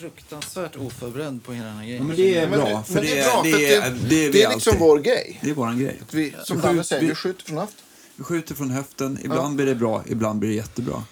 [0.00, 2.02] fruktansvärt oförberedd på hela den här grejen.
[2.02, 2.82] Ja, men det är Men bra.
[2.82, 4.80] För men det, är bra, det, för är, det, är det är liksom alltid.
[4.80, 5.38] vår grej.
[5.42, 6.02] Det är våran grej.
[6.10, 7.76] Vi, som Danne säger, vi- vi skjuter från höft.
[8.16, 9.18] Vi skjuter från höften.
[9.24, 11.04] Ibland blir det bra, ibland blir det jättebra.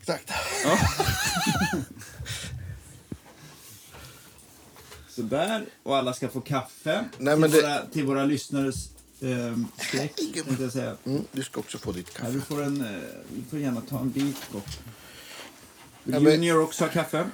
[0.00, 0.30] Exakt.
[5.08, 7.04] Så där, och alla ska få kaffe.
[7.18, 8.88] Nej, men till, det- våra, till våra lyssnares
[9.20, 10.96] eh, skräck, tänkte jag säga.
[11.04, 12.32] Mm, du ska också få ditt Ja, kaffe.
[12.32, 14.36] du, får en, eh, du får gärna ta en bit.
[14.52, 14.60] Ja,
[16.20, 17.26] men- Junior också ha kaffe?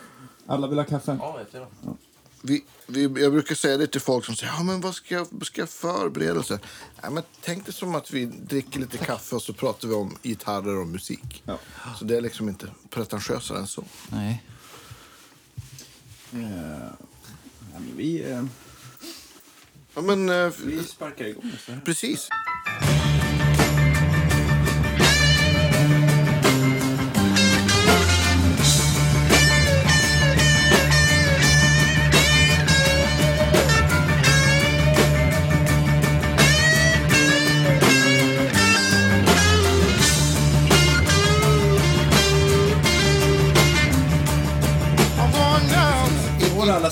[0.49, 1.17] Alla vill ha kaffe?
[1.21, 1.97] Ja, efter då.
[2.43, 5.47] Vi, vi, jag brukar säga det till folk som säger ja, men vad ska jag,
[5.47, 6.59] ska jag förbereda sig?
[7.03, 10.17] Ja, men tänk det som att vi dricker lite kaffe och så pratar vi om
[10.23, 11.43] gitarrer och musik.
[11.45, 11.59] Ja.
[11.99, 13.85] Så det är liksom inte pretentiösare än så.
[14.09, 14.43] Nej.
[16.33, 16.41] Eh,
[17.73, 18.45] ja, men vi, eh,
[19.95, 21.53] Ja, men eh, vi sparkar igång.
[21.67, 21.81] Så här.
[21.81, 22.29] precis.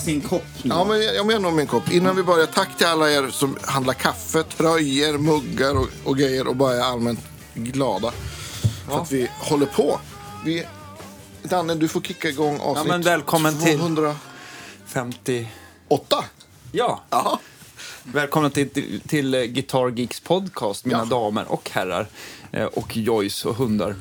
[0.07, 0.69] Sin kopp nu?
[0.69, 1.91] Ja, men jag, jag menar min kopp.
[1.91, 6.47] Innan vi börjar, tack till alla er som handlar kaffe, tröjor, muggar och, och grejer
[6.47, 7.19] och bara är allmänt
[7.53, 8.11] glada.
[8.89, 9.99] För att vi håller på.
[10.45, 10.65] Vi,
[11.43, 14.19] Danne, du får kicka igång avsnitt men välkommen till- 208.
[14.85, 15.47] 50...
[16.71, 17.03] Ja.
[17.09, 17.37] Jaha.
[18.03, 21.05] Välkomna till, till, till Guitar Geeks podcast, mina Ja.
[21.05, 22.07] damer och herrar.
[22.51, 23.95] Eh, och Joyce och hundar.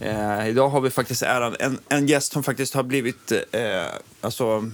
[0.00, 3.82] Eh, idag har vi faktiskt äran, en, en gäst som faktiskt har blivit eh,
[4.20, 4.70] alltså,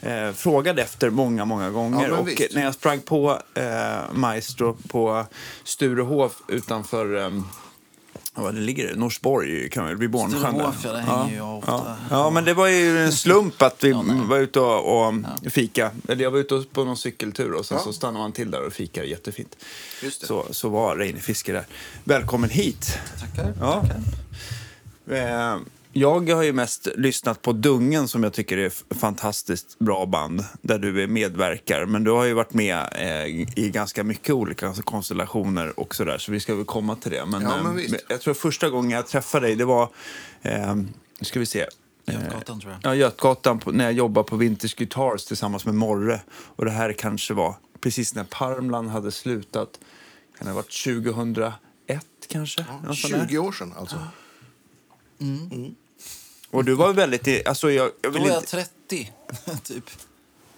[0.00, 2.08] eh, frågad efter många, många gånger.
[2.08, 2.54] Ja, och visst.
[2.54, 5.26] när jag sprang på eh, Maestro på
[5.64, 7.32] Sturehof utanför
[8.36, 10.40] eh, vad det ligger Norsborg, kan väl bli Bornsjön.
[10.40, 11.70] Sturehof, ja, det ofta.
[11.72, 11.96] Ja.
[12.10, 15.14] ja, men det var ju en slump att vi Ja, var ute och, och
[15.50, 15.90] fika.
[16.08, 17.84] Eller jag var ute på någon cykeltur och sen Ja.
[17.84, 19.56] så stannade man till där och fikade jättefint.
[20.02, 20.26] Just det.
[20.26, 21.64] Så, så var Reine Fiske där.
[22.04, 22.98] Välkommen hit.
[23.20, 23.54] Tackar.
[23.60, 23.80] Ja.
[25.06, 25.60] tackar.
[25.94, 30.06] Eh, Jag har ju mest lyssnat på Dungen som jag tycker är ett fantastiskt bra
[30.06, 31.86] band där du är medverkar.
[31.86, 33.26] Men du har ju varit med eh,
[33.58, 37.26] i ganska mycket olika konstellationer och sådär så vi ska väl komma till det.
[37.26, 39.88] Men, Ja, men eh, jag tror första gången jag träffade dig det var,
[40.42, 40.86] eh, nu
[41.20, 41.66] ska vi se.
[42.06, 42.90] Götgatan, tror jag.
[42.90, 46.20] Ja, Götgatan på, när jag jobbade på Vintage Guitars tillsammans med Morre.
[46.30, 49.68] Och det här kanske var precis när Parmland hade slutat.
[50.38, 51.54] Kan det ha varit 2001
[52.28, 52.64] kanske?
[52.86, 52.92] Där.
[52.94, 53.96] 20 år sedan alltså.
[56.54, 57.48] Och du var väldigt...
[57.48, 58.50] Alltså jag, jag, Då vill var jag inte,
[58.88, 59.12] 30,
[59.62, 59.90] typ.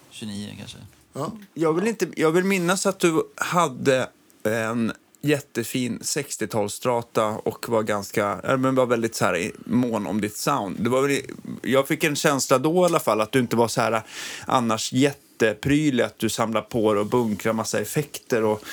[0.09, 0.77] 29 kanske.
[1.13, 1.31] Ja.
[1.53, 4.09] jag, vill inte, jag vill minnas att du hade
[4.43, 4.91] en
[5.21, 10.75] jättefin 60-talsstrata och var ganska, men var väldigt så här mån om ditt sound.
[10.79, 11.21] Det var väl,
[11.61, 14.01] jag fick en känsla då i alla fall att du inte var så här
[14.45, 18.63] annars jätteprylig, att du samlar på dig och bunkrar massa effekter och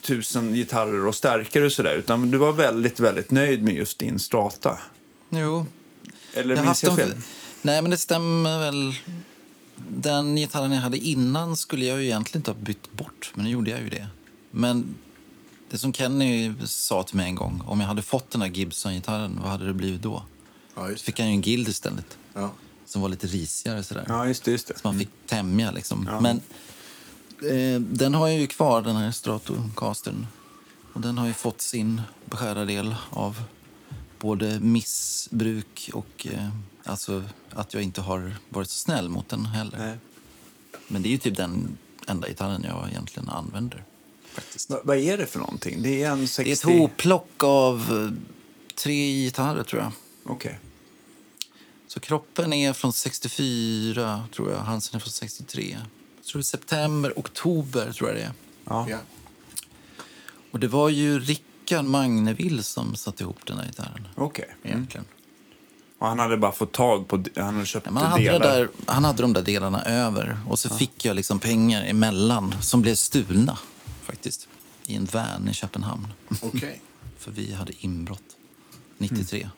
[0.00, 1.94] tusen gitarrer och stärkare och sådär.
[1.94, 4.78] Utan du var väldigt, väldigt nöjd med just din strata.
[5.30, 5.66] Jo.
[6.34, 7.14] Eller Jag minns jag fel?
[7.62, 8.94] Nej, men det stämmer väl.
[9.88, 13.50] Den gitarren jag hade innan skulle jag ju egentligen inte ha bytt bort, men nu
[13.50, 14.06] gjorde jag ju det.
[14.50, 14.94] Men
[15.70, 19.38] det som Kenny sa till mig en gång, om jag hade fått den där Gibson-gitarren,
[19.42, 20.22] vad hade det blivit då?
[20.76, 22.50] Ja, just fick han ju en Guild istället, Ja.
[22.86, 24.04] som var lite risigare sådär.
[24.08, 24.50] Ja, just det.
[24.50, 24.74] Just det.
[24.74, 26.08] Så man fick tämja liksom.
[26.12, 26.20] Ja.
[26.20, 26.36] Men
[27.50, 30.26] eh, den har jag ju kvar, den här Stratocastern.
[30.92, 33.42] Och den har ju fått sin beskärda del av
[34.24, 36.48] både missbruk och eh,
[36.84, 39.78] alltså att jag inte har varit så snäll mot den heller.
[39.78, 39.96] Nej.
[40.88, 43.84] Men det är ju typ den enda gitarren jag egentligen använder.
[44.32, 44.70] Faktiskt.
[44.70, 45.82] Va- Vad är det för någonting?
[45.82, 46.44] Det är en 60...
[46.44, 48.10] Det är ett hopplock av eh,
[48.74, 49.92] tre gitarrer tror jag.
[50.24, 50.58] Okej.
[51.86, 54.58] Så kroppen är från 64, tror jag.
[54.58, 55.78] Hansen är från 63.
[56.16, 58.32] Jag tror det är september, oktober tror jag det är.
[58.64, 58.86] Ja.
[58.90, 58.98] Ja.
[60.50, 61.18] Och det var ju
[61.64, 64.08] Rickard Magnevill som satte ihop den här gitarren.
[64.14, 64.44] Okej.
[64.62, 64.76] Mm.
[64.76, 65.04] Egentligen.
[65.98, 67.24] Och han hade bara fått tag på...
[67.36, 68.56] Han hade köpt Ja, han, hade det delar.
[68.58, 70.38] där, han hade de där delarna över.
[70.48, 73.58] Och så fick jag liksom pengar emellan som blev stulna
[74.02, 74.48] faktiskt.
[74.86, 76.08] I en van i Köpenhamn.
[76.42, 76.80] Okej.
[77.18, 78.22] För vi hade inbrott
[78.98, 79.40] 93.
[79.40, 79.50] Mm.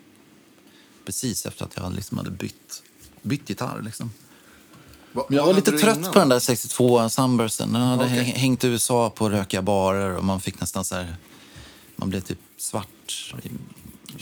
[1.06, 2.82] Precis efter att jag liksom hade bytt,
[3.22, 3.82] bytt gitarr.
[3.82, 4.10] Liksom.
[5.12, 6.12] Va- Men jag var lite trött innan?
[6.12, 7.72] på den där 62 Sunbursten.
[7.72, 11.16] Den hade häng- hängt i USA på rökiga barer och man fick nästan så här...
[11.96, 13.48] Man blev typ svart i,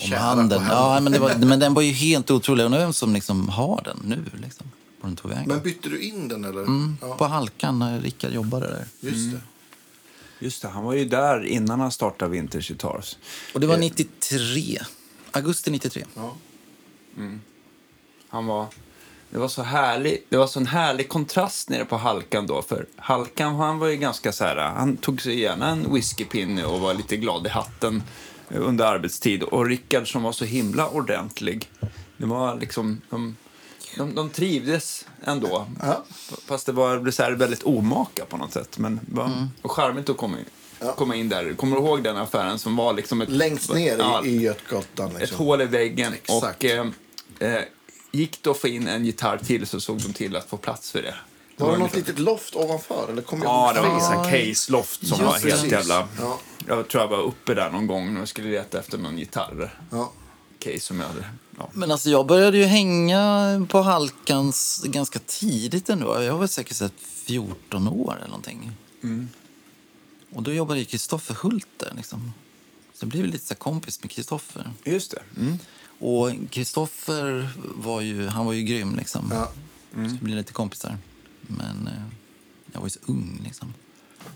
[0.04, 0.62] om handen.
[0.68, 2.64] Ja, men, det var, men den var ju helt otrolig.
[2.64, 4.24] Undrar vem som liksom har den nu.
[4.42, 4.66] Liksom,
[5.00, 5.48] på den tog vägen.
[5.48, 6.60] Men bytte du in den eller?
[6.62, 8.86] mm, Ja, På Halkan när Rickard jobbade där.
[9.10, 9.40] just det.
[10.38, 13.16] Just det, han var ju där innan han startade Vintage Guitars.
[13.54, 14.78] Och det var 93.
[15.30, 16.04] Augusti 93.
[16.14, 16.36] Ja.
[18.28, 18.66] Han var...
[19.34, 22.62] det var så härlig, det var så en härlig kontrast nere på Halkan då.
[22.62, 26.80] För Halkan, han var ju ganska så här, han tog sig gärna en whiskypinne och
[26.80, 28.02] var lite glad i hatten
[28.48, 29.42] under arbetstid.
[29.42, 31.68] Och Rickard som var så himla ordentlig.
[32.16, 33.36] Det var liksom, de,
[33.96, 35.66] de, de trivdes ändå.
[35.82, 36.04] Ja.
[36.46, 38.78] Fast det var så här väldigt omaka på något sätt.
[38.78, 39.48] Men var Mm.
[39.62, 40.44] och charmigt att komma in,
[40.96, 41.54] komma in där.
[41.54, 43.28] Kommer du ihåg den affären som var liksom ett...
[43.28, 45.10] Längst ner Ja, i, Götgatan.
[45.12, 45.38] ett Liksom.
[45.38, 46.12] hål i väggen.
[46.12, 46.56] Exakt.
[46.64, 46.86] Och eh,
[47.38, 47.60] eh,
[48.14, 50.90] gick det att få in en gitarr till så såg de till att få plats
[50.90, 51.14] för det.
[51.56, 53.08] Var det något ungefär- litet loft ovanför?
[53.12, 55.72] Eller kom Ja, det var en case-loft som Just var helt precis.
[55.72, 56.08] jävla...
[56.20, 56.38] Ja.
[56.68, 59.78] Jag tror jag var uppe där någon gång när jag skulle leta efter någon gitarr.
[59.90, 60.12] Ja.
[60.58, 61.24] Case som jag hade...
[61.58, 61.70] Ja.
[61.72, 66.22] Men alltså jag började ju hänga på Halkans ganska tidigt ändå.
[66.22, 68.72] Jag var säkert här 14 år eller någonting.
[70.34, 72.32] Och då jobbade ju Kristoffer Hult där liksom.
[72.94, 74.70] Så jag blev lite så kompis med Kristoffer.
[74.84, 75.22] Just det.
[75.40, 75.58] Mm.
[75.98, 79.30] Och Kristoffer var ju, han var ju grym liksom.
[79.32, 79.50] Ja.
[79.94, 80.98] Så vi blev lite kompisar.
[81.40, 82.02] Men eh,
[82.72, 83.74] jag var ju så ung liksom.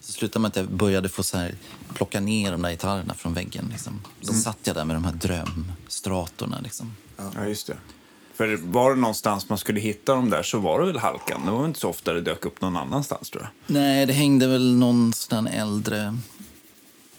[0.00, 1.54] Så slutade med att jag började få så här,
[1.94, 3.68] plocka ner de där gitarrerna från väggen.
[3.70, 4.00] Liksom.
[4.20, 6.60] Så satt jag där med de här drömstratorna.
[6.60, 6.96] Liksom.
[7.16, 7.76] Ja, just det.
[8.34, 11.44] För var det någonstans man skulle hitta dem där så var det väl Halkan.
[11.44, 13.74] Det var inte så ofta det dök upp någon annanstans tror jag.
[13.74, 16.18] Nej, det hängde väl någon sån där äldre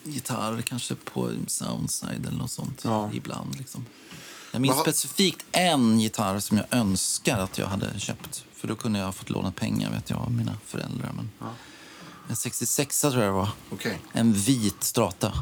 [0.04, 2.82] gitarr kanske på Soundside eller något sånt.
[2.84, 3.10] Ja.
[3.14, 3.86] Ibland liksom.
[4.52, 8.46] Jag minns specifikt en gitarr som jag önskar att jag hade köpt.
[8.54, 11.12] För då kunde jag ha fått låna pengar vet jag av mina föräldrar.
[11.16, 11.30] Men
[12.30, 13.50] En 66 tror jag det var.
[13.70, 14.00] Okej.
[14.14, 15.34] En vit strata.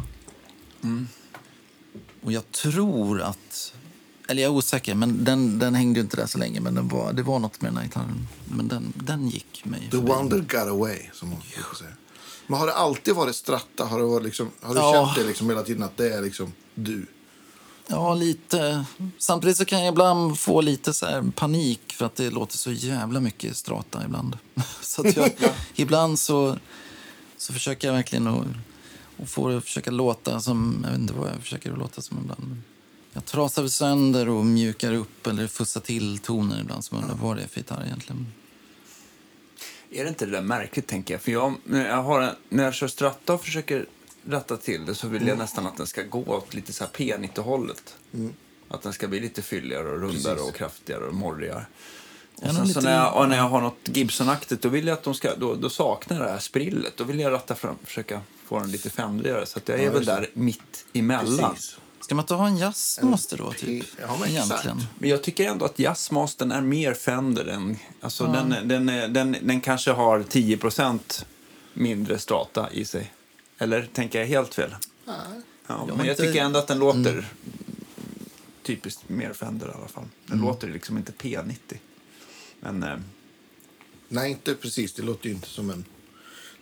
[2.24, 3.74] Och jag tror att...
[4.30, 6.60] Eller jag är osäker, men den, den hängde inte där så länge.
[6.60, 8.27] Men den var, det var något med den här gitarren.
[8.45, 10.07] Men den, den gick mig The förbi.
[10.12, 11.89] wonder got away, som man brukar säga.
[12.48, 13.86] Men har det alltid varit stratta?
[13.86, 14.94] Har, det varit liksom, har du Ja.
[14.94, 17.06] känt det liksom hela tiden att det är liksom du?
[17.89, 18.86] Ja, lite.
[19.18, 22.72] Samtidigt så kan jag ibland få lite så här panik för att det låter så
[22.72, 24.38] jävla mycket strata ibland.
[24.81, 25.31] Så att jag,
[25.75, 26.57] ibland så,
[27.38, 28.45] så försöker jag verkligen att,
[29.22, 30.80] att få det att försöka låta som...
[30.84, 32.62] Jag vet inte vad jag försöker att låta som ibland.
[33.13, 37.44] Jag trasar sönder och mjukar upp eller fussar till toner ibland som undrar vad det
[37.44, 38.28] är för gitarr egentligen.
[39.92, 41.22] Är det inte det där märkligt, tänker jag?
[41.22, 43.86] För jag, när, jag har när jag kör stratta och försöker
[44.29, 46.91] ratta till det så vill jag nästan att den ska gå åt lite så här
[46.91, 47.95] P90-hållet.
[48.69, 50.50] Att den ska bli lite fylligare och rundare Precis.
[50.50, 51.65] och kraftigare och morrigare.
[52.35, 55.03] Och Ja, sen så när jag, när jag har något Gibson-aktigt då vill jag att
[55.03, 56.97] de ska, då, då saknar det här sprillet.
[56.97, 59.45] Då vill jag ratta fram, försöka få den lite fändrigare.
[59.45, 61.53] Så att jag är Ja, väl där mitt emellan.
[61.53, 61.77] Precis.
[62.01, 63.85] Ska man inte ha en jazzmaster då, typ?
[64.01, 64.29] Ja, men.
[64.29, 64.81] Egentligen.
[65.00, 67.77] Men jag tycker ändå att jazzmastern är mer Fender än...
[68.01, 71.25] Alltså den, den, är- den, den kanske har 10%
[71.74, 73.13] mindre strata i sig.
[73.57, 74.75] Eller tänker jag helt fel?
[75.06, 75.15] Nej.
[75.68, 76.33] Ja, Jag men jag inte- Mm.
[76.33, 77.25] tycker ändå att den låter
[78.63, 80.04] typiskt mer Fender i alla fall.
[80.25, 81.56] Den låter liksom inte P90.
[82.59, 82.98] Men eh,
[84.09, 84.94] Nej, inte precis.
[84.94, 85.86] Det låter ju inte som en...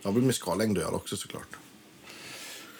[0.02, 1.48] Väl med skallängd att göra också såklart.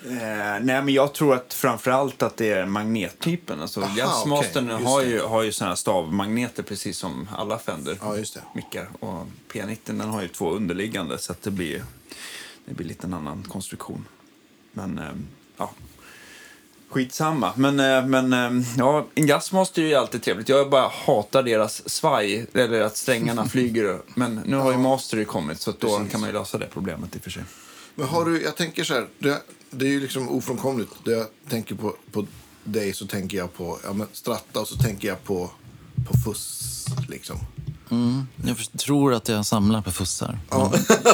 [0.04, 3.60] Eh, nej, men jag tror att framför allt att det är magnettypen.
[3.60, 7.98] Alltså, Aha, Jazzmastern just har ju, har ju såna här stavmagneter precis som alla Fender
[8.00, 8.42] Ja, just det.
[8.54, 8.88] mickar.
[9.00, 11.84] Och P90 den har ju två underliggande så att det blir,
[12.66, 14.08] det blir lite en annan konstruktion.
[14.72, 15.04] Men eh,
[15.56, 15.70] ja,
[16.88, 17.52] skitsamma.
[17.56, 20.48] Men, eh, men eh, ja, en Jazzmaster är ju alltid trevligt.
[20.48, 23.98] Jag bara hatar deras svaj, eller att strängarna flyger.
[24.14, 26.12] Men nu har ju Master kommit så då Precis.
[26.12, 27.44] kan man ju lösa det problemet i och för sig.
[27.94, 30.92] Men har du, jag tänker så här, det, det är ju liksom ofrånkomligt.
[31.04, 32.26] När jag tänker på, på
[32.64, 35.50] dig så tänker jag på ja, men stratta och så tänker jag på,
[36.08, 36.86] på fuss.
[37.08, 37.38] Liksom.
[38.46, 40.38] Jag först- tror att jag samlar på fussar.
[40.50, 40.70] Men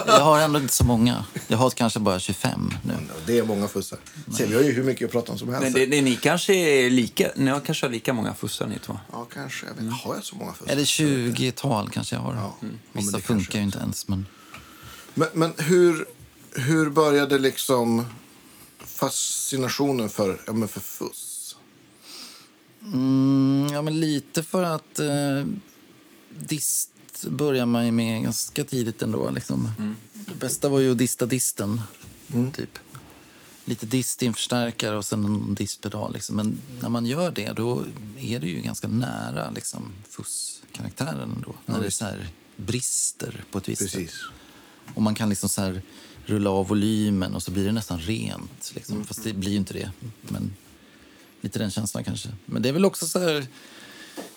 [0.07, 1.25] Jag har ändå inte så många.
[1.49, 2.95] Jag har kanske bara 25 nu.
[3.27, 3.99] Det är många fussar.
[4.37, 5.63] Ser vi har ju hur mycket att prata om som helst.
[5.63, 8.79] Men det, det, ni kanske är lika, ni har kanske har lika många fussar ni
[8.79, 8.99] två?
[9.13, 9.67] Ja, kanske.
[9.67, 9.93] Jag vet.
[9.93, 10.73] Har jag så många fussar?
[10.73, 12.35] Eller 20-tal kanske jag har.
[12.35, 12.57] Ja.
[12.63, 12.79] Mm.
[12.93, 14.09] Ja, Vissa det funkar ju inte ens.
[14.09, 14.27] Men...
[15.15, 16.07] Men, men hur,
[16.55, 18.07] hur började liksom
[18.87, 21.57] fascinationen för, ja, men för fuss?
[22.83, 25.45] Mm, ja, men lite för att eh,
[26.39, 26.91] dist
[27.29, 29.31] börjar man ju med ganska tidigt ändå.
[29.31, 29.71] Liksom.
[30.13, 31.81] Det bästa var ju att dista disten.
[32.57, 32.79] Typ.
[33.65, 36.13] Lite dist i en förstärkare och sen en distpedal.
[36.13, 36.37] Liksom.
[36.37, 37.85] Men när man gör det då
[38.19, 41.33] är det ju ganska nära liksom, fuss-karaktären.
[41.37, 43.93] Ändå, när det så här brister på ett visst sätt.
[43.93, 44.21] Precis.
[44.95, 45.83] Och man kan liksom så här
[46.27, 48.73] rulla av volymen och så blir det nästan rent.
[48.75, 48.95] Liksom.
[48.95, 49.07] Mm.
[49.07, 49.91] Fast det blir ju inte det.
[50.21, 50.55] Men
[51.41, 52.29] lite den känslan kanske.
[52.47, 53.47] Men det är väl också så här...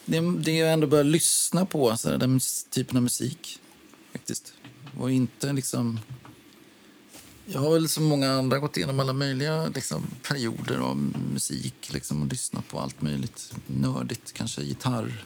[0.06, 3.60] Det, det jag ändå börjar lyssna på, så här, den typen av musik.
[4.12, 4.54] Faktiskt.
[5.00, 6.00] Och inte liksom...
[7.46, 10.98] Jag har väl som många andra gått igenom alla möjliga liksom, perioder av
[11.34, 13.54] musik liksom, och lyssnat på allt möjligt.
[13.68, 15.26] Nördigt, kanske gitarr.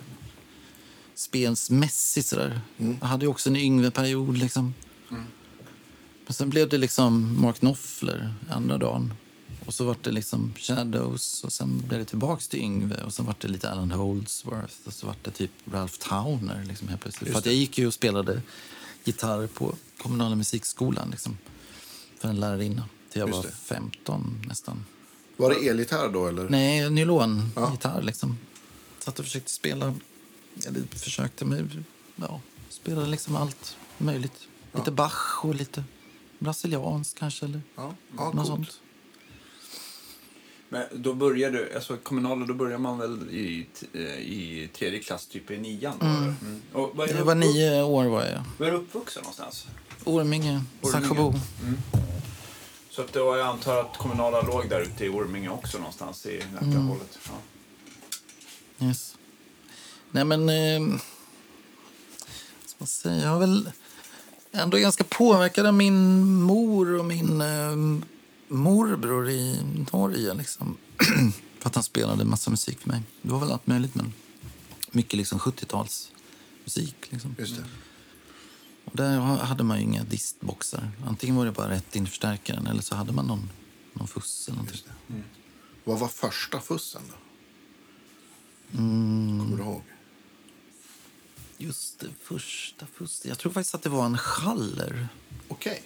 [1.16, 2.62] spelsmässigt sådär.
[2.78, 4.74] Jag hade ju också en yngre period liksom.
[6.26, 9.14] Men sen blev det liksom Mark Knopfler andra dagen.
[9.70, 13.26] Och så var det liksom Shadows och sen blev det tillbaks till Yngve och sen
[13.26, 17.32] var det lite Alan Holdsworth och så var det typ Ralph Towner liksom helt plötsligt.
[17.32, 18.42] För att jag gick ju och spelade
[19.04, 21.38] gitarr på kommunala musikskolan liksom.
[22.20, 23.52] För en lärarinna till jag Just var det.
[23.58, 24.86] 15 nästan.
[25.38, 26.50] Var det elgitarr då eller?
[26.50, 27.72] Nej, nylon Ja.
[27.72, 28.38] gitarr liksom.
[29.00, 29.94] Satt och försökte spela,
[30.68, 31.84] eller försökte med,
[32.16, 34.48] ja, spela liksom allt möjligt.
[34.74, 35.84] Lite Bach och lite
[36.40, 38.48] brasilianskt kanske eller Ja, ja något coolt.
[38.48, 38.80] sånt.
[40.70, 45.52] Men då började alltså kommunala, då börjar man väl i, eh, i tredje klass, typ
[45.52, 46.02] i nian?
[46.02, 46.34] eller?
[46.42, 46.62] Mm.
[46.74, 48.44] Och var Jag du var nio år var jag.
[48.58, 49.68] Var är du uppvuxen någonstans?
[50.04, 50.62] Orminge,
[50.92, 51.34] Saxabo.
[52.90, 56.44] Så att då, jag antar att kommunala låg där ute i Orminge också någonstans i
[56.54, 57.20] Nacka-hållet.
[58.80, 58.86] Ja.
[58.88, 59.18] Yes.
[60.12, 61.00] Nej men, eh,
[62.78, 63.72] man säga, jag har väl
[64.52, 68.06] ändå ganska påverkad av min mor och min eh,
[68.50, 69.62] morbror i
[69.94, 70.34] Norge.
[70.34, 70.78] Liksom.
[71.60, 73.02] för att han spelade massa musik för mig.
[73.22, 74.14] Det var väl allt möjligt men
[74.92, 76.94] mycket liksom 70-talsmusik.
[77.10, 77.36] Liksom.
[77.40, 77.64] Just det.
[78.86, 80.92] Och där ha- hade man ju inga distboxar.
[81.08, 83.50] Antingen var det bara rätt in förstärkaren eller så hade man någon,
[83.94, 84.82] någon fuss eller någonting.
[85.08, 85.22] Det.
[85.84, 87.16] Vad var första fussen då?
[88.78, 89.40] Mm.
[89.40, 89.82] Kommer du ihåg?
[91.58, 93.26] Just det, första fuss.
[93.26, 95.08] Jag tror faktiskt att det var en Schaller.
[95.48, 95.84] Okej.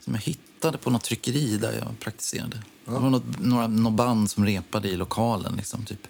[0.00, 2.62] som jag hittade på något tryckeri där jag praktiserade.
[2.84, 6.06] Det var något, några, något band som repade i lokalen, liksom, typ.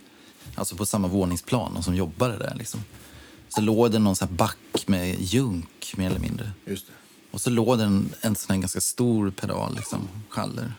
[0.54, 2.54] alltså på samma våningsplan, och som jobbade där.
[2.54, 2.80] Liksom.
[3.48, 6.50] Så låg det någon här back med junk, mer eller mindre.
[6.66, 6.92] Just det.
[7.30, 10.72] Och så låg det en, en sån ganska stor pedal, liksom, Schaller.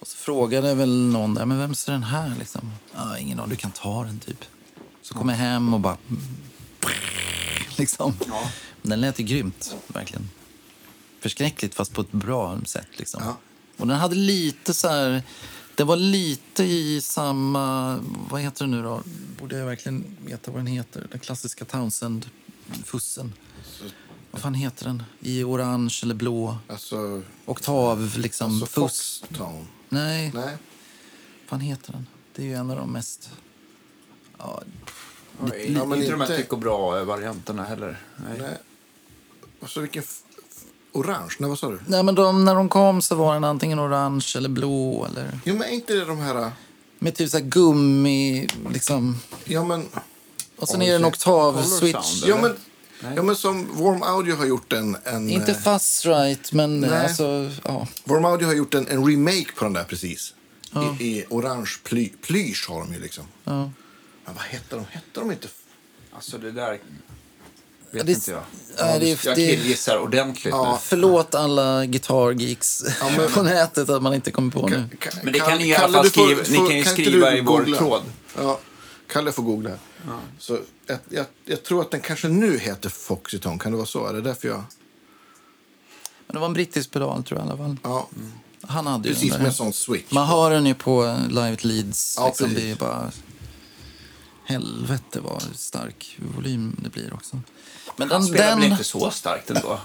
[0.00, 2.34] Och så frågade väl någon där, men vem är den här?
[2.38, 2.72] Liksom?
[2.94, 4.44] Ah, ingen aning, du kan ta den typ.
[5.02, 5.96] Så kom jag hem och bara...
[7.78, 8.14] Liksom.
[8.26, 8.50] Ja.
[8.82, 10.28] Den lät ju grymt, verkligen.
[11.20, 12.86] Förskräckligt, fast på ett bra sätt.
[12.96, 13.22] Liksom.
[13.24, 13.36] Ja.
[13.76, 15.22] Och den hade lite så här...
[15.74, 17.98] Det var lite i samma...
[18.30, 19.02] Vad heter det nu då?
[19.40, 21.06] Borde jag verkligen veta vad den heter?
[21.10, 23.32] Den klassiska Townsend-fussen.
[24.30, 25.02] Vad fan heter den?
[25.20, 26.58] I orange eller blå?
[26.68, 28.50] Alltså, Oktav, liksom.
[28.50, 29.20] alltså fuss.
[29.28, 29.66] Foxtown.
[29.88, 30.44] Nej, Nej.
[30.44, 30.58] vad
[31.46, 32.06] fan heter den?
[32.34, 33.30] Det är ju en av de mest...
[34.38, 34.62] Ja,
[35.40, 37.98] Ja, Ja, men inte de här inte- tyck och bra-varianterna heller.
[38.28, 38.38] Nej.
[38.40, 38.56] Nej.
[39.60, 40.02] Alltså vilken...
[40.92, 41.34] Orange?
[41.38, 41.78] Nej, vad sa du?
[41.86, 45.06] Nej, men de, när de kom så var den antingen orange eller blå.
[45.06, 45.40] Eller...
[45.44, 46.50] Jo, men är inte det de här...
[46.98, 49.18] Med typ så här gummi, liksom.
[49.44, 49.88] Ja, men...
[50.56, 52.24] Och sen är det en oktav-switch.
[52.26, 52.56] Ja, men,
[53.16, 54.96] ja, men som Warm Audio har gjort en...
[55.04, 56.90] en Inte eh, fast right, men Nej.
[56.90, 57.86] alltså, ja.
[58.04, 60.34] Warm Audio har gjort en, en remake på den där precis.
[60.72, 60.96] Ja.
[61.00, 63.24] I, I orange ply, plysch har de ju liksom.
[63.44, 63.70] ja.
[64.24, 64.84] Men vad hette de?
[64.90, 65.48] Hette de inte...
[66.12, 66.80] Alltså det där
[67.90, 68.42] vet det- inte jag.
[68.78, 70.72] ja, det jag killgissar ordentligt Ja.
[70.72, 70.78] nu.
[70.82, 74.84] Förlåt alla guitargeeks Ja, men- på nätet att man inte kommer på nu.
[75.22, 77.30] Men det kan ni i alla fall du får- skriva- ni kan ju inte skriva
[77.30, 78.02] du i vår tråd.
[78.36, 78.58] Ja,
[79.06, 79.70] Kalle får googla.
[80.38, 83.58] Så jag, jag, jag tror att den kanske nu heter Foxyton.
[83.58, 84.06] Kan det vara så?
[84.06, 84.56] Är det därför jag...
[86.26, 87.76] Men det var en brittisk pedal tror jag i alla fall.
[87.82, 88.08] Ja,
[88.62, 90.12] Han hade ju precis den med en sån switch.
[90.12, 92.14] Man hör den ju på Live at Leeds.
[92.18, 92.48] Ja, liksom.
[92.48, 92.64] precis.
[92.64, 93.10] Det är bara...
[94.44, 97.40] Helvete vad stark volym det blir också.
[97.98, 98.60] Men Han den, spelar den...
[98.60, 99.80] väl inte så starkt ändå?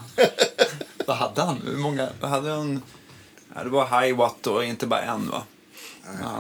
[1.08, 1.62] vad hade han?
[1.66, 2.10] Hur många?
[2.20, 2.82] Vad hade han?
[3.56, 5.44] Ja, det var high watt och inte bara en va?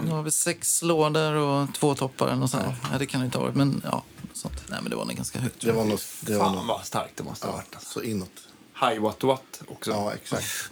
[0.01, 2.63] Nu har vi sex lådor och två toppar eller sånt.
[2.63, 2.75] här.
[2.89, 3.55] Nej, det kan det inte ha varit.
[3.55, 4.03] Men ja,
[4.33, 4.63] sånt.
[4.67, 5.61] Nej, men det var nog ganska högt.
[5.61, 6.05] Det var något...
[6.21, 7.75] Det var Fan något vad starkt det måste ha ja, varit.
[7.75, 7.99] Alltså.
[7.99, 8.47] så inåt.
[8.81, 9.91] High watt watt också.
[9.91, 10.71] Ja, exakt.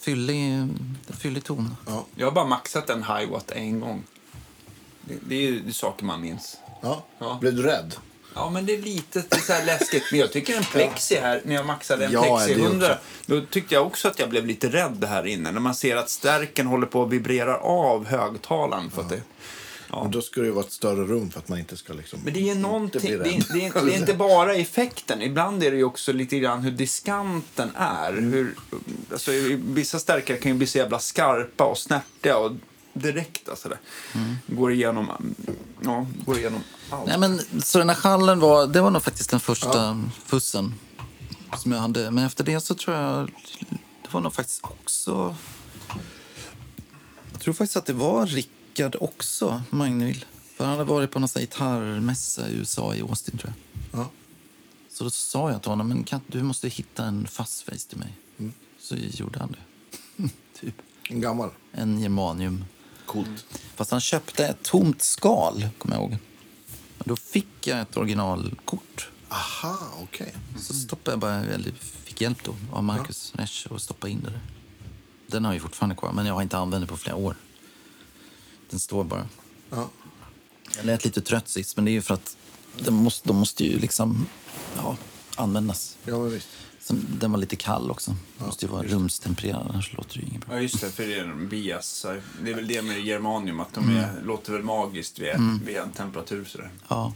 [0.00, 0.68] Fyllig,
[1.08, 1.76] fyllig ton.
[1.86, 2.06] Ja.
[2.14, 4.04] Jag har bara maxat en high watt en gång.
[5.00, 6.56] Det, det är ju saker man minns.
[6.82, 7.04] Ja.
[7.18, 7.38] Ja.
[7.40, 7.94] Blev du rädd?
[8.36, 10.02] Ja, men det är lite det är så läskigt.
[10.10, 12.86] Men jag tycker en plexi här, när jag maxade en Ja, plexi det är 100,
[12.86, 12.98] också.
[13.26, 15.52] då tyckte jag också att jag blev lite rädd här inne.
[15.52, 18.90] När man ser att stärken håller på att vibrera av högtalaren.
[18.90, 19.20] För att det,
[19.90, 20.02] ja.
[20.02, 22.20] Men då ska det vara ett större rum för att man inte ska liksom...
[22.24, 23.28] Men det är någonting, det är, det,
[23.66, 25.22] är, det är inte bara effekten.
[25.22, 28.12] Ibland är det också lite grann hur diskanten är.
[28.12, 28.54] Hur,
[29.12, 32.52] alltså, vissa stärkare kan ju bli så jävla skarpa och snärtiga och
[32.98, 33.78] direkta sådär.
[34.46, 35.34] Går igenom,
[35.84, 36.60] ja, går igenom
[36.90, 37.06] allt.
[37.06, 40.74] Nej, men, så den här schallen var, det var nog faktiskt den första fussen
[41.58, 42.10] som jag hade.
[42.10, 43.30] Men efter det så tror jag,
[44.02, 45.36] det var nog faktiskt också...
[47.32, 50.24] Jag tror faktiskt att det var Rickard också, Magnhild.
[50.56, 54.00] För han hade varit på någon gitarrmässa i USA, i Austin tror jag.
[54.00, 54.10] Ja.
[54.92, 58.18] Så då sa jag till honom, men kan, du måste hitta en fastface till mig.
[58.78, 60.28] Så gjorde han det.
[60.60, 60.74] typ.
[61.08, 61.50] En gammal.
[61.72, 62.64] En germanium.
[63.16, 63.46] Coolt.
[63.76, 66.16] Fast han köpte ett tomt skal, kommer jag ihåg.
[67.04, 69.08] Då fick jag ett originalkort.
[69.28, 70.34] Aha, okej.
[70.58, 71.72] Så stoppade jag bara, eller
[72.04, 74.40] fick hjälp då av Marcus Resch och stoppa in det där.
[75.26, 77.36] Den har jag fortfarande kvar, men jag har inte använt den på flera år.
[78.70, 79.28] Den står bara.
[79.70, 79.88] Ja.
[80.76, 82.36] Jag lät lite trött sist, men det är ju för att
[82.78, 84.26] den måste, de måste ju liksom
[84.76, 84.96] ja,
[85.36, 85.96] användas.
[86.04, 86.48] ja, men visst.
[86.86, 88.16] Sen, den var lite kall också.
[88.38, 90.54] Den måste ju vara rumstempererad, annars låter det ju inget bra.
[90.54, 90.90] Ja, just det.
[90.90, 92.06] För det är bias.
[92.42, 95.90] Det är väl det med germanium, att de är, låter väl magiskt vid, vid en
[95.90, 96.44] temperatur.
[96.44, 96.70] Sådär.
[96.88, 97.12] Ja,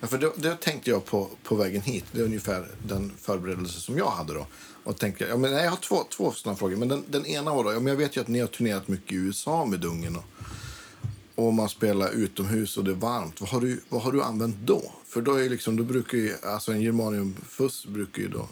[0.00, 2.04] Ja, för det, det tänkte jag på på vägen hit.
[2.12, 4.46] Det är ungefär den förberedelse som jag hade då.
[4.84, 6.76] Och tänkte, ja, men, nej, jag har två, två sådana frågor.
[6.76, 8.88] Men den, den ena var då, ja, men jag vet ju att ni har turnerat
[8.88, 10.16] mycket i USA med Dungen.
[10.16, 10.24] Och,
[11.34, 13.40] och man spelar utomhus och det är varmt.
[13.40, 14.92] Vad har du, vad har du använt då?
[15.06, 18.48] För då, är liksom, då brukar ju, alltså en germaniumfuss brukar ju då,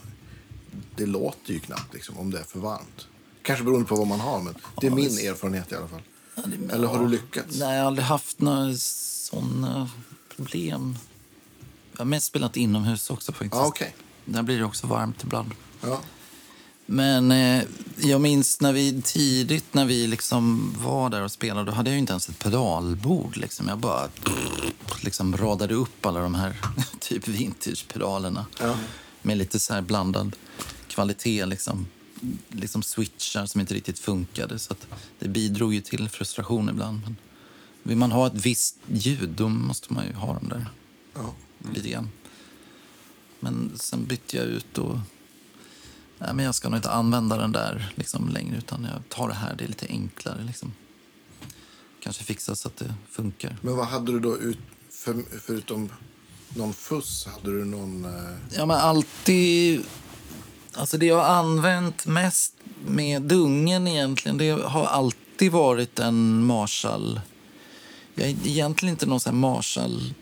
[0.97, 3.07] det låter ju knappt liksom, om det är för varmt.
[3.43, 6.03] Kanske beroende på vad man har, men det är Ja, min erfarenhet i alla fall.
[6.35, 7.57] det- Eller har du lyckats?
[7.59, 9.91] Nej, jag har aldrig haft några såna
[10.37, 10.99] problem.
[11.93, 13.55] Jag har mest spelat inomhus också faktiskt.
[13.55, 13.95] Ja, okej.
[14.25, 15.51] Där blir det också varmt ibland.
[15.81, 16.01] Ja.
[16.87, 17.63] Men eh,
[17.97, 21.95] jag minns när vi tidigt när vi liksom var där och spelade, då hade jag
[21.95, 23.37] ju inte ens ett pedalbord.
[23.37, 23.69] Liksom.
[23.69, 24.09] Jag bara
[25.03, 26.57] liksom radade upp alla de här
[27.01, 28.75] typ vintage-pedalerna Ja.
[29.25, 30.37] Med lite så här blandad
[30.89, 31.47] kvalitet.
[31.47, 31.87] Liksom.
[32.49, 34.59] liksom switchar som inte riktigt funkade.
[34.59, 34.75] Så
[35.19, 37.01] det bidrog ju till frustration ibland.
[37.03, 37.17] Men
[37.83, 40.67] vill man ha ett visst ljud, då måste man ju ha dem där
[41.15, 41.35] Ja.
[41.75, 42.11] lite grann.
[43.41, 44.99] Men sen bytte jag ut och...
[46.19, 49.35] Nej, men jag ska nog inte använda den där liksom, längre, utan jag tar det
[49.35, 49.55] här.
[49.57, 50.45] Det är lite enklare.
[50.45, 50.73] Liksom.
[52.01, 53.57] Kanske fixa så att det funkar.
[53.63, 54.59] Men vad hade du då ut,
[54.91, 55.91] för, förutom
[56.57, 57.27] någon fuss?
[57.27, 58.05] Hade du någon...
[58.05, 59.83] Eh, Ja, men alltid...
[60.73, 62.55] Alltså det jag har använt mest
[62.87, 67.21] med dungen egentligen, det har alltid varit en Marshall.
[68.15, 70.15] Jag är egentligen inte någon sån här Marshall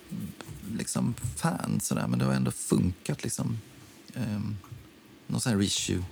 [0.78, 3.58] liksom, fan sådär, men det har ändå funkat liksom.
[4.14, 4.56] Um,
[5.26, 6.04] någon sån här Reissue.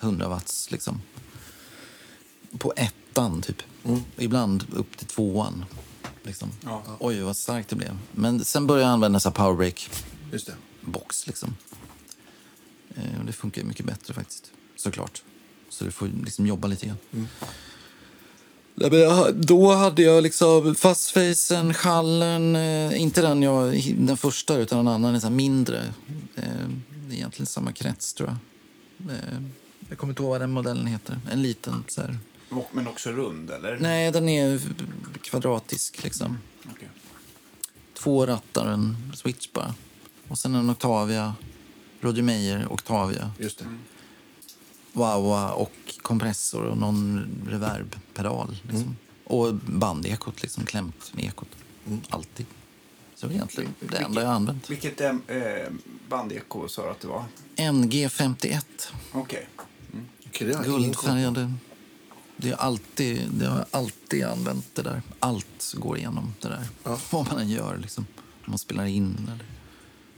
[0.00, 1.02] 100 watts liksom.
[2.58, 3.62] På ettan typ.
[4.16, 5.64] Ibland upp till tvåan.
[6.26, 6.48] Liksom.
[6.64, 6.82] Ja.
[7.00, 7.98] Oj, vad starkt det blev.
[8.12, 9.90] Men sen började jag använda så här powerbreak
[10.32, 10.54] just det.
[10.80, 11.26] box.
[11.26, 11.56] Liksom.
[12.96, 15.22] Eh, och det funkar ju mycket bättre faktiskt, såklart.
[15.68, 16.98] Så du får liksom jobba lite grann.
[18.74, 24.78] Men jag- Då hade jag liksom fastfacen, schallen, eh, inte den, jag, den första utan
[24.78, 25.78] en annan, en mindre.
[26.34, 26.42] Eh,
[27.08, 28.36] det är egentligen samma krets tror jag.
[29.16, 29.38] Eh,
[29.88, 31.20] jag kommer inte ihåg vad den modellen heter.
[31.30, 32.18] En liten så här.
[32.72, 33.78] Men också rund, eller?
[33.78, 34.60] Nej, den är
[35.22, 36.38] kvadratisk liksom.
[36.70, 36.88] Okej.
[37.94, 39.74] Två rattar, en switch bara.
[40.28, 41.34] Och sen en Octavia,
[42.00, 43.30] Roger Meyer Octavia.
[43.38, 43.64] Just det.
[44.92, 48.56] Wawa och kompressor och någon reverbpedal.
[48.62, 48.96] Liksom.
[49.24, 51.48] Och bandekot, liksom, klämt med ekot.
[52.08, 52.46] Alltid.
[53.14, 54.70] Så det är egentligen det enda jag har använt.
[54.70, 55.12] Vilket eh,
[56.08, 57.24] bandeko sa du att det var?
[57.56, 58.62] NG51,
[59.12, 59.48] Okej.
[60.40, 60.70] Ingen koll på.
[60.70, 61.52] guldfärgade.
[62.36, 65.02] Det är alltid, det har jag alltid använt det där.
[65.20, 66.66] Allt går igenom det där.
[66.84, 66.98] Ja.
[67.10, 68.06] Vad man än gör, liksom.
[68.16, 69.44] Om man spelar in eller...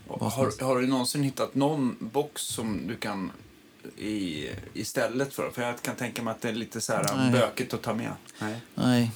[0.08, 3.32] Har, har du någonsin hittat någon box som du kan
[3.96, 5.50] i, istället för?
[5.50, 7.32] För jag kan tänka mig att det är lite så här Nej.
[7.32, 8.12] bökigt att ta med.
[8.38, 8.60] Nej.
[8.74, 9.12] Nej.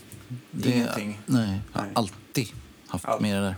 [0.51, 1.21] Det, Ingenting.
[1.27, 1.95] Nej, jag har Nej.
[1.95, 2.49] alltid
[2.87, 3.23] haft Allt.
[3.23, 3.57] med det där.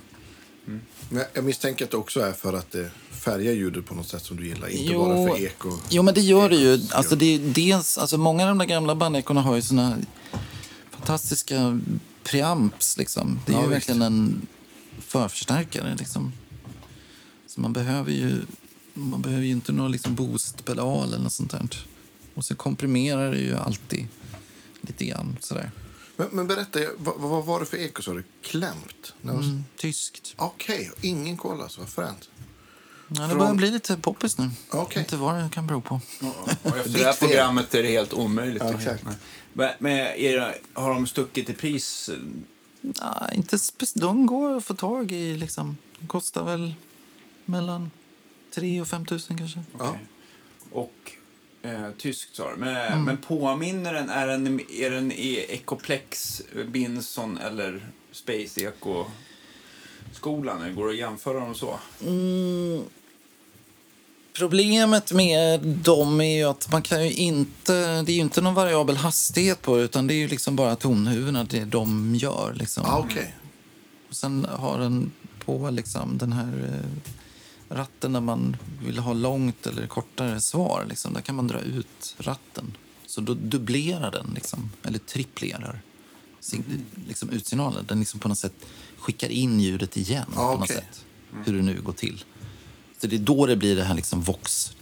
[1.08, 2.90] Men jag misstänker att det också är för att det
[3.22, 4.68] färgar ljudet på något sätt som du gillar.
[4.68, 4.98] Inte Jo.
[5.06, 5.78] bara för eko.
[5.90, 6.80] Jo, men det gör det ju.
[6.90, 9.98] Alltså, det är dels, alltså, många av de där gamla bandekorna har ju såna
[10.90, 11.80] fantastiska
[12.24, 12.96] preamps.
[12.98, 13.40] Liksom.
[13.46, 13.74] Det är Ja, ju visst.
[13.88, 14.46] verkligen en
[15.00, 15.96] förförstärkare.
[15.98, 16.32] Liksom.
[17.46, 18.40] Så man behöver ju,
[18.94, 21.86] man behöver ju inte någon liksom, boostpedal eller något sånt där.
[22.34, 24.06] Och så komprimerar det ju alltid
[24.80, 25.36] lite grann.
[25.40, 25.70] Sådär.
[26.16, 28.02] Men, men berätta, vad, vad var det för eko?
[28.42, 29.14] Klämt?
[29.24, 30.34] Mm, tyskt.
[30.36, 31.80] Okej, ingen koll alltså.
[31.80, 32.28] Vad fränt.
[33.16, 34.50] Ja, det Från- börjar bli lite poppis nu.
[34.70, 35.02] Okej.
[35.02, 36.00] Inte vad det kan bero på.
[36.62, 38.62] Och efter det här programmet är det helt omöjligt.
[38.66, 39.04] Ja, exakt.
[39.52, 42.10] Men, men är det, har de stuckit i pris?
[42.82, 43.58] Nej, inte
[43.94, 45.36] de går att få tag i.
[45.36, 45.76] Liksom.
[46.00, 46.74] De kostar väl
[47.44, 47.90] mellan
[48.54, 49.62] 3 och 5 tusen kanske.
[49.78, 49.98] Okej.
[50.72, 51.12] Och
[51.62, 52.56] eh, tyskt sa du.
[52.56, 53.04] Men, Mm.
[53.04, 59.04] men påminner den, är den, är den i Ecoplex, Binson eller Space Eco
[60.12, 60.74] skolan?
[60.74, 61.78] Går det att jämföra dem så?
[62.06, 62.82] Mm.
[64.34, 68.02] Problemet med dem är ju att man kan ju inte...
[68.02, 70.76] Det är ju inte någon variabel hastighet på det, utan det är ju liksom bara
[70.76, 72.54] tonhuvudena, det de gör.
[72.54, 72.84] Liksom.
[72.86, 73.34] Ah, Okej.
[74.08, 75.12] Och sen har den
[75.44, 80.86] på liksom den här eh, ratten när man vill ha långt eller kortare svar.
[80.88, 81.12] Liksom.
[81.14, 82.76] Där kan man dra ut ratten.
[83.06, 85.82] Så då dubblerar den, liksom, eller triplerar
[86.40, 86.62] sig-
[87.08, 87.84] liksom utsignalen.
[87.88, 88.54] Den liksom på något sätt
[88.98, 90.26] skickar in ljudet igen.
[90.36, 91.04] Ja, på något sätt.
[91.44, 92.24] Hur det nu går till.
[93.02, 94.76] Så det är då det blir det här liksom vox.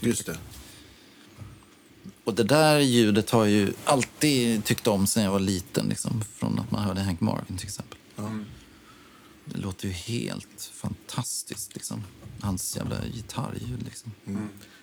[0.00, 0.38] Just det.
[2.24, 5.86] Och det där ljudet har jag ju alltid tyckt om sen jag var liten.
[5.88, 7.98] Liksom, från att man hörde Hank Marvin till exempel.
[9.44, 11.74] Det låter ju helt fantastiskt.
[11.74, 12.04] Liksom.
[12.40, 13.82] Hans jävla gitarrljud.
[13.82, 14.12] Liksom.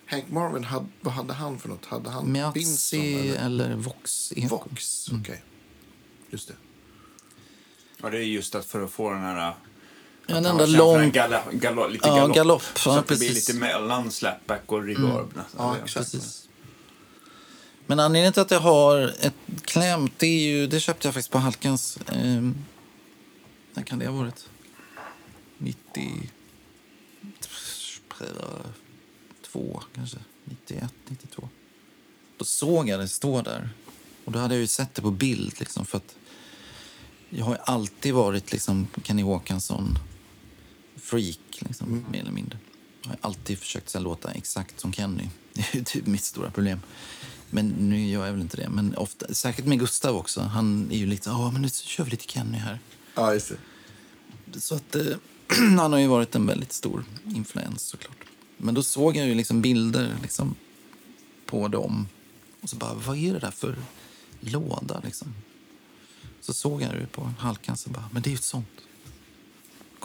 [0.06, 1.84] Hank Marvin, hade, vad hade han för något?
[1.84, 4.32] Hade han Binson Meazzi eller eller Vox.
[4.36, 4.48] Eko.
[4.48, 5.08] Vox?
[5.12, 5.42] Okej.
[6.30, 6.54] Just det.
[8.02, 9.54] Ja, det är just att för att få den här...
[10.26, 11.10] En enda lång...
[11.10, 12.34] Galla, galo, lite Ja, galopp.
[12.36, 12.62] galopp.
[12.74, 13.48] Så Ja, att det blir precis.
[13.48, 15.32] lite mellan slapback och reverb.
[15.36, 15.76] nästan.
[15.80, 15.86] Ja.
[15.86, 16.48] Precis.
[17.86, 19.34] Men anledningen till att jag har ett
[19.64, 20.66] klämt, det är ju...
[20.66, 21.96] Det köpte jag faktiskt på Halkans...
[22.12, 22.42] Eh,
[23.74, 24.48] när kan det ha varit?
[25.58, 26.30] 90...
[29.52, 30.18] Två, kanske.
[30.44, 31.48] 91, 92.
[32.38, 33.68] Då såg jag det stå där.
[34.24, 35.54] Och då hade jag ju sett det på bild.
[35.60, 36.16] Liksom, för att
[37.30, 39.22] jag har ju alltid varit liksom Kenny
[41.06, 42.58] Håkansson-freak, liksom, mer eller mindre.
[43.02, 45.28] Jag har alltid försökt så låta exakt som Kenny.
[45.52, 46.80] Det är typ mitt stora problem.
[47.50, 48.68] Men nu gör jag väl inte det.
[48.68, 50.40] Men ofta, särskilt med Gustav också.
[50.40, 52.80] Han är ju lite ja men nu kör vi lite Kenny här.
[53.14, 53.52] Ja, just
[54.52, 54.60] det.
[54.60, 55.16] Så att eh,
[55.78, 58.16] han har ju varit en väldigt stor influens såklart.
[58.56, 60.54] Men då såg jag ju liksom bilder liksom
[61.46, 62.08] på dem.
[62.60, 63.76] Och så bara, vad är det där för
[64.40, 65.34] låda liksom?
[66.40, 68.85] Så såg jag det på Halkan så bara, men det är ju ett sånt.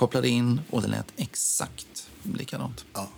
[0.02, 2.86] Kopplade in och det lät exakt likadant.
[2.94, 3.10] Ja.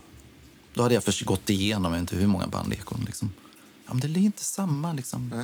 [0.74, 3.32] Då hade jag först gått igenom, jag vet inte hur många bandekon liksom.
[3.86, 5.44] Ja, men det är inte samma liksom,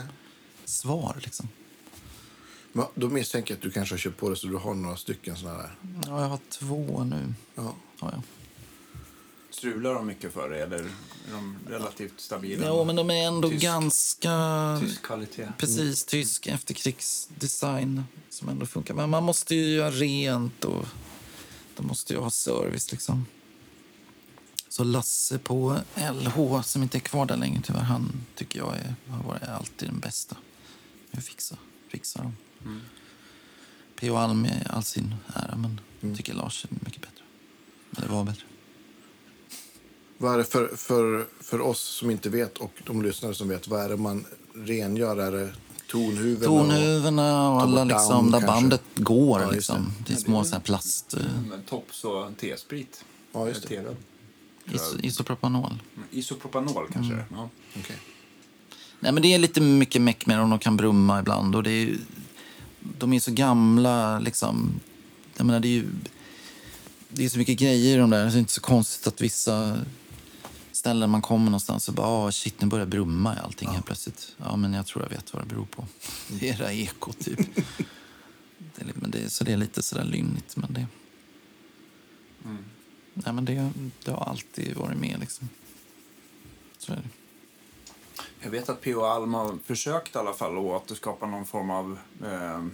[0.66, 1.48] svar liksom.
[2.74, 4.98] Men då misstänker jag att du kanske har köpt på det så du har några
[4.98, 5.76] stycken såna där.
[6.08, 7.34] Ja, jag har två nu.
[7.56, 7.76] Ja.
[8.02, 8.22] Ja, ja.
[9.52, 10.90] Strular de mycket för dig eller är
[11.32, 12.68] de relativt stabila?
[12.68, 14.78] Jo, men de är ändå Tysk- ganska...
[14.82, 15.48] Tysk kvalitet.
[15.58, 18.94] Precis, tysk efterkrigsdesign som ändå funkar.
[18.94, 20.86] Men man måste ju göra rent och
[21.80, 23.26] de måste ju ha service liksom.
[24.70, 28.96] Så Lasse på LH, som inte är kvar där längre tyvärr, han tycker jag är,
[29.10, 30.36] har varit alltid den bästa.
[31.12, 32.34] Jag fixar, fixar dem.
[34.00, 34.16] P.O.
[34.16, 37.24] Alm i all sin ära, men jag tycker Lars är mycket bättre.
[37.98, 38.44] Eller var bättre.
[40.18, 43.68] Vad är det för, för, för oss som inte vet och de lyssnare som vet,
[43.68, 45.18] vad är det man rengör?
[45.18, 45.54] Är det
[45.92, 46.46] tonhuvudena?
[46.46, 48.48] Tonhuvudena och ta alla liksom, där kanske.
[48.48, 49.42] bandet går.
[49.42, 49.92] Ja, liksom.
[50.08, 51.16] Det är små så här plast...
[51.50, 53.04] Men tops och T-sprit.
[53.32, 53.96] Ja, just det.
[54.74, 55.80] Is isopropanol.
[56.12, 57.26] Isopropanol kanske Mm.
[57.30, 57.50] det ja.
[57.80, 57.96] Okej.
[59.00, 60.50] Nej, men det är lite mycket meck med dem.
[60.50, 61.56] De kan brumma ibland.
[61.56, 61.98] Och det är, ju-
[62.98, 64.20] de är så gamla.
[64.20, 64.80] Liksom.
[65.38, 65.88] Jag menar, det är ju
[67.10, 68.26] det är så mycket grejer i de där.
[68.26, 69.78] Det är inte så konstigt att vissa
[70.80, 73.86] ställen man kommer någonstans så bara ah, shit, nu börjar det brumma i allting helt
[73.86, 74.36] plötsligt.
[74.38, 75.86] Ja, men jag tror jag vet vad det beror på.
[76.40, 77.40] Det är det här ekot, typ.
[78.76, 80.86] det är, men det, är- så det är lite sådär lynnigt, men det...
[83.14, 83.72] Nej, men det,
[84.04, 85.50] det har alltid varit med, liksom.
[86.78, 87.10] Så är det.
[88.42, 89.02] Jag vet att P.O.
[89.02, 92.66] Alm har försökt i alla fall att återskapa någon form av eh,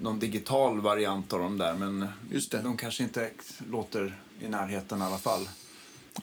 [0.00, 2.62] någon digital variant av dem där men Just det.
[2.62, 3.30] de kanske inte
[3.70, 5.48] låter i närheten i alla fall.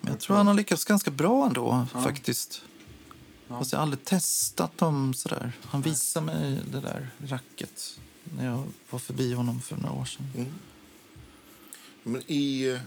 [0.02, 2.62] Jag tror han har lyckats ganska bra ändå, faktiskt.
[3.48, 5.52] Fast jag har aldrig testat dem sådär.
[5.64, 8.00] Han visade mig det där racket
[8.38, 10.54] när jag var förbi honom för några år sedan.
[12.04, 12.68] Men i...
[12.70, 12.80] eh,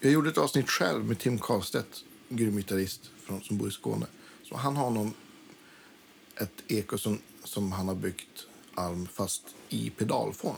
[0.00, 4.06] Jag gjorde ett avsnitt själv med Tim Karlstedt, grym gitarrist från, som bor i Skåne.
[4.44, 5.14] Så han har någon,
[6.36, 10.56] ett eko som, som han har byggt Alm fast i pedalform.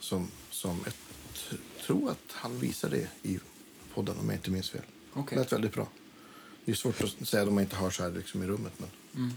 [0.00, 1.05] Som, som jag t-
[1.86, 3.38] tror att han visade det i
[3.94, 4.82] podden om jag inte minns fel.
[5.12, 5.36] Okej.
[5.36, 5.88] Det lät väldigt bra.
[6.64, 8.72] Det är svårt att säga om man inte har så här liksom i rummet.
[8.76, 9.32] Men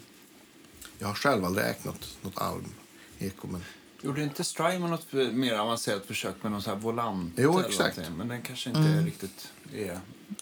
[1.00, 3.48] Jag har själv aldrig ägt något, något Alm-eko.
[3.48, 3.64] Men
[4.02, 7.34] Gjorde inte Strymon något mer avancerat försök med någon sån här volant?
[7.38, 8.00] Jo, exakt.
[8.18, 10.00] Men den kanske inte riktigt är...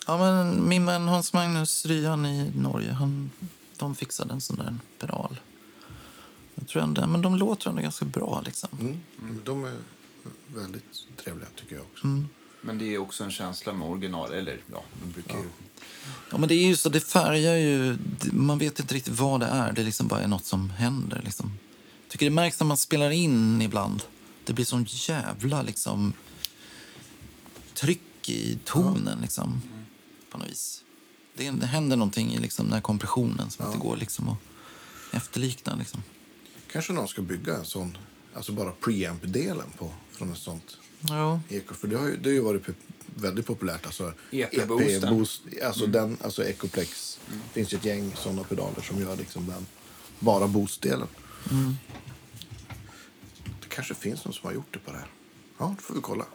[0.07, 3.31] Ja, men min vän Hans Magnus Ryan i Norge, han,
[3.77, 5.39] de fixade en sån där pedal.
[6.55, 8.69] Jag tror ändå, men de låter ändå ganska bra liksom.
[8.79, 9.41] mm.
[9.43, 9.77] de är
[10.55, 10.83] väldigt
[11.23, 12.07] trevliga tycker jag också.
[12.61, 15.49] Men det är också en känsla med original, eller ja, de brukar ju...
[16.31, 17.97] Ja, men det är ju så, det färgar ju,
[18.31, 19.71] man vet inte riktigt vad det är.
[19.71, 21.51] Det liksom bara är något som händer liksom.
[22.03, 24.03] Jag tycker det märks när man spelar in ibland.
[24.43, 26.13] Det blir sån jävla liksom
[27.73, 29.61] tryck i tonen liksom.
[30.31, 30.83] På något vis.
[31.35, 34.37] Det, det händer någonting i liksom den här kompressionen som inte går liksom att
[35.11, 36.03] efterlikna liksom.
[36.71, 37.97] Kanske någon ska bygga en sån,
[38.37, 41.39] alltså bara preamp-delen på, från ett sånt Ja.
[41.49, 41.73] eko.
[41.73, 42.63] För det har ju, det har ju varit
[43.15, 43.85] väldigt populärt.
[43.85, 45.03] Alltså, EP-boosten.
[45.03, 47.19] EP-boost, alltså den, alltså Ecoplex.
[47.29, 49.65] Det finns ju ett gäng såna pedaler som gör liksom den
[50.19, 51.07] bara boostdelen.
[53.61, 55.07] Det kanske finns någon som har gjort det på det här.
[55.59, 56.25] Ja, då får vi kolla.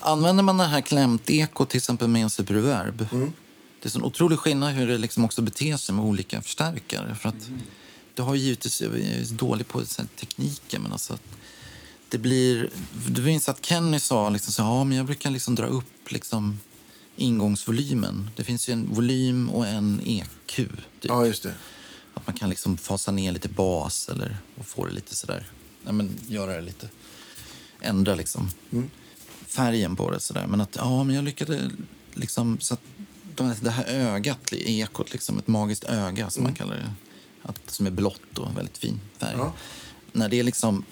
[0.00, 3.06] Använder man det här klämt eko till exempel med en superreverb
[3.82, 7.14] det är en otrolig skillnad hur det liksom också beter sig med olika förstärkare.
[7.14, 7.50] För att
[8.14, 11.18] det har ju givetvis, jag är dålig på här tekniken, men alltså
[12.08, 12.70] det blir...
[13.08, 16.60] Du minns att Kenny sa liksom så, ja, men jag brukar liksom dra upp liksom
[17.16, 18.30] ingångsvolymen.
[18.36, 20.28] Det finns ju en volym och en EQ.
[20.46, 20.70] Typ.
[21.00, 21.54] Ja, just det.
[22.14, 25.46] Att man kan liksom fasa ner lite bas eller och få det lite sådär,
[25.84, 26.88] ja men göra det lite,
[27.80, 28.50] ändra liksom
[29.46, 30.46] färgen på det sådär.
[30.46, 31.72] Men att, ja men jag lyckades
[32.14, 32.80] liksom så att
[33.60, 36.92] det här ögat, ekot liksom, ett magiskt öga som man kallar det,
[37.42, 39.34] att, som är blått och väldigt fin färg.
[39.38, 39.52] Ja.
[40.12, 40.84] När det liksom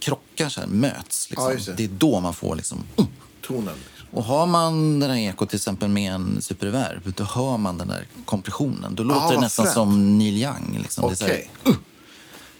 [0.00, 1.72] krockar så här, möts, liksom, Ja, det.
[1.76, 1.84] det.
[1.84, 3.06] är då man får liksom, uh,
[3.42, 3.74] Tonen.
[4.10, 7.88] Och har man den här ekot till exempel med en superreverb, då hör man den
[7.88, 8.94] där kompressionen.
[8.94, 9.74] Då låter det vad nästan fränt.
[9.74, 10.78] som Neil Young.
[10.82, 11.08] Liksom.
[11.08, 11.78] Det, är så här, Okej.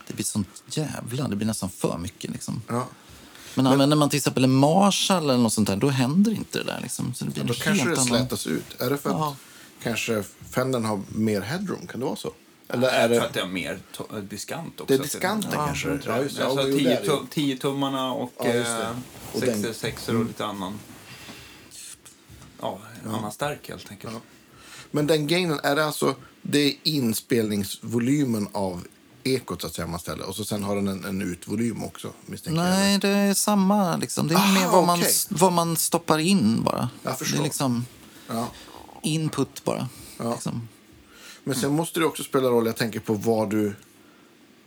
[0.07, 2.31] det blir sånt jävla, det blir nästan för mycket.
[2.31, 2.61] Liksom.
[2.67, 2.87] Ja.
[3.55, 6.63] Men, använder man till exempel en Marshall eller något sånt där, då händer inte det
[6.63, 6.79] där.
[6.81, 7.13] Liksom.
[7.13, 8.81] Så det blir Då en kanske det annan- slätas ut.
[8.81, 9.35] Är det för att Ja.
[9.83, 11.87] kanske Fendern har mer headroom?
[11.87, 12.31] Kan det vara så?
[12.67, 13.25] Eller är Jag tror det...
[13.27, 14.85] att det är mer to- diskant också.
[14.85, 15.89] Det är diskanten ja, kanske?
[15.89, 16.23] Jag tror Ja, det.
[16.23, 16.45] just det.
[16.45, 17.07] Alltså Ja, jo, 10 det är det.
[17.07, 18.59] tum- 10-tummarna och, Ja, det.
[18.81, 18.89] eh,
[19.33, 20.79] Och den- 66 och lite annan.
[22.61, 24.15] Ja, annan stark helt enkelt.
[24.91, 28.87] Men den gainen, är det alltså det är inspelningsvolymen av
[29.23, 32.11] ekot så att säga man ställer och så sen har den en, en utvolym också
[32.25, 32.69] misstänker jag.
[32.69, 33.97] Nej, det är samma.
[33.97, 34.27] Liksom.
[34.27, 35.13] Det är Aha, mer vad man, okej.
[35.29, 36.89] vad man stoppar in bara.
[37.03, 37.39] Jag det förstår.
[37.39, 37.85] är liksom
[38.27, 38.47] Ja.
[39.03, 39.89] input bara.
[40.17, 40.31] Ja.
[40.31, 40.67] Liksom.
[41.47, 43.75] Men sen måste det också spela roll, jag tänker på vad du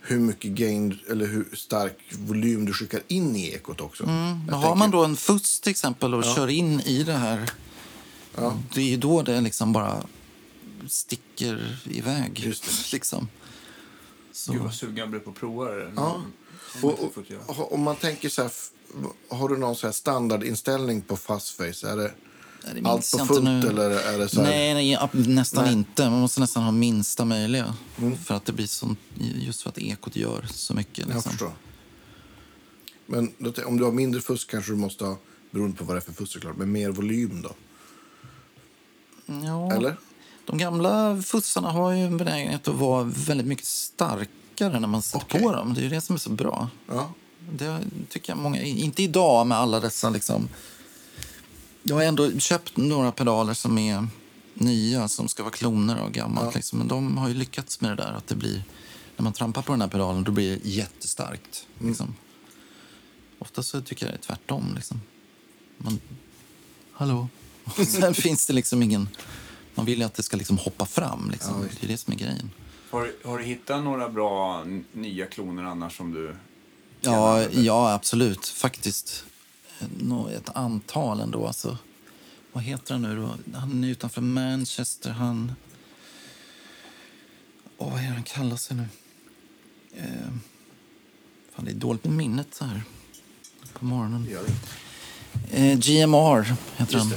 [0.01, 4.05] hur mycket gain eller hur stark volym du skickar in i ekot också.
[4.05, 7.13] Men Jag har tänker- man då en fuss till exempel och kör in i det
[7.13, 7.49] här,
[8.73, 10.03] det är ju då det liksom bara
[10.87, 12.39] sticker iväg.
[12.39, 12.91] Just det.
[12.93, 13.27] Liksom.
[14.31, 14.51] Så.
[14.51, 15.91] Gud vad sugen jag blev på att prova det.
[15.95, 16.15] Ja.
[16.15, 16.31] Mm.
[16.83, 16.99] Och,
[17.47, 18.51] och, om man tänker så här,
[19.29, 21.89] har du någon så här standardinställning på fastface?
[21.89, 22.11] Är det
[22.63, 24.49] Nej, allt på fullt eller är det så här?
[24.49, 25.73] Nej, nej nästan Nej.
[25.73, 26.09] inte.
[26.09, 27.75] Man måste nästan ha minsta möjliga.
[27.97, 28.17] Mm.
[28.17, 28.99] För att det blir sånt,
[29.35, 31.07] just för att ekot gör så mycket.
[31.07, 31.51] Liksom.
[33.05, 33.33] Men
[33.65, 35.17] om du har mindre fusk kanske du måste ha,
[35.51, 37.51] beroende på vad det är för fusk såklart, men mer volym då?
[39.25, 39.95] Ja, Eller?
[40.45, 45.25] De gamla fussarna har ju en benägenhet att vara väldigt mycket starkare när man sätter
[45.25, 45.41] Okej.
[45.41, 45.73] på dem.
[45.73, 46.69] Det är ju det som är så bra.
[46.87, 47.13] Ja.
[47.51, 50.49] Det tycker jag många, inte idag med alla dessa liksom.
[51.89, 54.07] Jag har ändå köpt några pedaler som är
[54.53, 56.45] nya, som ska vara kloner av gammalt.
[56.47, 56.51] Ja.
[56.55, 56.79] Liksom.
[56.79, 58.63] Men de har ju lyckats med det där att det blir,
[59.17, 61.67] när man trampar på den här pedalen, då blir det jättestarkt.
[61.79, 61.89] Mm.
[61.89, 62.15] Liksom.
[63.39, 64.71] Ofta så tycker jag det är tvärtom.
[64.75, 65.01] Liksom.
[65.77, 65.99] Man,
[66.91, 67.27] hallå?
[67.63, 69.09] Och sen finns det liksom ingen,
[69.75, 71.29] man vill ju att det ska liksom hoppa fram.
[71.31, 71.53] Liksom.
[71.61, 72.51] Ja, det är det som är grejen.
[72.91, 76.35] Har, du- har du hittat några bra nya kloner annars som du...
[77.01, 78.47] Ja, ja absolut.
[78.47, 79.25] Faktiskt.
[80.35, 81.47] Ett antal ändå.
[81.47, 81.77] Alltså.
[82.51, 83.57] Vad heter han nu då?
[83.57, 85.11] Han är utanför Manchester.
[85.11, 85.51] Han...
[87.77, 88.85] Åh, vad är han kallar sig nu?
[89.97, 90.33] Eh...
[91.55, 92.83] Fan, det är dåligt med minnet så här
[93.73, 94.27] på morgonen.
[95.51, 97.13] Eh, GMR heter han.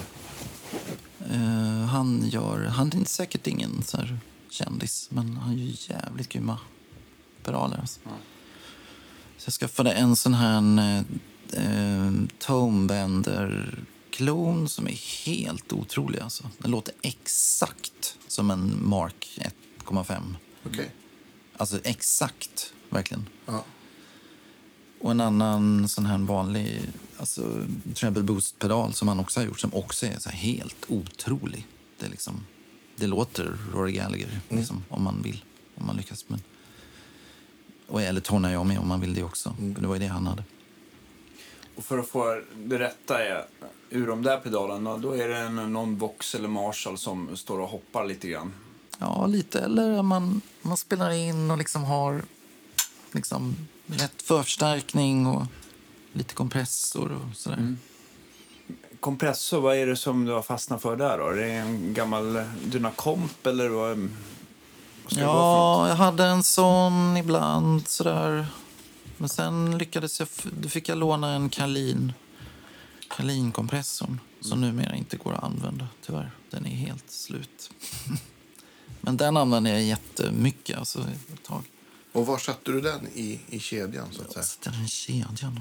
[1.30, 2.64] Eh, han gör...
[2.64, 4.18] Han är säkert ingen så här
[4.50, 6.58] kändis, men han gör jävligt grymma
[7.44, 7.78] pedaler.
[7.78, 8.00] Alltså.
[9.38, 11.02] Så jag skaffade en sån här eh,
[11.54, 16.20] eh, Tonebender-klon som är helt otrolig.
[16.20, 16.50] Alltså.
[16.58, 19.40] Den låter exakt som en Mark
[19.86, 20.34] 1,5.
[20.66, 20.90] Okej.
[21.56, 23.28] Alltså exakt, verkligen.
[23.46, 23.64] Ja.
[25.00, 26.80] Och en annan sån här vanlig
[27.16, 31.66] alltså, treble boost-pedal som han också har gjort som också är så helt otrolig.
[31.98, 32.46] Det, är liksom,
[32.96, 36.24] det låter Rory Gallagher liksom, om man vill, om man lyckas.
[36.28, 36.40] Men,
[37.86, 39.54] och, eller Tony Iommi om man vill det också.
[39.74, 40.44] För det var ju det han hade.
[41.76, 43.44] Och för att få det rätta är,
[43.90, 47.68] ur de där pedalerna, då är det en, någon Vox eller Marshall som står och
[47.68, 48.52] hoppar lite grann.
[48.98, 49.60] Ja, lite.
[49.60, 52.22] Eller man, man spelar in och liksom har
[53.12, 53.56] liksom,
[53.86, 55.46] rätt förstärkning och
[56.12, 57.76] lite kompressor och sådär.
[59.00, 61.26] Kompressor, vad är det som du har fastnat för där då?
[61.26, 64.08] Är det en gammal Dynacomp eller vad, vad
[65.08, 68.46] Ja, jag hade en sån ibland sådär.
[69.22, 70.28] Men sen lyckades jag,
[70.60, 72.12] då fick jag låna en Kalin,
[73.08, 76.30] Kalin-kompressorn som numera inte går att använda tyvärr.
[76.50, 77.70] Den är helt slut.
[79.00, 81.00] Men den använde jag jättemycket, alltså
[81.32, 81.62] ett tag.
[82.12, 84.42] Och var satte du den i, i kedjan så att säga?
[84.42, 85.60] Sätter den i kedjan.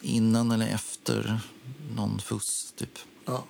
[0.00, 1.40] Innan eller efter
[1.96, 2.98] någon fuss, typ.
[3.24, 3.44] Ja.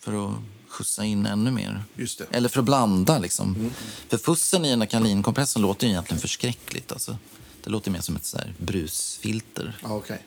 [0.00, 0.36] För att
[0.68, 1.84] skjutsa in ännu mer.
[1.94, 2.26] Just det.
[2.30, 3.70] Eller för att blanda liksom.
[4.08, 6.92] För fussen i kalinkompressen låter ju egentligen förskräckligt.
[6.92, 7.18] Alltså.
[7.64, 9.78] Det låter mer som ett så här brusfilter.
[9.82, 10.22] Ja, okej.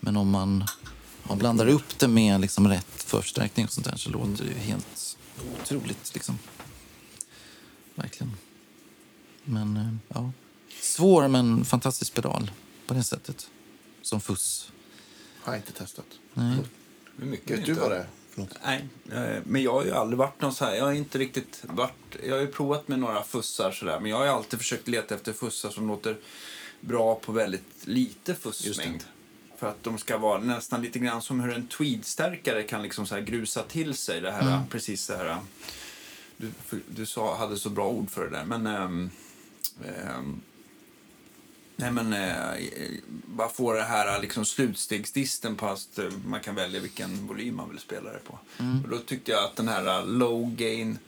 [0.00, 3.96] Men om man, om man blandar upp det med liksom rätt förstärkning och sånt där
[3.96, 5.16] så låter det ju helt
[5.62, 6.14] otroligt.
[6.14, 6.38] Liksom.
[7.94, 8.32] Verkligen.
[9.44, 10.32] Men eh, ja.
[10.80, 12.50] Svår men fantastisk pedal
[12.86, 13.50] på det sättet.
[14.02, 14.72] Som fuss.
[15.42, 16.06] Har jag inte testat.
[16.34, 16.58] Nej.
[17.22, 18.58] Är mycket Vet du vad det är för något?
[18.64, 20.74] Nej, eh, men jag har ju aldrig varit någon så här.
[20.74, 22.16] Jag har inte riktigt varit.
[22.26, 25.32] Jag har ju provat med några fussar sådär, men jag har alltid försökt leta efter
[25.32, 26.16] fussar som låter
[26.80, 29.04] bra på väldigt lite fussmängd.
[29.58, 33.14] För att de ska vara nästan lite grann som hur en tweedstärkare kan liksom så
[33.14, 35.36] här grusa till sig det här, precis det här.
[36.36, 36.50] Du,
[36.88, 39.10] du sa, hade så bra ord för det där, men ehm,
[39.84, 40.40] ehm,
[41.76, 42.64] Nej men eh,
[43.26, 47.70] bara få det här liksom slutstegsdisten på att eh, man kan välja vilken volym man
[47.70, 48.38] vill spela det på.
[48.84, 50.98] Och då tyckte jag att den här eh, low gain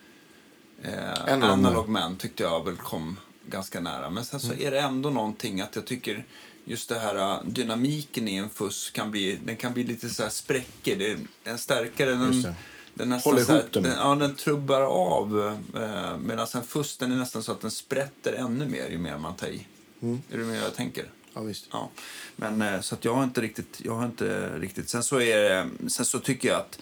[0.82, 3.16] eh, Analog man tyckte jag väl kom
[3.48, 4.10] ganska nära.
[4.10, 4.66] Men sen så Mm.
[4.66, 6.24] är det ändå någonting att jag tycker
[6.64, 10.22] just det här eh, dynamiken i en fuss kan bli, den kan bli lite så
[10.22, 10.98] här spräckig.
[10.98, 12.54] Det är en starkare, den, Just det.
[12.94, 13.82] den nästan Håller så här, ihop den.
[13.82, 13.92] den.
[13.98, 15.56] Ja, den trubbar av.
[15.74, 19.18] Eh, Medan en fuss den är nästan så att den sprätter ännu mer ju mer
[19.18, 19.66] man tar i.
[20.06, 20.22] Mm.
[20.32, 21.10] Är du med jag tänker?
[21.34, 21.68] Ja, visst.
[21.72, 21.90] Ja,
[22.36, 24.88] men eh, så att jag har inte riktigt, jag har inte riktigt.
[24.88, 26.78] Sen så är sen så tycker jag att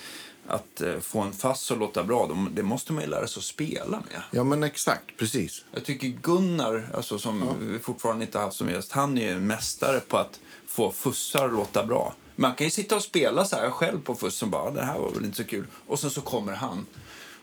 [0.47, 3.45] att eh, få en fast att låta bra, det måste man ju lära sig att
[3.45, 4.23] spela med.
[4.31, 5.17] Ja, men exakt.
[5.17, 5.65] Precis.
[5.73, 9.47] Jag tycker Gunnar, alltså, som vi fortfarande inte haft som gäst, han är ju en
[9.47, 12.15] mästare på att få fussar att låta bra.
[12.37, 15.11] Man kan ju sitta och spela så här själv på fussen bara, det här var
[15.11, 15.67] väl inte så kul.
[15.87, 16.87] Och sen så kommer han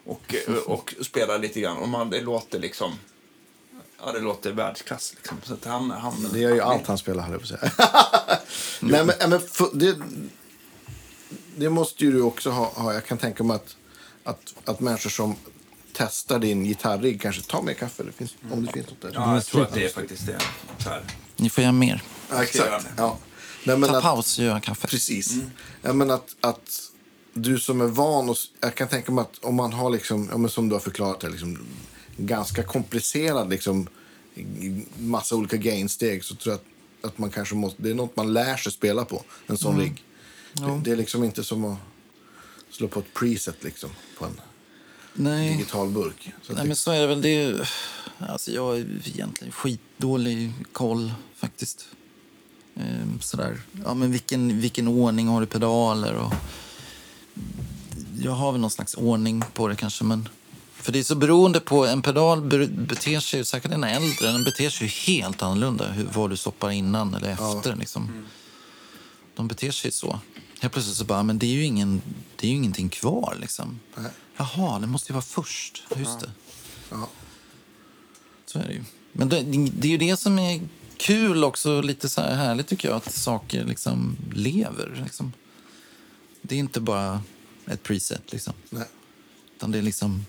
[0.06, 2.94] och, eh, och spelar lite grann och man, det låter liksom,
[4.05, 5.37] ja det låter världsklass liksom.
[5.43, 7.89] Så att han, han, Det gör ju allt han spelar, höll jag på att säga.
[8.79, 9.41] Nej, men, men
[9.73, 9.95] det,
[11.55, 12.93] det måste ju du också ha, ha.
[12.93, 13.75] Jag kan tänka mig att,
[14.23, 15.35] att, att människor som
[15.93, 18.03] testar din gitarrigg kanske tar mer kaffe.
[18.03, 19.11] Det finns, Om det finns något där.
[19.13, 20.39] Ja, jag tror att det är faktiskt det.
[20.83, 21.03] Så här.
[21.35, 22.03] Ni får göra mer.
[22.29, 22.85] Ja, exakt.
[22.97, 23.17] Ja.
[23.63, 24.87] Nej, men Ta att, paus och göra kaffe.
[24.87, 25.35] Precis.
[25.81, 26.91] Ja, men att, att
[27.33, 30.37] du som är van och, Jag kan tänka mig att om man har, liksom, ja,
[30.37, 31.67] men som du har förklarat, det, liksom,
[32.17, 33.88] ganska komplicerad liksom,
[34.97, 37.82] massa olika gainsteg så tror jag att, att man kanske måste...
[37.82, 40.04] Det är något man lär sig spela på, en sån rigg.
[40.54, 41.78] Det, det är liksom inte som att
[42.69, 44.41] slå på ett preset liksom, på en
[45.13, 45.54] Nej.
[45.54, 46.32] digital burk.
[46.41, 47.21] Så Nej, men så är det väl.
[47.21, 47.69] Det är,
[48.19, 51.86] alltså, jag är egentligen skitdålig koll faktiskt.
[52.76, 53.62] Ehm, sådär.
[53.86, 56.15] Ja, men vilken, vilken ordning har du pedaler?
[56.15, 56.34] Och,
[58.21, 60.04] jag har väl någon slags ordning på det kanske.
[60.04, 60.30] Men,
[60.82, 64.44] för det är så beroende på, en pedal be- beter sig, särskilt den äldre, den
[64.44, 67.76] beter sig helt annorlunda hur, vad du stoppar innan eller efter.
[67.76, 68.26] Liksom.
[69.36, 70.20] De beter sig så.
[70.60, 72.02] Helt plötsligt så bara, men det är ju, ingen,
[72.36, 73.80] det är ju ingenting kvar liksom.
[73.96, 74.12] Nej.
[74.38, 75.84] Jaha, det måste ju vara först.
[75.96, 76.32] Just det.
[76.89, 77.10] ja.
[78.46, 78.84] Så är det ju.
[79.12, 79.41] Men det,
[79.78, 80.62] det är ju det som är
[80.98, 85.02] kul också, lite så här härligt tycker jag, att saker liksom lever.
[85.04, 85.34] Liksom.
[86.41, 87.22] Det är inte bara
[87.67, 88.54] ett preset, liksom.
[88.70, 88.88] Nej.
[89.58, 90.26] Utan det är liksom...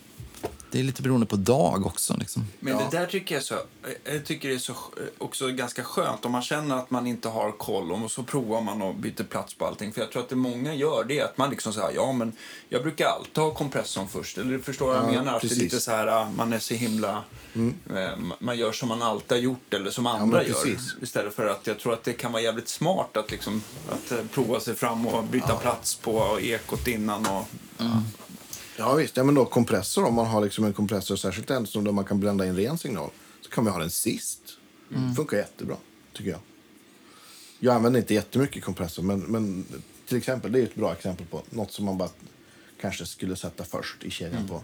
[0.73, 2.15] Det är lite beroende på dag också.
[2.17, 2.45] Liksom.
[2.59, 2.87] Men Ja.
[2.91, 3.55] det där tycker jag, så,
[4.03, 4.73] jag tycker det är så,
[5.17, 8.81] också ganska skönt om man känner att man inte har koll och så provar man
[8.81, 9.93] och byter plats på allting.
[9.93, 12.31] För jag tror att det många gör det att man liksom säger ja men
[12.69, 14.37] jag brukar alltid ha kompressorn först.
[14.37, 15.35] Eller förstår vad jag Ja, menar?
[15.35, 15.63] Att det är precis.
[15.63, 17.23] lite så här, ah, man är så himla,
[17.95, 20.53] eh, man gör som man alltid har gjort eller som andra men gör.
[20.53, 20.95] precis.
[21.01, 24.17] Istället för att jag tror att det kan vara jävligt smart att liksom, att eh,
[24.33, 27.45] prova sig fram och byta plats på ekot innan och
[28.77, 29.17] Ja, visst.
[29.17, 32.19] Ja, men då kompressor, om man har liksom en kompressor, särskilt en som man kan
[32.19, 33.09] blanda in ren signal,
[33.41, 34.41] så kan man ha den sist.
[35.15, 35.77] funkar jättebra,
[36.13, 36.39] tycker jag.
[37.59, 39.65] Jag använder inte jättemycket kompressor, men, men
[40.07, 42.09] till exempel, det är ett bra exempel på något som man bara
[42.81, 44.63] kanske skulle sätta först i kedjan på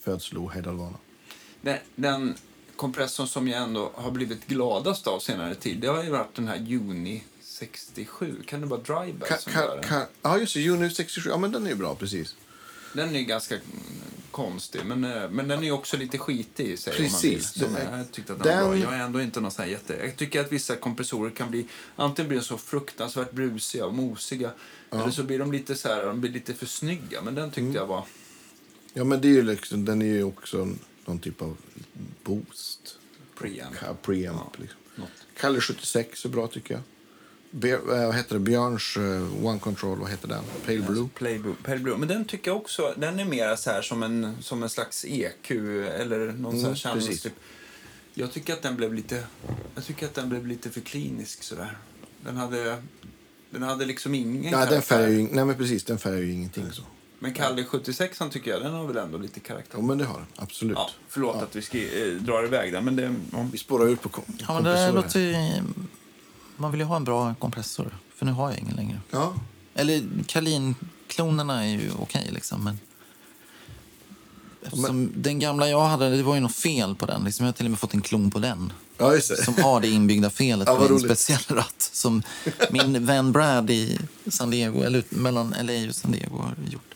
[0.00, 0.96] födslo och hejdalvana.
[1.60, 2.34] Den, den
[2.76, 6.48] kompressorn som jag ändå har blivit gladast av senare tid, det har ju varit den
[6.48, 8.42] här Juni 67.
[8.46, 8.80] Kan det vara
[9.28, 10.60] Ka, ka, ka, ja, just det.
[10.60, 11.30] Juni 67.
[11.30, 12.36] Ja, men den är ju bra, precis.
[12.92, 13.58] Den är ganska
[14.30, 16.94] konstig, men, eh, men den är också lite skitig i sig.
[16.96, 17.56] Precis.
[17.56, 17.84] Om man vill.
[17.88, 18.90] Den- jag tyckte att den, var den- bra.
[18.92, 19.94] Jag är ändå inte någon sån jätte...
[19.94, 21.66] Jag tycker att vissa kompressorer kan bli...
[21.96, 24.50] Antingen blir så fruktansvärt brusiga och mosiga.
[24.90, 27.22] Eller så blir de lite så här, de blir lite för snygga.
[27.22, 27.74] Men den tyckte Mm.
[27.74, 28.04] jag var...
[28.94, 30.68] Ja, men det är ju liksom, den är ju också
[31.04, 31.56] någon typ av
[32.24, 32.98] boost.
[33.38, 34.02] Preamp.
[34.02, 34.38] Preamp.
[34.38, 34.78] Ja, liksom.
[35.40, 36.82] Kalle 76 är bra, tycker jag.
[37.54, 38.40] Be, äh, vad heter det?
[38.40, 40.42] Björns eh, One Control, vad heter den?
[40.66, 41.08] Pale Blue?
[41.14, 41.96] Playblue, Pale Blue.
[41.96, 45.04] Men den tycker jag också, den är mer så här som en, som en slags
[45.08, 46.82] EQ eller någon Mm, sån här precis.
[46.82, 47.32] channelstrip.
[48.14, 49.22] Jag tycker att den blev lite,
[49.74, 51.78] jag tycker att den blev lite för klinisk sådär.
[52.24, 52.82] Den hade,
[53.50, 55.84] den hade liksom ingen Nej, den färgar ju, nej, men precis.
[55.84, 56.82] Den färgar ju ingenting så.
[57.18, 59.78] Men Kalle 76 han tycker jag, den har väl ändå lite karaktär.
[59.78, 60.26] Ja, men det har den.
[60.36, 60.76] Absolut.
[60.76, 63.14] Ja, förlåt att vi skri- eh, drar iväg där, men det...
[63.32, 63.46] Ja.
[63.52, 65.34] Vi spårar ut på kom Ja, men det låter ju...
[66.62, 69.00] Man vill ju ha en bra kompressor, för nu har jag ingen längre.
[69.10, 69.34] Ja,
[69.74, 72.78] Eller Kalin-klonerna är ju okej, liksom, men...
[74.64, 77.24] Eftersom den gamla jag hade, det var ju något fel på den.
[77.24, 78.72] Liksom, jag har till och med fått en klon på den.
[78.98, 79.20] ja.
[79.20, 81.04] Som har det inbyggda felet Ja, på en roligt.
[81.04, 81.90] speciell ratt.
[81.92, 82.22] Som
[82.70, 86.94] min vän Brad i San Diego, eller mellan LA och San Diego har gjort.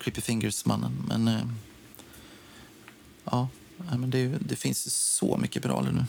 [0.00, 1.04] Creepy Fingers-mannen.
[1.08, 1.28] Men...
[1.28, 1.40] Eh,
[3.24, 6.04] ja, men det, det finns så mycket pedaler nu.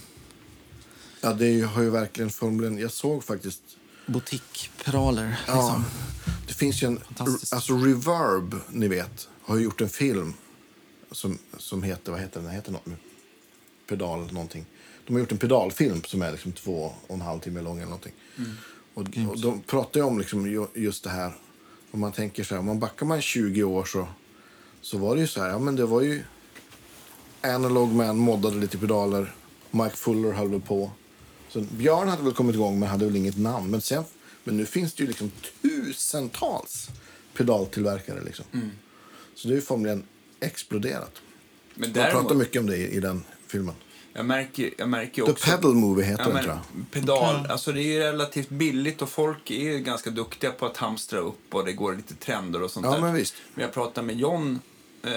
[1.21, 2.77] Ja, det har ju verkligen formulen...
[2.77, 3.61] Jag såg faktiskt...
[4.05, 5.83] Boutique-pedaler, Ja, liksom.
[6.47, 6.99] det finns ju en...
[7.51, 10.33] Alltså Reverb, ni vet, har ju gjort en film
[11.11, 12.11] som, som heter...
[12.11, 12.43] Vad heter den?
[12.45, 12.85] Den heter något
[13.89, 14.65] pedal någonting.
[15.07, 17.85] De har gjort en pedalfilm som är liksom två och en halv timme lång eller
[17.85, 18.13] någonting.
[18.93, 21.33] Och, och de pratar ju om liksom ju- just det här.
[21.91, 24.07] Om man tänker så här, om man backar man 20 år så,
[24.81, 26.23] så var det ju så här, ja men det var ju
[27.41, 29.33] Analog Man moddade lite pedaler.
[29.71, 30.91] Mike Fuller höll på.
[31.53, 33.71] Så Björn hade väl kommit igång men hade väl inget namn.
[33.71, 34.03] Men, sen,
[34.43, 35.31] men nu finns det ju liksom
[35.61, 36.89] tusentals
[37.33, 38.23] pedaltillverkare.
[38.23, 38.45] Liksom.
[39.35, 40.03] Så det är ju formligen
[40.39, 41.11] exploderat.
[41.75, 43.75] Men Man pratar däremot, mycket om det i, i den filmen.
[44.13, 45.49] jag märker, jag märker The också...
[45.51, 46.91] Pedal Movie heter Ja, den tror jag.
[46.91, 51.53] pedal, alltså det är relativt billigt och folk är ganska duktiga på att hamstra upp
[51.55, 53.01] och det går lite trender och sånt Ja där.
[53.01, 53.33] men visst.
[53.53, 54.59] Men jag pratar med John,
[55.03, 55.11] eh,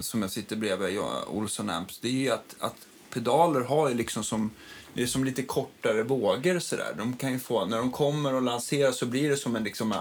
[0.00, 2.76] som jag sitter bredvid, jag, Olsson Amps, det är ju att, att
[3.10, 4.50] pedaler har ju liksom som,
[4.96, 6.94] det är som lite kortare vågor sådär.
[6.98, 9.94] De kan ju få, när de kommer och lanseras så blir det som en liksom,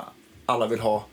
[0.46, 1.06] alla vill ha,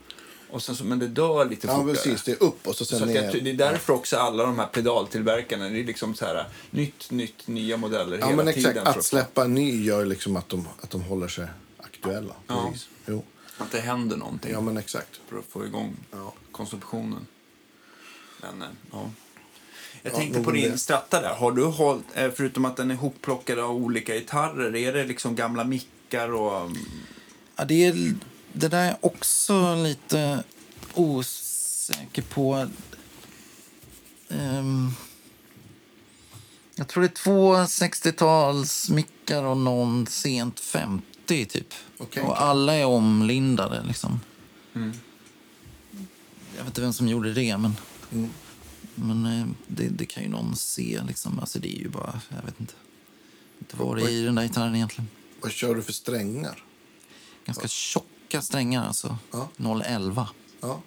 [0.49, 1.93] och sen så, men det dör lite Ja fortare.
[1.93, 3.23] precis, det är upp och så sen Så ner.
[3.23, 7.11] jag, det är därför också alla de här pedaltillverkarna, det är liksom så här nytt,
[7.11, 8.69] nytt, nya modeller Ja hela men tiden.
[8.71, 12.33] exakt, för att släppa en ny gör liksom att de, att de håller sig aktuella.
[12.47, 12.67] Ja.
[12.71, 12.89] Precis.
[13.05, 13.23] Jo.
[13.57, 15.19] Att det händer någonting Ja men exakt.
[15.29, 16.33] för att få igång Ja.
[16.51, 17.27] konsumtionen.
[18.41, 19.09] Men, eh, ja.
[20.05, 20.77] Jag Ja, tänkte på din det.
[20.77, 21.33] stratta där.
[21.33, 25.35] Har du hållit, eh, förutom att den är hopplockad av olika gitarrer, är det liksom
[25.35, 26.61] gamla mickar och...
[26.61, 26.77] mm,
[27.55, 28.13] Ja, det, är,
[28.53, 30.43] det där är också lite
[30.93, 32.67] osäker på.
[34.29, 34.89] Ehm,
[36.75, 41.01] jag tror det är två 60-tals mickar och någon sent 50
[41.45, 41.73] typ.
[41.97, 44.19] Okej, och alla är omlindade liksom.
[44.75, 44.91] Mm.
[46.51, 47.75] Jag vet inte vem som gjorde det, men,
[48.11, 48.29] Mm.
[48.95, 51.01] Men eh, det, det kan ju någon se.
[51.07, 51.39] Liksom.
[51.39, 52.73] Alltså, det är ju bara, jag vet inte.
[53.59, 55.07] Inte vad det är i den där gitarren egentligen.
[55.41, 56.63] Vad kör du för strängar?
[57.45, 59.17] Ganska tjocka strängar alltså.
[59.31, 59.49] Ja.
[59.85, 60.29] 011.
[60.61, 60.81] Ja.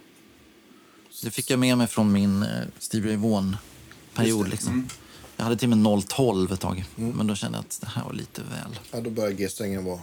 [1.22, 4.48] Det fick jag med mig från min eh, Stevie Ray Vaughan-period.
[4.48, 4.88] Liksom.
[5.36, 8.04] Jag hade till och med 012 ett tag, men då kände jag att det här
[8.04, 8.78] var lite väl.
[8.90, 10.00] ja, då börjar G-strängen vara...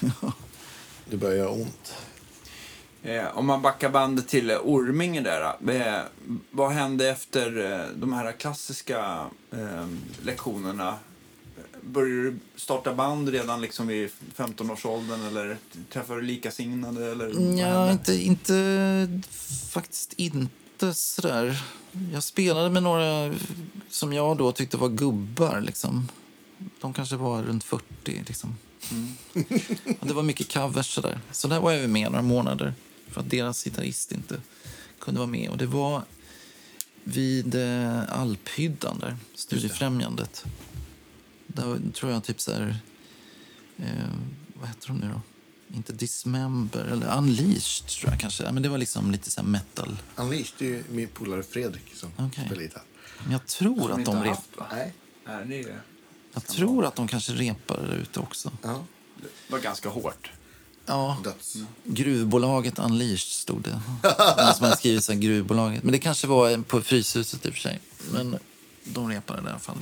[1.10, 1.94] Det börjar göra ont.
[3.04, 5.56] Eh, om man backar bandet till eh, Orminge där.
[5.68, 6.02] Eh,
[6.50, 9.86] vad hände efter eh, de här klassiska eh,
[10.22, 10.98] lektionerna?
[11.82, 15.56] Började du starta band redan liksom vid 15-årsåldern eller
[15.92, 17.12] träffade du likasinnade?
[17.12, 19.20] Eller Ja, inte, inte,
[19.70, 21.62] faktiskt inte sådär.
[22.12, 23.34] Jag spelade med några
[23.90, 25.60] som jag då tyckte var gubbar.
[25.60, 26.08] Liksom.
[26.80, 27.84] De kanske var runt 40.
[28.04, 28.56] Liksom.
[30.00, 30.94] Och det var mycket covers.
[30.94, 31.20] Sådär.
[31.32, 32.74] Så där var jag med några månader
[33.14, 34.40] för att deras gitarrist inte
[34.98, 35.50] kunde vara med.
[35.50, 36.02] Och det var
[37.04, 40.44] vid eh, Alphyddan, där, Studiefrämjandet.
[41.46, 42.76] Där tror jag typ så här...
[43.76, 43.86] Eh,
[44.54, 45.20] vad heter de nu då?
[45.76, 48.52] Inte Dismember, eller Unleashed tror jag kanske.
[48.52, 49.96] Men det var liksom lite så här metal.
[50.16, 52.44] Unleashed det är ju min polare Fredrik som Okej.
[52.46, 52.82] spelar gitarr.
[53.22, 54.34] Men jag tror Som att de har rep...
[54.36, 54.50] haft?
[54.72, 54.92] Nej.
[55.26, 55.78] Nej, det är ju-
[56.32, 58.52] Jag tror att de kanske repade där ute också.
[58.62, 58.84] Ja.
[59.22, 60.30] det var ganska hårt.
[60.86, 61.56] Ja, Döds.
[61.84, 63.80] gruvbolaget Unleashed stod det.
[64.42, 65.82] Någon som hade skrivit här, gruvbolaget.
[65.82, 67.80] Men det kanske var på Fryshuset i och för sig.
[68.12, 68.38] Men
[68.84, 69.76] de repade där i alla fall.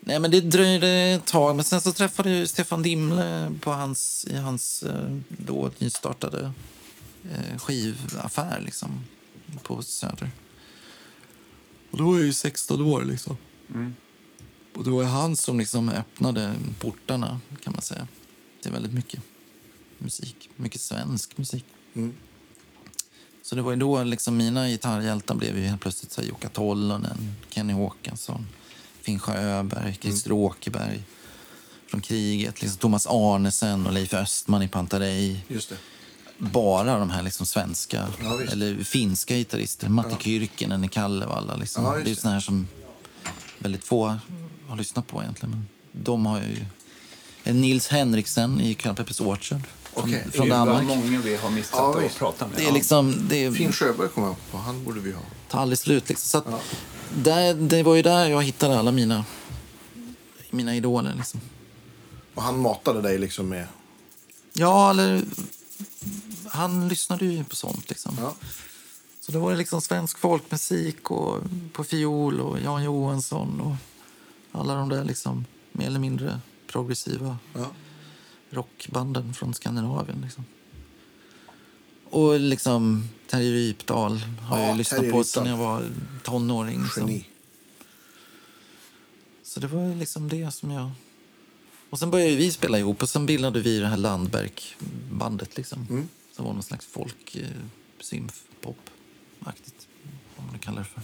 [0.00, 1.56] Nej, men det dröjde ett tag.
[1.56, 6.52] Men sen så träffade jag Stefan Dimle på hans, i hans eh, då nystartade
[7.32, 9.04] eh, skivaffär liksom,
[9.62, 10.30] på Söder.
[11.90, 13.04] Och då var jag ju 16 år.
[13.04, 13.36] liksom.
[14.74, 18.08] Och det var han som liksom öppnade portarna, kan man säga.
[18.62, 19.20] Det är väldigt mycket
[20.02, 20.50] musik.
[20.56, 21.64] Mycket svensk musik.
[21.94, 22.14] Mm.
[23.42, 26.48] Så det var ju då liksom mina gitarrhjältar blev ju helt plötsligt så här Jukka
[26.48, 28.46] Tollonen, Kenny Håkansson,
[29.02, 31.02] Finn Sjöberg, Christer Åkerberg
[31.86, 35.40] från kriget, liksom Thomas Arnesen och Leif Östman i Pantarei.
[35.48, 35.76] Just det.
[36.38, 39.88] Bara de här liksom svenska, Ja, eller finska gitarrister.
[39.88, 41.56] Matti Kyrkinen i Kalevala.
[41.56, 41.84] Liksom.
[41.84, 42.68] Ja, det är såna här som
[43.58, 44.18] väldigt få
[44.68, 45.50] har lyssnat på egentligen.
[45.50, 45.66] Men
[46.04, 46.64] de har ju...
[47.52, 49.60] Nils Henriksen i Carl Peppers Orchard.
[49.94, 50.26] Okej.
[50.32, 50.86] från det är Danmark.
[50.86, 52.18] många vi har missat Ja, att visst.
[52.18, 52.56] prata med.
[52.56, 52.74] Det är Ja.
[52.74, 53.16] liksom...
[53.28, 54.58] Det är, Finn Sjöberg kommer jag på.
[54.58, 55.20] Han borde vi ha.
[55.50, 56.08] tar aldrig slut.
[56.08, 56.28] Liksom.
[56.28, 56.62] Så att,
[57.16, 59.24] där, det var ju där jag hittade alla mina,
[60.50, 61.14] mina idoler.
[61.16, 61.40] Liksom.
[62.34, 63.66] Och han matade dig liksom med...
[64.52, 65.22] Ja, eller...
[66.48, 67.88] Han lyssnade ju på sånt.
[67.88, 68.16] Liksom.
[68.20, 68.34] Ja.
[69.20, 71.38] Så det var det liksom svensk folkmusik och
[71.72, 73.74] på fiol och Jan Johansson och
[74.60, 77.66] alla de där liksom mer eller mindre progressiva Ja.
[78.52, 80.20] Rockbanden från Skandinavien.
[80.20, 80.44] Liksom.
[82.10, 85.58] Och liksom Terje Rypdal har Ja, jag lyssnat Terje på sedan Rypdal.
[85.60, 85.90] jag var
[86.22, 86.82] tonåring.
[86.82, 87.08] Liksom.
[87.08, 87.28] Geni.
[89.42, 90.90] Så det var liksom det som jag...
[91.90, 95.86] Och sen började vi spela ihop och sen bildade vi det här Landberg-bandet liksom.
[95.90, 96.08] Mm.
[96.32, 97.46] Som var någon slags folk, eh,
[98.00, 99.88] synth-pop-aktigt.
[100.36, 101.02] Vad man kallar det för.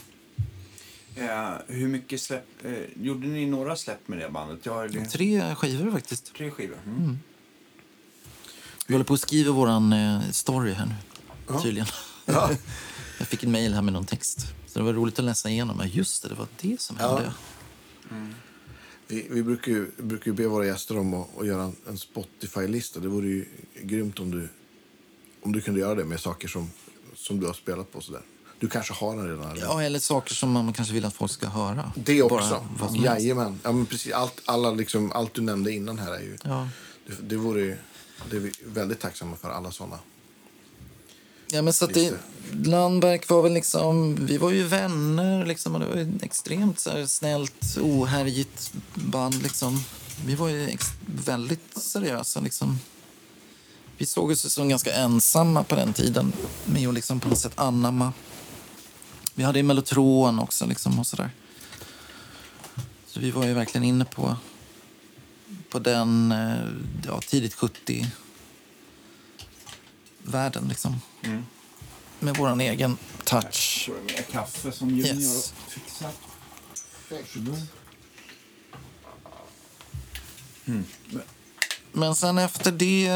[1.24, 2.64] Eh, hur mycket släpp...
[2.64, 4.66] Eh, gjorde ni några släpp med det bandet?
[4.66, 4.88] Jag har.
[5.04, 6.34] Tre skivor faktiskt.
[6.34, 6.78] Tre skivor.
[6.86, 7.18] Mm.
[8.88, 10.94] Vi håller på att skriva våran eh, story här nu,
[11.48, 11.62] Ja.
[11.62, 11.86] tydligen.
[12.26, 12.50] Ja.
[13.18, 14.38] jag fick en mail här med någon text.
[14.66, 15.82] Så det var roligt att läsa igenom.
[15.92, 17.16] Just det, det var det som Ja.
[17.16, 17.32] hände.
[19.06, 21.98] Vi, vi brukar, ju, brukar ju be våra gäster om att, att göra en, en
[21.98, 23.00] Spotify-lista.
[23.00, 23.48] Det vore ju
[23.82, 24.48] grymt om du,
[25.42, 26.70] om du kunde göra det med saker som,
[27.16, 28.00] som du har spelat på.
[28.00, 28.22] Sådär.
[28.58, 29.50] Du kanske har den redan?
[29.50, 29.62] Eller?
[29.62, 31.92] Ja, eller saker som man kanske vill att folk ska höra.
[31.96, 32.66] Det Bara också.
[32.80, 32.96] helst.
[33.04, 33.60] Jajamän.
[33.62, 34.12] Ja, men precis.
[34.12, 36.38] Allt, alla liksom, allt du nämnde innan här är ju...
[36.44, 36.68] Ja.
[37.06, 37.76] Det, det vore ju...
[38.30, 39.98] Det är vi väldigt tacksamma för alla sådana.
[41.50, 42.14] Ja, men så att det,
[42.64, 46.90] Landberg var väl liksom, vi var ju vänner liksom, och det var ett extremt så
[46.90, 49.84] här, snällt, ohärjigt band liksom.
[50.26, 52.78] Vi var ju ex, väldigt seriösa liksom.
[53.96, 56.32] Vi såg oss som ganska ensamma på den tiden
[56.64, 58.12] med att liksom på något sätt anamma.
[59.34, 61.30] Vi hade ju Mellotron också liksom och sådär.
[63.06, 64.36] Så vi var ju verkligen inne på,
[65.70, 66.68] på den, eh,
[67.06, 68.06] ja, tidigt 70
[70.22, 71.00] världen liksom.
[71.22, 71.44] Mm.
[72.20, 73.90] Med vår egen touch.
[74.06, 75.52] Det mer kaffe som Junior Yes.
[75.68, 76.10] fixar.
[81.92, 83.10] Men sen efter det,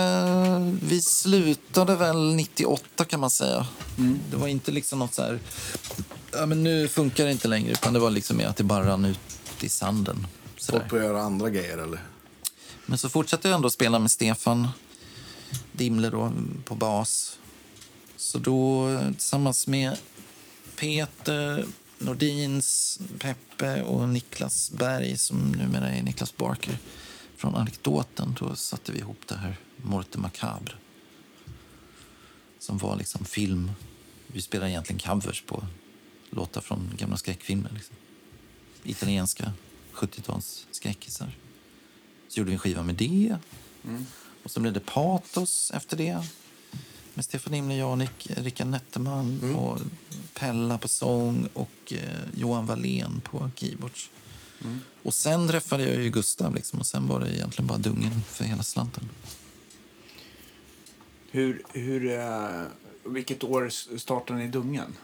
[0.82, 3.66] vi slutade väl 98 kan man säga.
[4.30, 5.40] Det var inte liksom något så här,
[6.32, 7.72] ja men nu funkar det inte längre.
[7.72, 9.18] Utan det var liksom mer att det bara rann ut
[9.60, 10.26] i sanden.
[10.56, 12.00] Så Folk att göra andra grejer eller?
[12.92, 14.68] Men så fortsatte jag ändå spela med Stefan
[15.72, 16.32] Dimle då,
[16.64, 17.38] på bas.
[18.16, 19.98] Så då tillsammans med
[20.76, 21.66] Peter
[21.98, 26.78] Nordins, Peppe och Niklas Berg som numera är Niklas Barker
[27.36, 28.36] från Anekdoten.
[28.40, 30.74] Då satte vi ihop det här Morte Macabre.
[32.58, 33.72] Som var liksom film.
[34.26, 35.66] Vi spelade egentligen covers på
[36.30, 37.70] låtar från gamla skräckfilmer.
[37.74, 37.96] Liksom.
[38.84, 39.52] Italienska
[39.92, 41.32] 70-tals skräckisar.
[42.32, 43.36] Så gjorde vi en skiva med det.
[44.42, 46.24] Och så blev det Patos efter det.
[47.14, 49.78] Med Stefan Imle, Janik, Rickard Netterman och
[50.34, 51.98] Pella på sång och eh,
[52.36, 54.10] Johan Wallén på keyboards.
[55.02, 58.44] Och sen träffade jag ju Gustav liksom, och sen var det egentligen bara dungen för
[58.44, 59.08] hela slanten.
[61.30, 62.62] Hur, hur, eh,
[63.04, 63.68] vilket år
[63.98, 64.96] startade ni Dungen?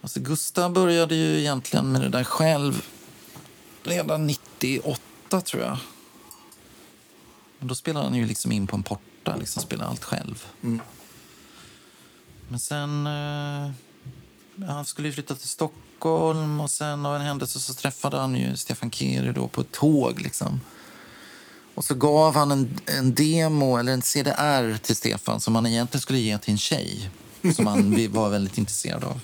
[0.00, 2.86] Alltså Gustav började ju egentligen med det där själv
[3.82, 5.00] redan 98
[5.40, 5.78] tror jag.
[7.60, 10.46] Men då spelade han ju liksom in på en porta, liksom spelade allt själv.
[12.48, 13.06] Men sen...
[13.06, 13.70] Eh,
[14.68, 18.56] han skulle ju flytta till Stockholm och sen av en händelse så träffade han ju
[18.56, 20.60] Stefan Keri då på ett tåg liksom.
[21.74, 26.00] Och så gav han en, en demo, eller en CDR till Stefan som han egentligen
[26.00, 27.10] skulle ge till en tjej
[27.54, 29.20] som han var väldigt intresserad av.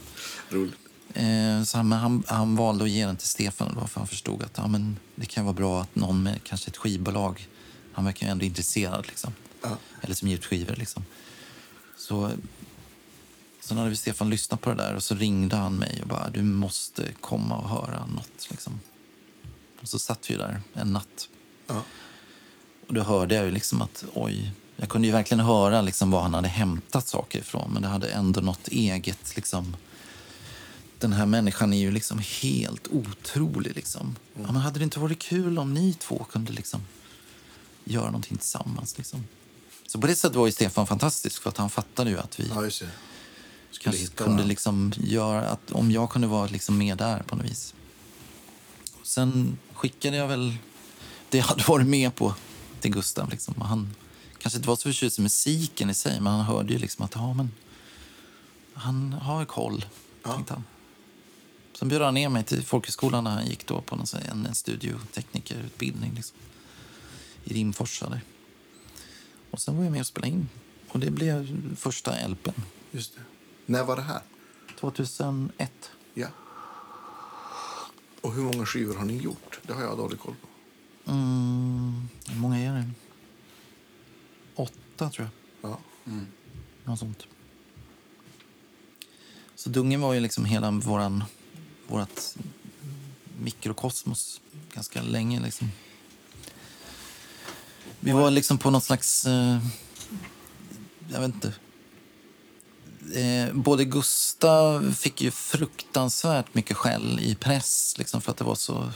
[0.51, 0.75] Roligt.
[1.15, 4.07] Eh, så han, men han, han valde att ge den till Stefan då, för han
[4.07, 7.49] förstod att ja, men det kan vara bra att någon med kanske ett skivbolag,
[7.97, 9.33] han verkar ju ändå intresserad liksom.
[9.63, 9.77] Ja.
[10.01, 11.05] Eller som ger ut skivor liksom.
[11.97, 12.31] Så
[13.61, 16.31] sen hade vi Stefan lyssnat på det där och så ringde han mig och bara
[16.31, 18.81] du måste komma och höra något liksom.
[19.81, 21.29] Och så satt vi där en natt.
[21.67, 21.83] Ja.
[22.87, 26.23] Och då hörde jag ju liksom att oj, jag kunde ju verkligen höra liksom var
[26.23, 29.77] han hade hämtat saker ifrån men det hade ändå något eget liksom
[30.99, 33.77] den här människan är ju liksom helt otrolig.
[33.77, 34.17] Liksom.
[34.35, 36.81] Ja, men hade det inte varit kul om ni två kunde liksom
[37.87, 38.99] göra någonting tillsammans?
[38.99, 39.25] Liksom?
[39.87, 42.49] Så på det sättet var ju Stefan fantastisk för att han fattade ju att vi
[42.49, 42.71] Ja,
[43.81, 47.75] kanske kunde liksom göra att om jag kunde vara liksom med där på något vis.
[49.03, 50.57] Sen skickade jag väl
[51.31, 52.35] det jag hade varit med på
[52.81, 53.31] till Gustav.
[53.31, 53.55] Liksom.
[53.59, 53.95] Och Han
[54.39, 57.15] kanske inte var så förtjust i musiken i sig, men han hörde ju liksom att
[57.15, 57.51] ja, men,
[58.75, 59.85] han har koll,
[60.23, 60.33] Ja.
[60.33, 60.65] tänkte han.
[61.79, 64.55] Sen bjöd han ner mig till folkhögskolan när han gick då på någon, en, en
[64.55, 66.37] studioteknikerutbildning liksom,
[67.47, 68.09] i Rimforsa.
[68.09, 68.21] Där.
[69.51, 70.49] Och sen var jag med och spelade in.
[70.89, 72.61] Och det blev första LPn.
[72.91, 73.21] Just det.
[73.67, 74.21] När var det här?
[74.81, 75.91] 2001.
[76.15, 76.29] Ja.
[78.21, 79.61] Och hur många skivor har ni gjort?
[79.63, 80.49] Det har jag dålig koll på.
[81.11, 82.91] Mm, hur många är det?
[84.55, 85.29] Åtta, tror
[85.61, 85.71] jag.
[85.71, 85.79] Ja.
[86.85, 87.27] Något sånt.
[89.55, 91.25] Så Dungen var ju liksom hela våran,
[91.87, 92.37] vårat
[93.41, 94.41] mikrokosmos
[94.75, 95.41] ganska länge.
[95.41, 95.69] Liksom.
[98.07, 99.27] Vi var liksom på något slags...
[99.27, 99.59] Eh,
[101.13, 101.53] jag vet inte.
[103.21, 108.55] Eh, både Gustav fick ju fruktansvärt mycket skäll i press liksom, för att det var
[108.55, 108.91] så...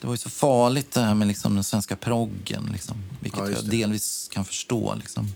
[0.00, 3.50] Det var ju så farligt det här med liksom, den svenska proggen, liksom, vilket Ja,
[3.50, 4.94] jag delvis kan förstå.
[4.94, 5.28] Liksom.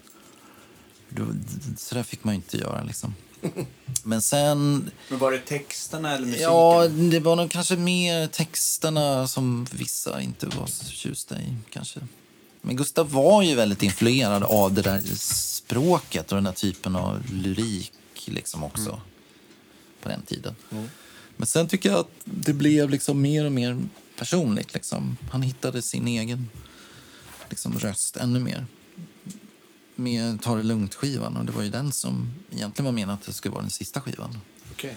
[1.76, 2.82] Så där fick man ju inte göra.
[2.82, 3.14] Liksom.
[4.02, 4.90] Men sen...
[5.08, 6.50] Men var det texterna eller musiken?
[6.50, 11.56] Ja, det var nog kanske mer texterna som vissa inte var så förtjusta i.
[11.70, 12.00] Kanske.
[12.60, 17.22] Men Gustav var ju väldigt influerad av det där språket och den där typen av
[17.32, 17.92] lyrik
[18.24, 19.00] liksom också.
[20.02, 20.54] På den tiden.
[21.36, 23.82] Men sen tycker jag att det blev liksom mer och mer
[24.18, 24.74] personligt.
[24.74, 25.16] Liksom.
[25.30, 26.48] Han hittade sin egen
[27.48, 28.66] liksom, röst ännu mer.
[29.94, 31.36] Med Ta det lugnt-skivan.
[31.36, 34.00] Och det var ju den som egentligen var menat att det skulle vara den sista
[34.00, 34.38] skivan
[34.72, 34.96] Okej.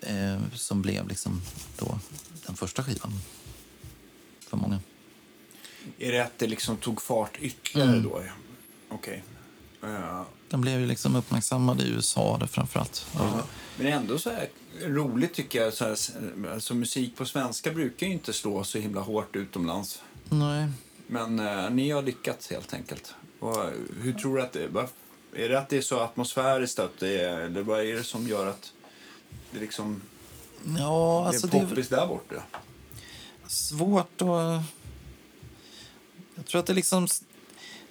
[0.00, 1.42] eh, som blev liksom
[1.78, 1.98] då
[2.46, 3.12] den första skivan
[4.48, 4.80] för många.
[5.98, 8.02] Är det att det liksom tog fart ytterligare Mm.
[8.02, 8.22] då?
[8.88, 9.22] Okej.
[9.82, 13.06] Eh, Den blev ju liksom uppmärksammad i USA det framförallt.
[13.76, 14.48] Men det är ändå så här
[14.82, 15.72] roligt tycker jag.
[15.74, 15.96] Så här,
[16.54, 20.02] alltså, musik på svenska brukar ju inte slå så himla hårt utomlands.
[20.30, 20.68] Nej.
[21.06, 23.14] Men eh, ni har lyckats helt enkelt.
[23.40, 23.56] Och,
[24.00, 24.88] hur tror du att det är?
[25.36, 26.78] Är det att det är så atmosfäriskt?
[26.78, 28.72] Att det är, eller vad är det som gör att
[29.50, 30.02] det liksom
[30.78, 32.42] Ja, alltså det det är är poppis där borta?
[33.46, 34.62] svårt att...
[36.34, 37.08] Jag tror att det liksom...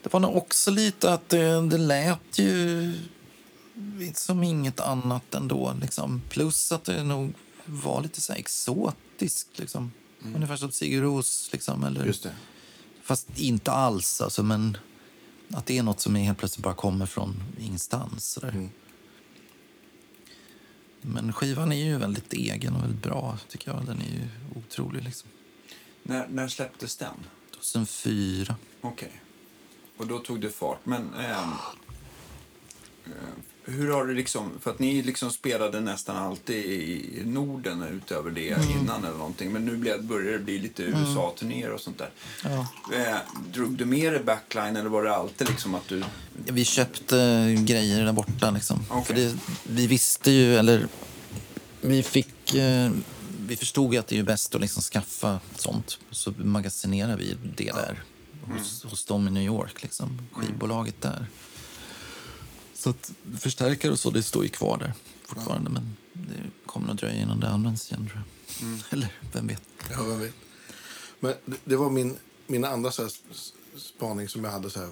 [0.03, 2.93] Det var nog också lite att det, det lät ju
[4.13, 5.75] som inget annat ändå.
[5.81, 6.21] Liksom.
[6.29, 7.33] Plus att det nog
[7.65, 9.59] var lite så exotiskt.
[9.59, 9.91] Liksom.
[10.35, 11.49] Ungefär som Sigur Ros.
[11.51, 12.05] Liksom, eller...
[12.05, 12.35] Just det.
[13.03, 14.77] Fast inte alls, alltså, men
[15.49, 18.39] att det är något som helt plötsligt bara kommer från ingenstans.
[18.43, 18.69] Mm.
[21.01, 23.85] Men skivan är ju väldigt egen och väldigt bra, tycker jag.
[23.85, 25.03] Den är ju otrolig.
[25.03, 25.29] Liksom.
[26.03, 27.15] När, när släpptes den?
[27.63, 28.55] 2004.
[28.81, 29.11] Okej.
[29.97, 30.79] Och då tog det fart.
[30.83, 31.51] Men ehm,
[33.05, 33.11] eh,
[33.65, 34.51] hur har det liksom...
[34.61, 38.69] För att ni liksom spelade nästan alltid i Norden utöver det Mm.
[38.71, 39.51] innan eller någonting.
[39.51, 42.09] Men nu börjar det bli lite USA-turnéer och sånt där.
[42.43, 42.67] Ja.
[42.95, 43.17] Eh,
[43.53, 46.03] drog du med dig backline eller var det alltid liksom att du...
[46.33, 47.15] Vi köpte
[47.59, 48.51] grejer där borta.
[48.51, 48.79] Liksom.
[48.89, 49.05] Okej.
[49.05, 50.87] För det, vi visste ju, eller
[51.81, 52.53] vi fick...
[52.55, 52.91] Eh,
[53.47, 55.99] vi förstod ju att det är bäst att liksom skaffa sånt.
[56.11, 58.03] Så magasinerar vi det där
[58.41, 60.27] hos, hos dem i New York, liksom.
[60.31, 61.27] skivbolaget där.
[62.73, 64.93] Så att förstärkare och så, det står ju kvar där
[65.25, 65.69] fortfarande.
[65.69, 68.79] Men det kommer nog dröja innan det används igen, tror jag.
[68.89, 69.61] Eller vem vet.
[69.91, 70.33] Ja, vem vet.
[71.19, 71.33] Men
[71.65, 72.17] det, var min,
[72.47, 73.11] min andra så här,
[73.77, 74.69] spaning som jag hade.
[74.69, 74.89] Så här,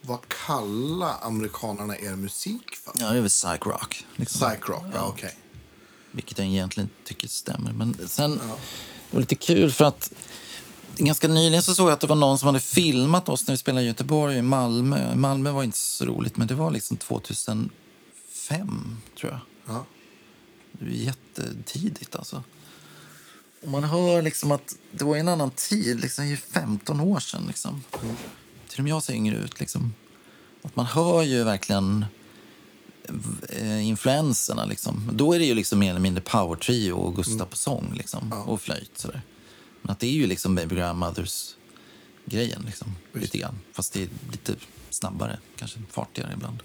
[0.00, 2.92] vad kallar amerikanerna er musik för?
[3.00, 4.06] Ja, det är väl psych rock.
[4.16, 4.50] Liksom.
[4.50, 5.36] Psych rock, ja, okej.
[6.12, 7.72] Vilket jag egentligen tycker stämmer.
[7.72, 8.40] Men sen, det
[9.10, 10.12] var lite kul för att
[10.96, 13.58] ganska nyligen så såg jag att det var någon som hade filmat oss när vi
[13.58, 15.14] spelade i Göteborg och i Malmö.
[15.14, 17.70] Malmö var inte så roligt, men det var liksom 2005,
[19.20, 19.40] tror jag.
[19.66, 19.84] Ja.
[20.72, 22.42] Det är jättetidigt alltså.
[23.62, 27.00] Och man hör liksom att det var en annan tid, liksom det är ju 15
[27.00, 27.44] år sedan.
[27.46, 27.84] Liksom.
[28.68, 29.60] Till och med jag ser yngre ut.
[29.60, 29.94] Liksom.
[30.62, 32.06] Att man hör ju verkligen
[33.62, 34.64] influenserna.
[34.64, 35.10] Liksom.
[35.12, 38.32] Då är det ju liksom mer eller mindre power trio och Gustav på sång liksom,
[38.32, 38.98] och flöjt.
[38.98, 39.22] Sådär.
[39.82, 41.54] Men att det är ju liksom Baby Grandmothers
[42.24, 43.58] grejen liksom, lite grann.
[43.72, 44.54] Fast det är lite
[44.90, 46.62] snabbare, kanske fartigare ibland.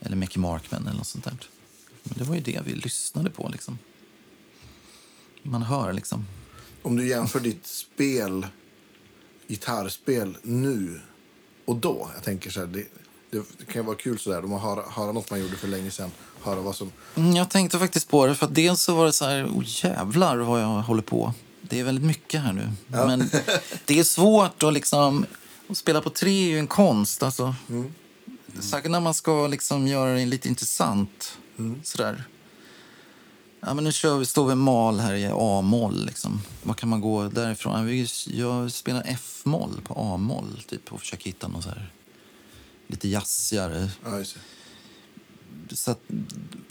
[0.00, 1.36] Eller Mickey Markman eller något sånt där.
[2.02, 3.78] Men det var ju det vi lyssnade på liksom.
[5.42, 6.26] Man hör liksom.
[6.82, 8.46] Om du jämför ditt spel,
[9.48, 11.00] gitarrspel nu
[11.64, 12.10] och då.
[12.14, 12.86] Jag tänker så här, det,
[13.30, 15.68] det kan ju vara kul så där, om man hör, höra något man gjorde för
[15.68, 16.10] länge sedan.
[16.42, 16.92] Höra vad som...
[17.14, 19.62] Mm, Jag tänkte faktiskt på det, för att dels så var det så här, oh
[19.66, 21.34] jävlar vad jag håller på.
[21.62, 22.70] Det är väldigt mycket här nu.
[22.86, 23.30] Men
[23.84, 25.26] det är svårt att liksom,
[25.68, 27.22] att spela på tre är ju en konst.
[27.22, 27.54] Alltså.
[28.60, 31.38] Särskilt när man ska liksom göra det lite intressant.
[31.82, 32.24] Sådär.
[33.60, 36.06] Ja, men nu kör vi, står vi mal här i A-moll.
[36.06, 36.42] Liksom.
[36.62, 37.88] Vad kan man gå därifrån?
[37.88, 41.92] Ja, Jag spelar F-moll på A-moll typ, och försöker hitta något så här,
[42.88, 44.24] lite jazzigare Ja,
[45.72, 46.00] så att,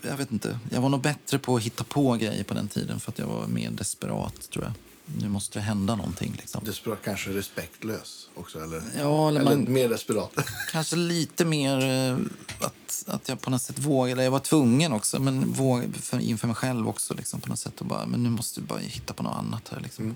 [0.01, 0.59] jag vet inte.
[0.71, 3.27] Jag var nog bättre på att hitta på grejer på den tiden för att jag
[3.27, 4.73] var mer desperat, tror jag.
[5.21, 6.33] nu måste det hända någonting.
[6.37, 6.63] Liksom.
[6.65, 8.81] Desperat, kanske respektlös också, eller?
[8.97, 10.31] Ja, eller eller man- mer desperat.
[10.71, 12.17] Kanske lite mer eh,
[12.59, 14.23] att, att jag på något sätt vågade.
[14.23, 17.13] Jag var tvungen också, men våg, för, inför mig själv också.
[17.13, 19.69] Liksom, på något sätt och bara, men nu måste vi bara hitta på något annat
[19.69, 19.79] här.
[19.79, 20.15] Liksom.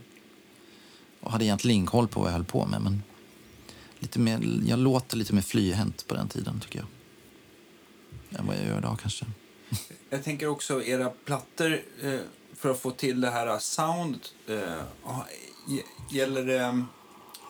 [1.21, 2.81] Och hade egentligen koll på vad jag höll på med.
[2.81, 3.03] Men
[4.01, 6.87] lite mer, jag låter lite mer flyhänt på den tiden, tycker jag.
[8.39, 9.25] Än vad jag gör idag kanske.
[10.09, 12.19] Jag tänker också era plattor eh,
[12.55, 14.33] för att få till det här soundet.
[14.47, 15.17] Eh,
[16.11, 16.85] gäller, det,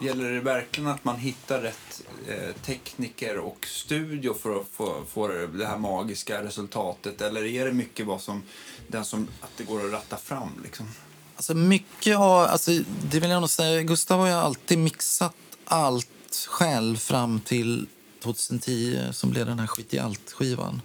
[0.02, 5.28] gäller det verkligen att man hittar rätt eh, tekniker och studio för att få, få
[5.28, 7.22] det här magiska resultatet?
[7.22, 8.44] Eller är det mycket vad som,
[8.88, 10.50] den som, att det går att ratta fram?
[10.64, 10.88] Liksom?
[11.36, 12.72] Alltså mycket av, alltså
[13.12, 15.36] det vill jag nog säga, Gustav har ju alltid mixat
[15.66, 17.88] allt själv fram till
[18.24, 20.82] 2010 som blev den här Skit i allt-skivan.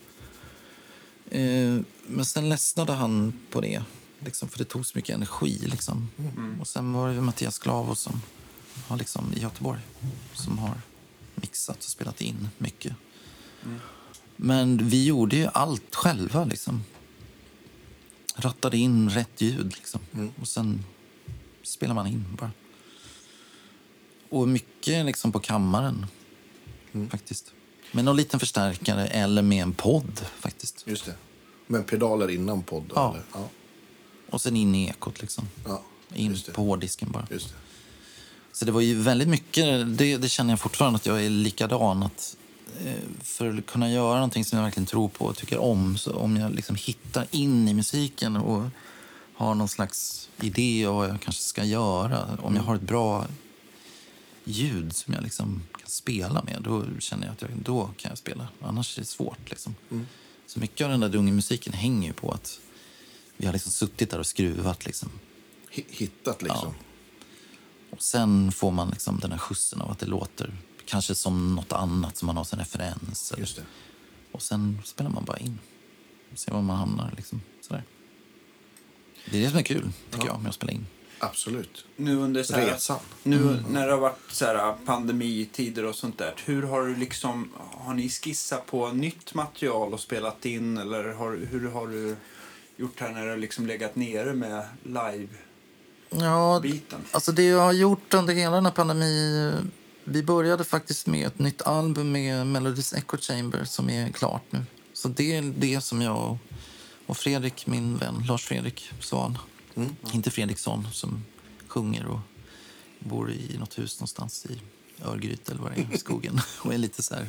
[1.31, 3.83] Eh, men sen ledsnade han på det,
[4.19, 5.59] liksom, för det tog så mycket energi.
[5.59, 6.09] Liksom.
[6.61, 8.23] Och sen var det Mattias Glavo som
[8.89, 9.81] har liksom, i Göteborg
[10.35, 10.81] som har
[11.35, 12.95] mixat och spelat in mycket.
[14.37, 16.45] Men vi gjorde ju allt själva.
[16.45, 16.83] Liksom
[18.37, 19.73] rattade in rätt ljud.
[19.77, 20.01] Liksom.
[20.41, 20.85] Och sen
[21.63, 22.51] spelar man in bara.
[24.29, 26.07] Och mycket liksom på kammaren,
[27.11, 27.53] faktiskt.
[27.93, 30.85] Med någon liten förstärkare eller med en podd, faktiskt.
[30.87, 31.15] Just det.
[31.67, 32.93] Men pedaler innan podd?
[32.95, 33.11] Ja.
[33.11, 33.25] Eller?
[33.33, 33.49] Ja.
[34.31, 35.49] Och sen in i ekot, liksom.
[35.67, 35.83] ja.
[36.15, 36.53] In Just det.
[36.53, 37.27] på hårddisken bara.
[37.31, 37.55] Just det.
[38.53, 42.03] Så det var ju väldigt mycket, det, det känner jag fortfarande att jag är likadan.
[42.03, 42.37] Att,
[42.85, 46.13] eh, för att kunna göra någonting som jag verkligen tror på och tycker om, så
[46.13, 48.63] om jag liksom hittar in i musiken och
[49.35, 53.27] har någon slags idé om vad jag kanske ska göra, om jag har ett bra
[54.49, 58.19] ljud som jag liksom kan spela med, då känner jag att jag, då kan jag
[58.19, 58.49] spela.
[58.61, 59.51] Annars är det svårt.
[59.51, 59.75] Liksom.
[60.47, 62.61] Så mycket av den där dungemusiken hänger ju på att
[63.37, 64.87] vi har liksom suttit där och skruvat.
[64.87, 65.09] Liksom.
[65.73, 66.75] Hi- Hittat liksom.
[67.91, 70.55] Och sen får man liksom den här skjutsen av att det låter
[70.87, 73.33] kanske som något annat som man har som referens.
[73.39, 73.63] Just det.
[74.33, 75.59] Och sen spelar man bara in.
[76.33, 77.15] Och ser var man hamnar.
[77.17, 77.41] Liksom.
[77.61, 77.85] Sådär.
[79.31, 80.87] Det är det som är kul, tycker jag, med att spela in.
[81.19, 81.85] Absolut.
[81.97, 82.99] Nu under så här, Resan.
[83.23, 86.35] Nu när det har varit så här, pandemitider och sånt där.
[86.45, 90.79] Hur har du liksom, har ni skissat på nytt material och spelat in?
[90.79, 92.17] Eller har, hur har du
[92.77, 95.31] gjort här när du liksom legat nere med live-biten?
[96.11, 99.71] Ja, alltså det jag har gjort under hela den här pandemin...
[100.09, 104.65] Vi började faktiskt med ett nytt album med Melodies Echo Chamber som är klart nu.
[104.93, 106.39] Så det är det som jag
[107.07, 109.39] och Fredrik, min vän Lars Fredrik Svan,
[110.13, 111.25] inte Fredriksson, som
[111.69, 112.21] sjunger och
[112.99, 114.61] bor i något hus någonstans i
[115.05, 117.27] Örgryte eller vad det är, i skogen och är lite så här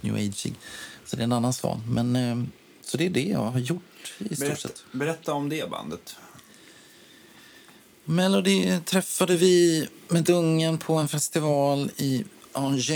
[0.00, 0.54] new ageig.
[1.04, 1.82] Så det är en annan Svan.
[1.88, 2.44] Men, eh,
[2.82, 4.84] så det är det jag har gjort i stort Berätta, sett.
[4.92, 6.16] berätta om det bandet.
[8.04, 12.90] Melody träffade vi med Dungen på en festival i Angers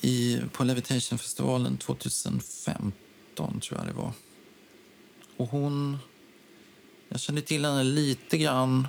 [0.00, 2.92] i, på Levitation-festivalen 2015,
[3.60, 4.12] tror jag det var.
[5.36, 5.98] Och hon...
[7.12, 8.88] Jag kände till henne lite grann.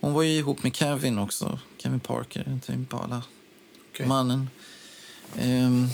[0.00, 1.58] Hon var ju ihop med Kevin också.
[1.78, 3.22] Kevin Parker, inte Impala.
[3.92, 4.06] Okej.
[4.06, 4.50] Mannen.
[5.38, 5.88] Ehm,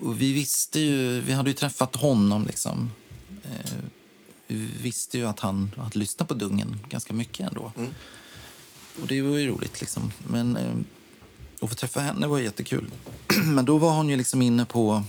[0.00, 1.20] och vi visste ju...
[1.20, 2.90] Vi hade ju träffat honom, liksom.
[3.44, 3.72] Eh,
[4.46, 7.72] vi visste ju att han hade lyssnat på Dungen ganska mycket ändå.
[9.02, 10.12] Och det var ju roligt liksom.
[10.26, 10.74] Men eh,
[11.60, 12.90] att få träffa henne var jättekul.
[13.44, 15.02] Men då var hon ju liksom inne på...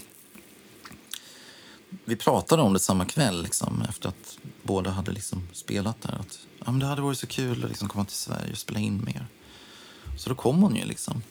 [2.06, 6.18] Vi pratade om det samma kväll liksom, efter att båda hade liksom spelat där.
[6.20, 8.80] Att, ja, men det hade varit så kul att liksom komma till Sverige och spela
[8.80, 9.28] in mer.
[10.18, 11.24] Så då kom hon ju liksom.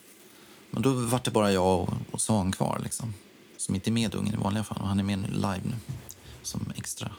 [0.70, 3.14] Men då var det bara jag och, och Svan kvar liksom.
[3.56, 4.78] Som inte är med i vanliga fall.
[4.80, 5.94] Och han är med nu live nu.
[6.42, 7.10] Som extra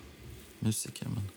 [0.59, 1.07] musiker.
[1.07, 1.30] Men...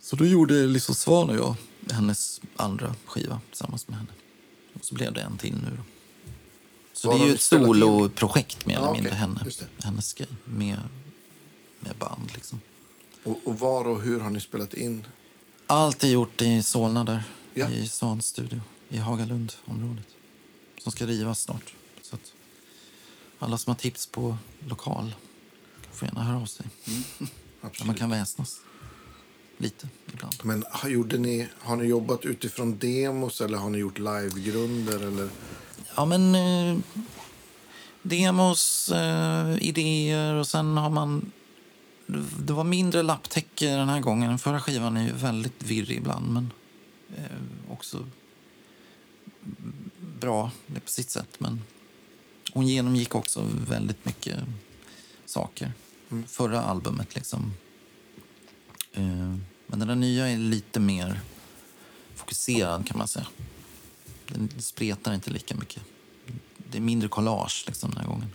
[0.00, 1.56] Så då gjorde liksom Svan och jag
[1.94, 4.10] hennes andra skiva tillsammans med henne.
[4.74, 5.82] Och så blev det en till nu då.
[6.92, 9.20] Så Vad det är ju ett soloprojekt eller Ja, mindre, okej.
[9.20, 9.44] henne,
[9.78, 10.28] hennes grej.
[10.44, 10.78] Med,
[11.80, 12.60] med band liksom.
[13.26, 15.06] Och, och var och hur har ni spelat in?
[15.66, 17.22] Allt är gjort i Solna där,
[17.54, 17.70] Ja.
[17.70, 20.06] i Svans studio, i Hagalund-området.
[20.82, 21.74] Som ska rivas snart.
[22.02, 22.32] Så att
[23.38, 24.36] alla som har tips på
[24.68, 25.14] lokal
[25.92, 26.66] får gärna höra av sig.
[26.84, 26.94] Där
[27.60, 27.86] Absolut.
[27.86, 28.60] man kan väsnas
[29.58, 30.34] lite ibland.
[30.42, 35.06] Men har, gjorde ni, har ni jobbat utifrån demos eller har ni gjort livegrunder?
[35.06, 35.28] Eller?
[35.96, 36.78] Ja, men eh,
[38.02, 41.32] demos, eh, idéer och sen har man...
[42.38, 44.38] Det var mindre lapptäcke den här gången.
[44.38, 46.52] Förra skivan är ju väldigt virrig ibland, men
[47.16, 48.06] eh, också
[50.20, 50.50] bra
[50.84, 51.40] på sitt sätt.
[51.40, 51.62] Men
[52.52, 54.38] hon genomgick också väldigt mycket
[55.24, 55.72] saker.
[56.26, 57.52] Förra albumet liksom.
[58.92, 59.36] Eh,
[59.66, 61.20] men den nya är lite mer
[62.14, 63.26] fokuserad kan man säga.
[64.26, 65.82] Den spretar inte lika mycket.
[66.70, 68.30] Det är mindre collage liksom den här gången.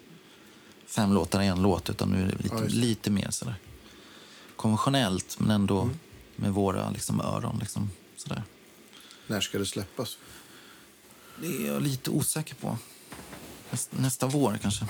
[0.92, 3.56] Fem låtar i en låt, utan nu är det lite, Ja, lite mer sådär
[4.62, 5.90] konventionellt, men ändå
[6.36, 7.58] med våra liksom, öron.
[7.60, 8.44] Liksom, sådär.
[9.28, 10.18] När ska det släppas?
[11.42, 12.78] Det är jag lite osäker på.
[13.72, 14.86] Nästa, nästa vår kanske.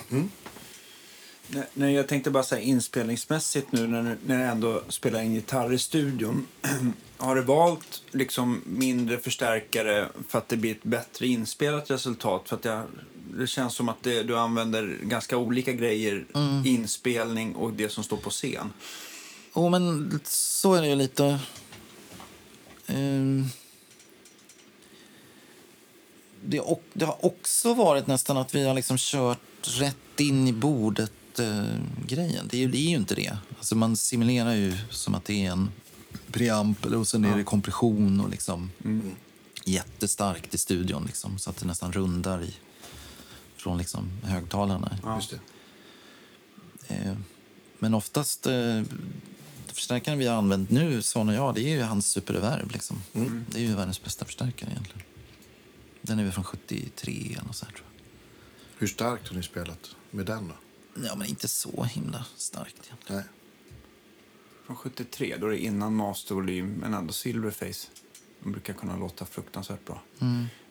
[1.47, 5.73] Nej, Nej, jag tänkte bara säga inspelningsmässigt nu när, när jag ändå spelar in gitarr
[5.73, 6.47] i studion.
[7.17, 12.49] Har du valt liksom mindre förstärkare för att det blir ett bättre inspelat resultat?
[12.49, 12.83] För att jag,
[13.37, 16.25] det känns som att det, du använder ganska olika grejer,
[16.65, 18.73] inspelning och det som står på scen.
[19.55, 21.39] Jo, men så är det ju lite.
[22.87, 23.45] Ehm,
[26.45, 26.61] det,
[26.93, 29.39] det har också varit nästan att vi har liksom kört
[29.79, 32.47] rätt in i bordet-grejen.
[32.51, 33.37] det, är ju- det är ju inte det.
[33.57, 35.69] Alltså man simulerar ju som att det är en
[36.31, 38.71] preamp och sen är det kompression och liksom
[39.65, 42.53] jättestarkt i studion liksom, så att det nästan rundar i,
[43.61, 44.97] från liksom högtalarna.
[45.15, 45.33] Just
[46.87, 46.95] det.
[46.95, 47.13] Eh,
[47.79, 48.83] Men oftast, eh,
[49.67, 52.71] förstärkaren vi har använt nu, Son och jag, det är ju hans superreverb.
[52.71, 53.01] Liksom.
[53.49, 55.01] Det är ju världens bästa förstärkare egentligen.
[56.01, 57.87] Den är väl från 73 eller något sånt här, tror
[58.77, 60.53] Hur starkt har ni spelat med den då?
[60.95, 61.05] jag.
[61.05, 63.21] Ja, men inte så himla starkt egentligen.
[63.21, 63.23] Nej.
[64.65, 67.87] Från 73, då är det innan mastervolym, men ändå silverface.
[68.43, 70.01] Brukar kunna låta fruktansvärt bra.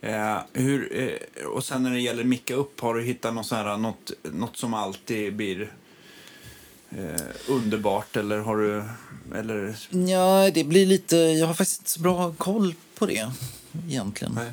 [0.00, 3.76] Eh, hur, eh, och sen när det gäller micka upp, har du hittat något, här,
[3.76, 5.72] något, något som alltid blir
[6.90, 8.16] eh, underbart?
[8.16, 8.84] Eller har du...
[9.38, 9.76] Eller,
[10.10, 11.16] Ja, det blir lite...
[11.16, 13.30] Jag har faktiskt inte så bra koll på det
[13.88, 14.32] egentligen.
[14.34, 14.52] nej.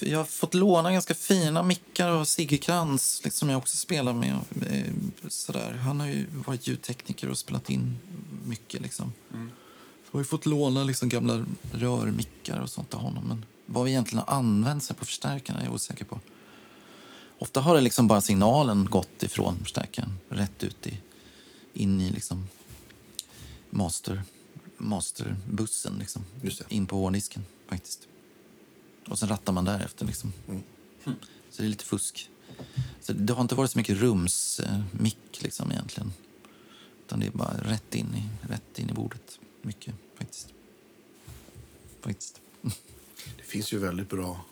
[0.00, 4.12] Jag har fått låna ganska fina mickar av Sigge Krantz, liksom, som jag också spelar
[4.12, 4.38] med.
[4.70, 4.92] eh,
[5.28, 5.72] Sådär.
[5.72, 7.96] Han har ju varit ljudtekniker och spelat in
[8.46, 8.80] mycket.
[8.82, 9.12] Liksom.
[9.32, 9.38] Jag
[10.18, 13.24] har ju fått låna liksom, gamla rörmickar och sånt av honom.
[13.28, 16.20] Men vad vi egentligen har använt sig på förstärkarna är jag osäker på.
[17.38, 20.98] Ofta har det liksom bara signalen gått ifrån förstärkaren rätt ut i,
[21.72, 22.48] in i liksom
[23.70, 24.22] master,
[24.76, 25.98] masterbussen.
[25.98, 26.24] Liksom,
[26.68, 28.08] in på hårddisken faktiskt.
[29.08, 30.06] Och sen rattar man därefter.
[30.06, 30.32] Liksom.
[31.50, 32.30] Så det är lite fusk.
[33.00, 36.12] Så det har inte varit så mycket rumsmick liksom, egentligen.
[37.06, 39.38] Utan det är bara rätt in i, rätt in i bordet.
[39.64, 40.48] Mycket faktiskt.
[42.00, 42.40] Faktiskt.
[43.36, 44.44] Det finns ju väldigt bra,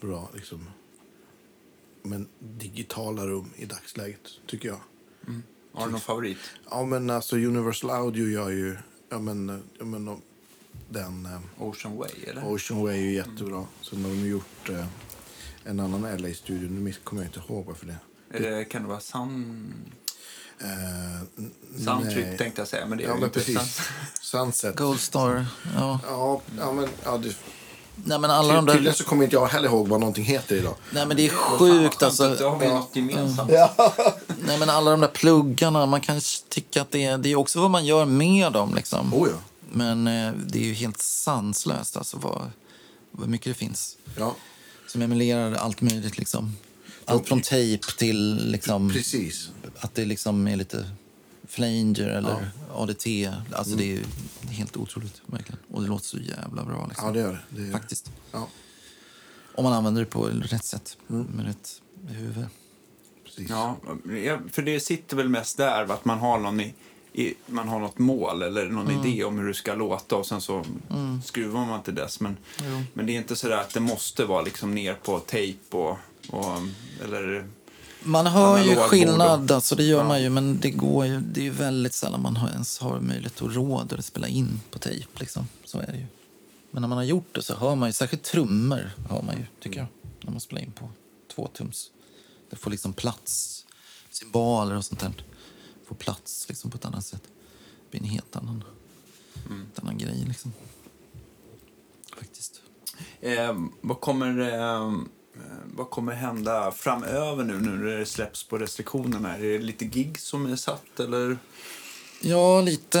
[0.00, 0.66] bra liksom,
[2.02, 4.80] men digitala rum i dagsläget, tycker jag.
[5.72, 6.38] Har du någon favorit?
[6.70, 8.76] Ja, men alltså Universal Audio gör ju...
[9.08, 10.22] Ja, men, ja, men de-
[10.88, 11.26] den...
[11.26, 12.52] Eh, Ocean Way, eller?
[12.52, 13.66] Ocean Way är jättebra.
[13.82, 14.86] Sen har de gjort eh,
[15.64, 16.68] en annan LA-studio.
[16.68, 17.96] Nu kommer jag inte ihåg varför det.
[18.30, 19.74] Är det, kan det vara Sun...
[20.60, 20.66] Eh,
[21.84, 22.38] Soundtrip nej.
[22.38, 23.56] tänkte jag säga, men det är Ja, ju inte precis.
[23.56, 23.82] Sun-
[24.22, 24.76] Sunset.
[24.76, 25.46] Goldstar.
[25.76, 26.00] Ja.
[26.06, 26.88] Ja, ja, men...
[27.04, 27.34] Ja, det,
[28.04, 28.92] Nej, men alla de tydligen där...
[28.92, 30.74] så kommer inte jag heller ihåg vad någonting heter idag.
[30.92, 32.36] Nej, men det är sjukt alltså.
[32.38, 33.50] Då har vi något gemensamt.
[34.46, 37.60] Nej, men alla de där pluggarna, man kan tycka att det är, det är också
[37.60, 38.74] vad man gör med dem.
[38.74, 39.14] Liksom.
[39.14, 39.36] Oh ja.
[39.72, 42.50] Men eh, det är ju helt sanslöst alltså, vad,
[43.10, 43.96] vad mycket det finns.
[44.18, 44.34] Ja,
[44.86, 46.18] Som emulerar allt möjligt.
[46.18, 46.56] Liksom.
[47.04, 49.48] Allt från tejp till liksom, precis.
[49.80, 50.90] Att det liksom är lite
[51.48, 53.06] flanger eller ADT.
[53.52, 54.04] Alltså, Det är ju
[54.50, 55.22] helt otroligt.
[55.26, 55.60] Verkligen.
[55.70, 56.86] Och det låter så jävla bra.
[56.86, 57.06] Liksom.
[57.06, 57.56] Ja, det gör det.
[57.60, 57.72] det gör.
[57.72, 58.10] Faktiskt.
[58.32, 58.48] Ja,
[59.54, 60.96] Om man använder det på rätt sätt.
[61.06, 62.46] Med rätt huvud.
[63.24, 63.50] precis.
[63.50, 63.76] Ja,
[64.24, 66.74] ja, för det sitter väl mest där att man har, någon i,
[67.12, 70.40] i, man har något mål eller någon idé om hur det ska låta och sen
[70.40, 70.64] så
[71.24, 72.20] skruvar man till dess.
[72.20, 72.36] Men,
[72.94, 75.98] men det är inte så där att det måste vara liksom ner på tejp och,
[76.28, 76.56] och
[77.04, 77.46] eller
[78.02, 80.04] Man hör ju skillnad, och- alltså det gör Ja.
[80.08, 83.42] man ju, men det går ju, det är ju väldigt sällan man ens har möjlighet
[83.42, 85.08] att råd att spela in på tejp.
[85.20, 85.48] Liksom.
[85.64, 86.06] Så är det ju.
[86.70, 89.46] Men när man har gjort det så hör man ju, särskilt trummor hör man ju,
[89.60, 89.86] tycker jag,
[90.20, 90.90] när man spelar in på
[91.34, 91.90] två tums.
[92.50, 93.64] Det får liksom plats,
[94.10, 95.12] cymbaler och sånt där.
[95.88, 97.22] Får plats liksom på ett annat sätt.
[97.24, 98.64] Det blir en helt annan,
[99.48, 100.52] helt annan grej liksom.
[102.18, 102.60] Faktiskt.
[103.20, 104.92] Eh, vad, kommer, eh,
[105.74, 109.36] vad kommer hända framöver nu, nu när det släpps på restriktionerna?
[109.36, 111.38] Är det lite gig som är satt eller?
[112.20, 113.00] Ja, lite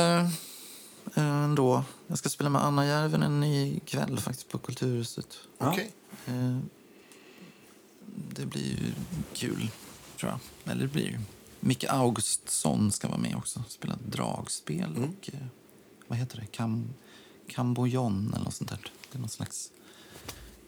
[1.14, 1.84] eh, ändå.
[2.06, 5.38] Jag ska spela med Anna Järvinen ikväll faktiskt på Kulturhuset.
[5.58, 5.90] Okej.
[6.26, 6.58] Eh,
[8.34, 8.92] Det blir ju
[9.34, 9.70] kul,
[10.20, 10.72] tror jag.
[10.72, 11.18] Eller det blir ju.
[11.60, 13.62] Micke Augustsson ska vara med också.
[13.68, 15.30] Spela dragspel och...
[15.34, 15.40] eh,
[16.08, 16.46] Vad heter det?
[16.46, 16.88] Kam,
[17.48, 18.90] Kambojon eller något sånt där.
[19.12, 19.70] Det är någon slags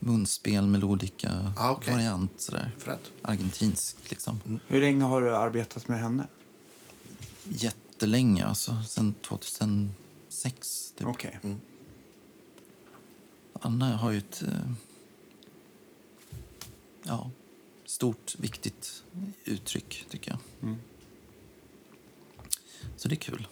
[0.04, 1.94] munspel med olika Ah, okej.
[1.94, 2.40] variant.
[2.40, 2.70] Sådär.
[2.78, 3.12] Fränt.
[3.22, 4.60] Argentinskt, liksom.
[4.66, 6.26] Hur länge har du arbetat med henne?
[7.48, 8.82] Jättelänge, alltså.
[8.88, 10.92] Sen 2006.
[10.96, 11.06] Typ.
[11.06, 11.38] Okej.
[13.52, 14.72] Anna har ju ett eh,
[17.02, 17.30] ja,
[17.84, 19.02] stort, viktigt
[19.44, 20.38] uttryck, tycker jag.
[20.62, 20.78] Mm.
[22.96, 23.46] Så det är kul.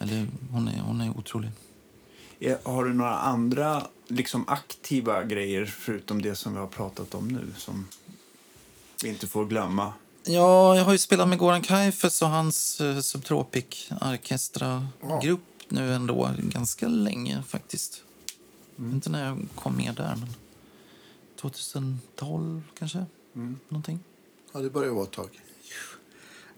[0.00, 1.50] Eller, hon, är, hon är otrolig.
[2.62, 7.52] Har du några andra liksom, aktiva grejer förutom det som vi har pratat om nu
[7.56, 7.88] som
[9.02, 9.92] vi inte får glömma?
[10.24, 16.30] Ja, jag har ju spelat med Goran Kaifes och hans uh, Subtropic Orkestra-grupp nu ändå
[16.38, 18.02] ganska länge faktiskt.
[18.76, 20.28] Vet inte när jag kom med där, men
[21.40, 23.04] 2012 kanske?
[23.68, 24.00] Någonting.
[24.52, 25.40] Ja, det börjar vara ett tag.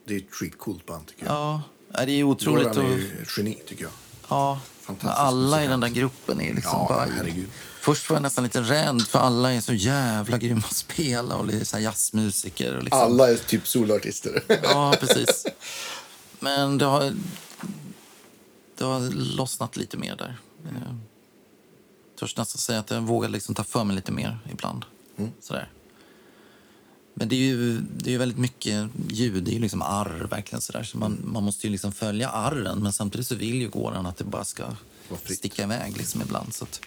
[0.04, 1.34] Det är ett skitcoolt band tycker jag.
[1.34, 1.62] Ja,
[1.92, 2.74] ja, det är otroligt.
[2.74, 3.92] Goran är ju ett geni tycker jag.
[4.28, 4.60] Ja,
[5.02, 7.04] alla i den där gruppen är liksom Ja, bara...
[7.16, 7.48] herregud.
[7.80, 11.52] Först var jag nästan lite rädd för alla är så jävla grymma att spela och
[11.52, 12.76] är så jazzmusiker.
[12.76, 13.00] Och liksom.
[13.00, 14.42] Alla är typ soloartister.
[14.62, 15.46] Ja, precis.
[16.40, 17.12] Men det har,
[18.76, 20.36] det har lossnat lite mer där.
[20.64, 20.98] Jag
[22.20, 24.84] törs nästan säga att jag vågar liksom ta för mig lite mer ibland.
[25.40, 25.68] Sådär.
[27.18, 30.82] Men det är ju det är väldigt mycket ljud, det är liksom arr verkligen sådär.
[30.82, 34.16] Så man, man måste ju liksom följa arren men samtidigt så vill ju gården att
[34.16, 34.64] det bara ska
[35.24, 36.54] sticka iväg liksom ibland.
[36.54, 36.80] Så att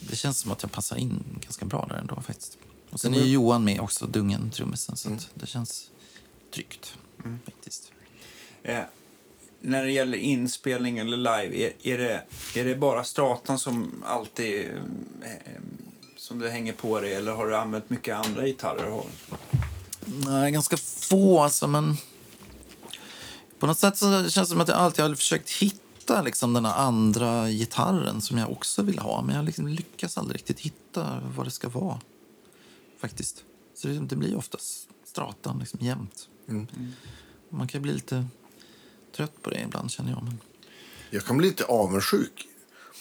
[0.00, 2.58] det känns som att jag passar in ganska bra där ändå faktiskt.
[2.90, 5.90] Och sen är ju Johan med också, Dungen, trummisen, så att det känns
[6.54, 6.94] tryggt
[7.44, 7.92] faktiskt.
[8.62, 8.82] Eh,
[9.60, 12.22] när det gäller inspelning eller live, är, är, det,
[12.60, 14.70] är det bara stratan som alltid
[15.22, 15.60] eh,
[16.24, 19.02] som du hänger på dig eller har du använt mycket andra gitarrer?
[20.04, 21.96] Nej, ganska få alltså, men
[23.58, 26.64] på något sätt så känns det som att jag alltid har försökt hitta liksom den
[26.64, 31.20] här andra gitarren som jag också vill ha, men jag liksom lyckas aldrig riktigt hitta
[31.36, 32.00] vad det ska vara
[32.98, 33.44] faktiskt.
[33.74, 36.28] Så det, det blir oftast stratan liksom jämt.
[37.48, 38.26] Man kan bli lite
[39.16, 40.22] trött på det ibland känner jag.
[40.24, 40.38] Men...
[41.10, 42.48] Jag kan bli lite avundsjuk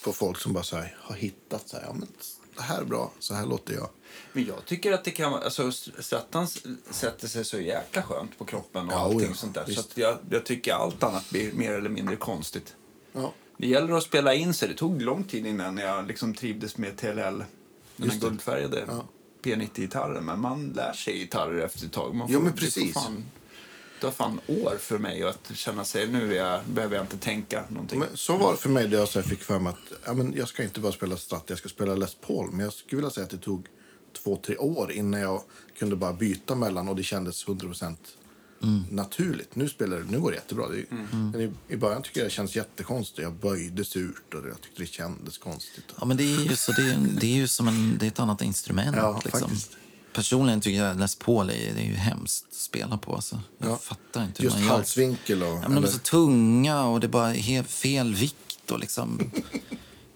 [0.04, 2.08] på folk som bara så här, har hittat så här, ja, men
[2.56, 3.90] det här är bra, så här låter jag.
[4.34, 6.48] Men jag tycker att det kan vara, alltså strattan
[6.92, 9.66] sätter sig så jäkla skönt på kroppen och Ja, allting ja, sånt där.
[9.68, 9.94] visst.
[9.94, 12.76] Så jag, jag tycker allt annat blir mer eller mindre konstigt.
[13.14, 13.34] Ja.
[13.58, 14.68] Det gäller att spela in sig.
[14.70, 17.44] Det tog lång tid innan jag liksom trivdes med TLL.
[17.98, 19.06] Den här guldfärgade Ja.
[19.44, 20.26] P90-gitarren.
[20.26, 22.16] Men man lär sig gitarrer efter ett tag.
[22.16, 22.96] Man Ja, men får precis.
[24.04, 27.64] Har fan år för mig att känna sig, nu är jag, behöver jag inte tänka
[27.70, 28.00] någonting.
[28.00, 30.48] Men så var det för mig då jag fick för mig att ja, men jag
[30.48, 32.52] ska inte bara spela Strat, jag ska spela Les Paul.
[32.52, 33.68] Men jag skulle vilja säga att det tog
[34.24, 35.42] två, tre år innan jag
[35.80, 37.96] kunde bara byta mellan och det kändes 100%
[38.92, 39.56] naturligt.
[39.56, 40.68] Nu spelar det, nu går det jättebra.
[40.70, 40.86] Det, är-
[41.32, 43.20] Men i, I början tycker jag det känns jättekonstigt.
[43.22, 45.86] Jag böjde surt och jag tyckte det kändes konstigt.
[46.00, 48.08] Ja, men det är ju, så, det är, det är ju som en, det är
[48.08, 48.96] ett annat instrument.
[48.98, 49.40] Ja, liksom.
[49.42, 49.72] faktiskt.
[50.14, 53.16] Personligen tycker jag Les Paul är, det är ju hemskt att spela på.
[53.16, 53.42] Alltså.
[53.58, 53.78] Jag Ja.
[53.78, 54.72] fattar inte hur Just man gör.
[54.72, 55.48] halsvinkel och...
[55.50, 58.72] Ja, men de är så tunga och det är bara helt fel vikt.
[58.72, 59.32] Och liksom,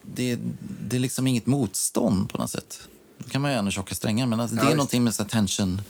[0.01, 0.39] det,
[0.87, 2.87] det är liksom inget motstånd på något sätt.
[3.17, 5.23] Då kan man ju gärna tjocka strängar, men alltså, det Ja, är någonting med så
[5.25, 5.81] tension.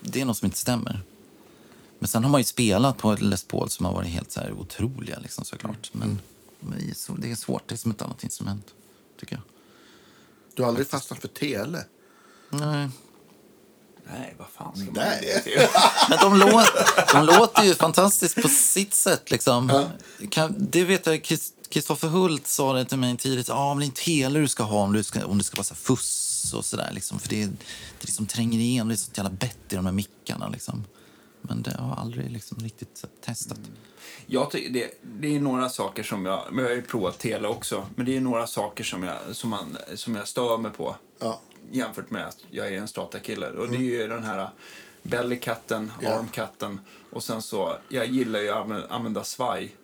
[0.00, 1.00] Det är något som inte stämmer.
[1.98, 4.40] Men sen har man ju spelat på ett Les Paul som har varit helt så
[4.40, 5.90] här otroliga liksom, såklart.
[5.92, 6.18] Men,
[6.60, 8.66] men det är så- det är svårt, det är som ett annat instrument,
[9.20, 9.42] tycker jag.
[10.54, 11.84] Du har aldrig fastnat för tele?
[12.50, 12.88] Nej.
[14.12, 15.68] Nej, vad fan ska man Nej.
[16.08, 16.66] Men de, låt,
[17.12, 19.30] de låter ju fantastiskt på sitt sätt.
[19.30, 19.84] Liksom.
[20.30, 21.22] Kan, det vet jag,
[21.68, 23.48] Kristoffer Hult sa det till mig tidigt.
[23.48, 25.56] Ja, men det är inte hela du ska ha om, du ska, om det ska
[25.56, 26.90] vara så fuss och sådär.
[26.92, 27.18] Liksom.
[27.18, 27.54] För det, det
[28.00, 30.48] liksom tränger igenom, det är sånt jävla bett i de här mickarna.
[30.48, 30.84] Liksom.
[31.42, 33.58] Men det har jag aldrig liksom, riktigt testat.
[34.26, 34.90] Jag ty- det,
[35.20, 36.44] det är några saker som jag...
[36.50, 37.86] Men jag har ju provat tele också.
[37.94, 40.96] Men det är några saker som jag, som man, som jag stör mig på.
[41.20, 41.40] Ja.
[41.70, 43.48] Jämfört med att jag är en strata-kille.
[43.50, 44.48] Och det är ju den här
[45.02, 46.80] bellykatten, armkatten.
[47.10, 49.76] Och sen så, jag gillar ju att använda, svaj.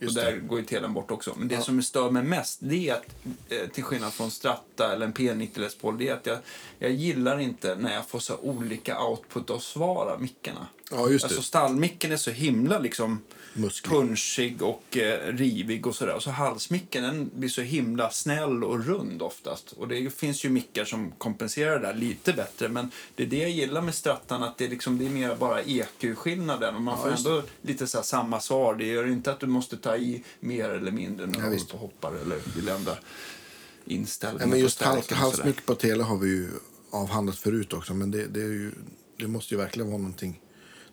[0.00, 0.38] Just och där det.
[0.38, 1.34] går ju telen bort också.
[1.36, 1.60] Men det Ja.
[1.60, 3.06] som stör mig mest, det är att
[3.48, 6.38] eh, till skillnad från Strata eller en P90 Les Paul, det är att jag,
[6.78, 10.66] jag gillar inte när jag får så output output av svar av mickarna.
[10.90, 11.26] Ja, just det.
[11.26, 13.20] Alltså stallmicken är så himla liksom
[13.54, 13.90] Musklig.
[13.92, 16.14] punchig och eh, rivig och sådär.
[16.14, 19.72] Och så halsmicken den blir så himla snäll och rund oftast.
[19.72, 22.68] Och det finns ju mickar som kompenserar det där lite bättre.
[22.68, 25.36] Men det är det jag gillar med strattan, att det är, liksom, det är mer
[25.36, 26.74] bara EQ-skillnaden.
[26.74, 28.74] Och man Ja, får just ändå lite så här samma svar.
[28.74, 31.70] Det gör inte att du måste ta i mer eller mindre när du Ja, visst.
[31.70, 32.96] på hoppar eller vill ändra
[33.84, 34.44] inställningar.
[34.46, 36.48] Ja, men just hals, halsmycket på tele har vi ju
[36.90, 37.94] avhandlat förut också.
[37.94, 38.72] Men det, det, ju,
[39.18, 40.40] det måste ju verkligen vara någonting.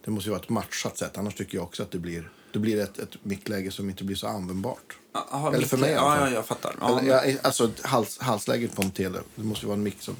[0.05, 1.17] Det måste ju vara ett matchat sätt.
[1.17, 4.15] Annars tycker jag också att det blir, det blir ett, ett mickläge som inte blir
[4.15, 4.97] så användbart.
[5.31, 6.29] Aha, Eller för mig i alla ja, fall.
[6.31, 6.75] ja, jag fattar.
[6.81, 9.19] Ja, Eller, men- ja, alltså hals, halsläget på en tele.
[9.35, 10.15] Det måste ju vara en mick som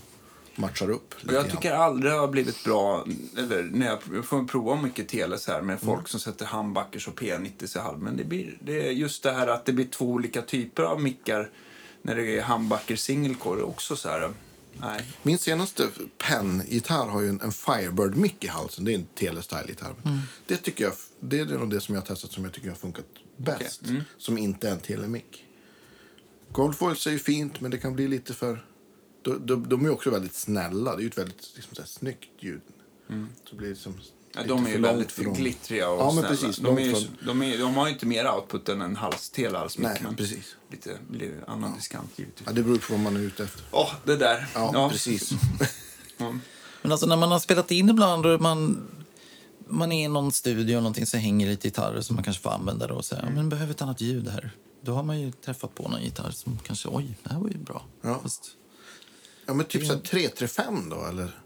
[0.56, 1.16] matchar upp.
[1.30, 3.06] Jag tycker aldrig det har blivit bra,
[3.38, 5.96] eller när jag får prova mycket tele så här med Mm.
[5.96, 8.00] folk som sätter handbackers och P90 i halv.
[8.00, 11.02] Men det, blir, det är just det här att det blir två olika typer av
[11.02, 11.50] mickar.
[12.02, 14.30] när det är handbacker single core också så här.
[14.80, 15.06] Nej.
[15.24, 18.86] Min senaste Pen-gitarr har ju en, en Firebird-mick i halsen.
[18.86, 19.96] Det är en Telestyle-gitarr.
[20.48, 22.76] Det, tycker jag, det är nog det som jag har testat som jag tycker har
[22.76, 23.06] funkat
[23.38, 23.82] bäst.
[24.18, 25.46] Som inte är en telemick.
[26.52, 28.66] Goldfoils är ju fint, men det kan bli lite för...
[29.22, 30.96] De, de, de är ju också väldigt snälla.
[30.96, 32.62] Det är ju ett väldigt liksom, så här, snyggt ljud.
[33.50, 34.00] Så blir det liksom
[34.36, 36.28] Ja, de är ju väldigt från- glittriga och Ja, men snälla.
[36.30, 36.58] precis.
[36.58, 39.30] De, är, ju- från- de, är, de har ju inte mer output än en hals,
[39.30, 39.88] telehalsmick.
[39.88, 40.56] Nej, men precis.
[40.72, 42.48] Lite, lite annan diskant givetvis.
[42.48, 43.64] Ja, det beror på vad man är ute efter.
[43.72, 44.48] Åh, det där.
[44.54, 45.32] Ja, precis.
[46.82, 48.88] Men alltså när man har spelat in ibland och man,
[49.68, 52.50] man är i någon studio och någonting så hänger lite gitarrer som man kanske får
[52.50, 54.52] använda det och säga, men behöver ett annat ljud här.
[54.82, 57.58] Då har man ju träffat på någon gitarr som kanske, oj, det här var ju
[57.58, 57.86] bra.
[58.02, 58.20] Ja.
[58.24, 58.48] Fast,
[59.46, 61.40] Ja, men typ så här 335 då, eller?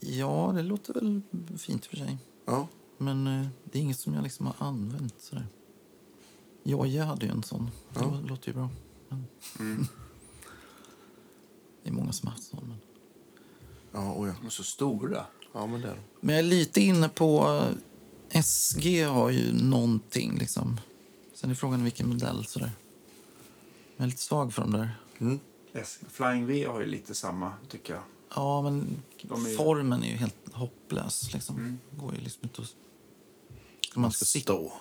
[0.00, 1.20] Ja, det låter väl
[1.58, 2.18] fint för sig.
[2.44, 2.68] Ja.
[2.98, 5.46] Men eh, det är inget som jag liksom har använt sådär.
[6.62, 7.70] Jojje hade ju en sån.
[7.94, 8.68] Det lå- låter ju bra.
[9.08, 9.24] Men...
[11.82, 12.64] det är många som har haft sån.
[12.68, 12.76] Men...
[13.92, 14.34] Ja, oh ja.
[14.40, 15.24] De är så stora.
[15.52, 16.00] ja, men det är de.
[16.20, 17.60] Men jag är lite inne på...
[18.30, 20.80] eh, SG har ju någonting liksom.
[21.34, 22.70] Sen är frågan vilken modell sådär.
[23.96, 24.90] Jag är lite svag för de där.
[25.74, 25.98] Yes.
[26.08, 28.02] Flying V har ju lite samma, tycker jag.
[28.34, 31.78] Ja, men är formen är ju helt hopplös liksom.
[31.96, 32.74] går ju liksom inte att...
[33.90, 34.52] Ska man, sitta?
[34.52, 34.72] Stå.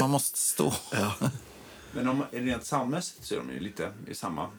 [0.00, 0.72] man måste stå.
[0.92, 1.14] ja,
[1.92, 4.50] Men om, rent samhällsmässigt så är de ju lite i samma...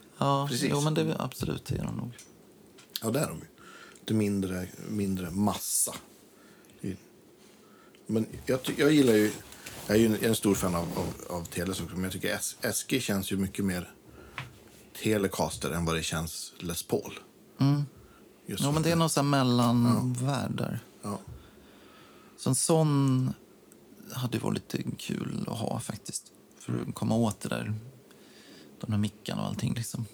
[0.47, 0.69] Precis.
[0.71, 2.11] jo, men det är absolut det är de nog.
[3.01, 3.45] Ja, det är de ju.
[4.05, 5.95] Det är mindre, mindre massa.
[8.07, 9.31] Men jag, jag gillar ju...
[9.87, 12.03] Jag är ju en, jag är en stor fan av, av, av Teles också, men
[12.03, 12.39] jag tycker
[12.71, 13.91] SG känns ju mycket mer
[15.03, 17.19] Telecaster än vad det känns Les Paul.
[18.45, 20.79] Just Ja, men det är någon sån mellanvärld där.
[21.01, 21.19] Ja.
[22.37, 23.33] Så en sån
[24.11, 26.31] hade varit lite kul att ha faktiskt.
[26.59, 27.73] För att komma åt det där.
[28.79, 30.05] De här mickarna och allting liksom.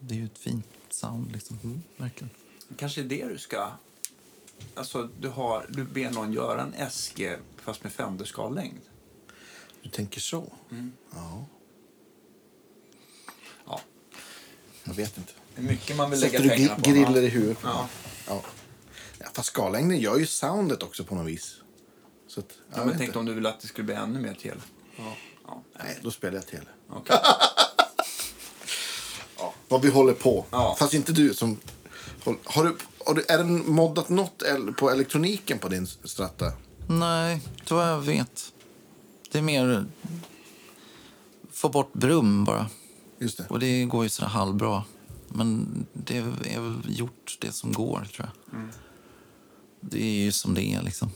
[0.00, 1.82] Det är ju ett fint sound liksom.
[1.96, 2.30] Verkligen.
[2.76, 3.70] Kanske är det du ska...
[4.74, 8.80] Alltså, du, har, du ber någon göra en SG fast med Fender-skallängd.
[9.82, 10.52] Du tänker så?
[10.70, 10.92] Mm.
[11.14, 11.44] Ja,
[13.66, 13.80] Ja.
[14.84, 15.32] jag vet inte.
[15.56, 16.90] Är mycket man vill lägga Sätter du pengarna på.
[16.90, 17.26] griller Ja.
[17.26, 17.88] i huvudet på Ja.
[18.28, 18.42] ja.
[19.18, 19.26] ja.
[19.32, 21.54] Fast skallängden gör ju soundet också på något vis.
[22.28, 23.18] Så att, Ja, men tänk inte.
[23.18, 24.60] om du vill att det skulle bli ännu mer tele.
[24.96, 25.12] Ja.
[25.46, 25.62] Ja.
[25.84, 26.66] Nej, då spelar jag tele.
[26.90, 27.16] Okej.
[29.68, 30.44] Vad vi håller på.
[30.50, 30.76] Ja.
[30.78, 31.58] Fast inte du som...
[32.44, 32.76] Har du,
[33.06, 34.42] har du, är det moddat något
[34.78, 36.52] på elektroniken på din stratta?
[36.88, 38.52] Nej, inte vad jag vet.
[39.32, 39.86] Det är mer
[41.52, 42.66] få bort brum bara.
[43.18, 43.44] Just det.
[43.48, 44.84] Och det går ju sådär halvbra.
[45.36, 48.68] Men det är väl gjort det som går, tror jag.
[49.80, 51.10] Det är ju som det är, liksom.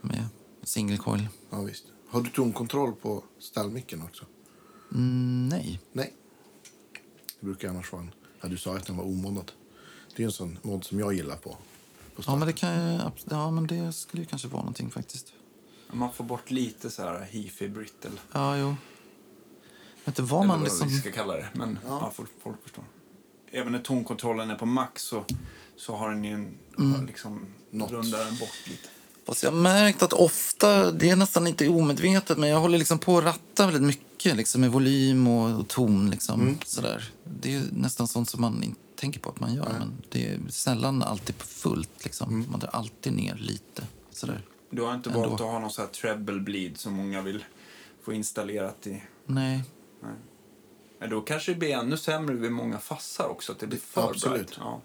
[0.00, 0.24] Med
[0.62, 1.28] single coil.
[1.50, 1.84] Ja, visst.
[2.08, 4.24] Har du tonkontroll på ställmicken också?
[4.92, 5.80] Mm, nej.
[5.92, 6.14] Nej.
[7.40, 8.10] Det brukar annars vara en...
[8.40, 9.52] Ja, du sa att den var omoddad.
[10.16, 11.56] Det är en sån mod som jag gillar på.
[12.16, 13.00] på Ja, men det kan
[13.30, 15.32] Ja, men det skulle ju kanske vara någonting faktiskt.
[15.92, 18.10] Man får bort lite så här hifi brittle.
[18.32, 18.66] Ja, jo.
[18.66, 18.76] Jag
[20.04, 20.88] vet inte vad Eller man vad liksom...
[20.88, 21.48] vi ska kalla det.
[21.52, 22.12] Men ja.
[22.14, 22.84] folk, folk förstår.
[23.54, 25.24] Även när tonkontrollen är på max så,
[25.76, 27.06] så har den ju en, Mm.
[27.06, 27.90] liksom, Något.
[27.90, 28.88] rundar den bort lite.
[29.26, 32.98] Fast jag har märkt att ofta, det är nästan inte omedvetet, men jag håller liksom
[32.98, 36.10] på att ratta väldigt mycket liksom, med volym och, och ton.
[36.10, 37.10] Liksom, sådär.
[37.24, 39.72] Det är nästan sånt som man inte tänker på att man gör.
[39.78, 42.04] Men det är sällan alltid på fullt.
[42.04, 42.46] Liksom.
[42.50, 43.82] Man drar alltid ner lite.
[44.10, 44.42] Sådär.
[44.70, 47.44] Du har inte valt att ha någon så här treble bleed som många vill
[48.02, 49.02] få installerat i...
[49.26, 49.62] Nej.
[50.02, 50.12] Nej.
[51.04, 53.52] Men då kanske det blir ännu sämre vid många fassar också.
[53.52, 54.46] Att det blir för Absolut.
[54.46, 54.58] bright.
[54.58, 54.80] Ja.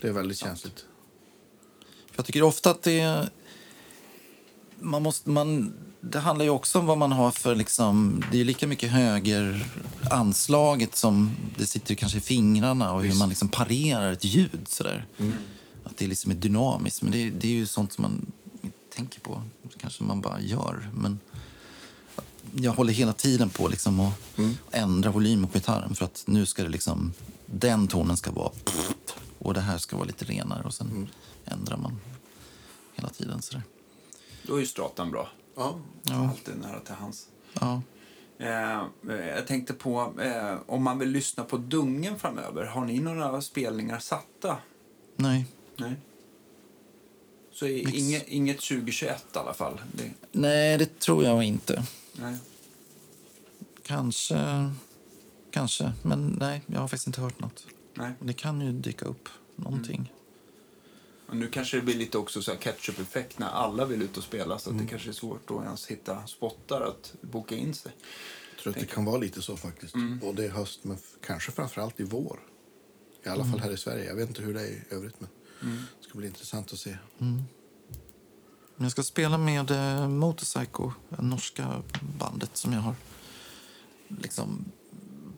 [0.00, 0.84] Det är väldigt känsligt.
[2.16, 3.28] Jag tycker ofta att det...
[4.80, 7.54] Man måste, man, det handlar ju också om vad man har för...
[7.54, 9.66] Liksom, det är lika mycket höger
[10.10, 14.68] anslaget som det sitter kanske i fingrarna och hur man liksom parerar ett ljud.
[14.68, 15.06] Sådär.
[15.84, 17.02] Att det liksom är dynamiskt.
[17.02, 18.32] Men det, det är ju sånt som man
[18.94, 19.42] tänker på.
[19.78, 20.90] kanske man bara gör.
[20.94, 21.20] Men
[22.54, 24.14] jag håller hela tiden på liksom att
[24.70, 27.12] ändra volymen på gitarren för att nu ska det liksom...
[27.46, 28.50] Den tonen ska vara...
[29.38, 30.62] Och det här ska vara lite renare.
[30.64, 31.08] Och sen
[31.44, 32.00] ändrar man
[32.94, 33.42] hela tiden.
[33.42, 33.62] Sådär.
[34.42, 35.28] Då är ju stratan bra.
[35.56, 35.78] Ja.
[36.02, 36.28] Ja.
[36.28, 37.26] Alltid nära till hands.
[37.60, 37.82] Ja.
[38.38, 38.82] Eh,
[39.26, 43.98] jag tänkte på, eh, om man vill lyssna på Dungen framöver, har ni några spelningar
[43.98, 44.56] satta?
[45.16, 45.46] Nej.
[45.76, 45.94] Nej.
[47.52, 49.80] Så inget, inget 2021 i alla fall?
[49.92, 51.84] Det, Nej, det tror jag inte.
[52.12, 52.36] Nej.
[53.82, 54.70] Kanske.
[55.50, 55.92] Kanske.
[56.02, 57.66] Men nej, jag har faktiskt inte hört något.
[57.94, 58.12] nej.
[58.20, 60.12] Det kan ju dyka upp någonting.
[61.26, 64.24] Och nu kanske det blir lite också så här catch-up-effekt när alla vill ut och
[64.24, 64.84] spela så att Mm.
[64.86, 67.92] det kanske är svårt att ens hitta spottar att boka in sig.
[68.62, 69.94] tror att det kan vara lite så faktiskt.
[70.20, 72.40] Både i höst men kanske framförallt i vår.
[73.24, 74.04] I alla fall här i Sverige.
[74.04, 75.28] Jag vet inte hur det är i övrigt men
[76.00, 76.96] det ska bli intressant att se.
[78.82, 81.82] Jag ska spela med eh, Motorpsycho, det norska
[82.18, 82.94] bandet som jag har
[84.08, 84.64] liksom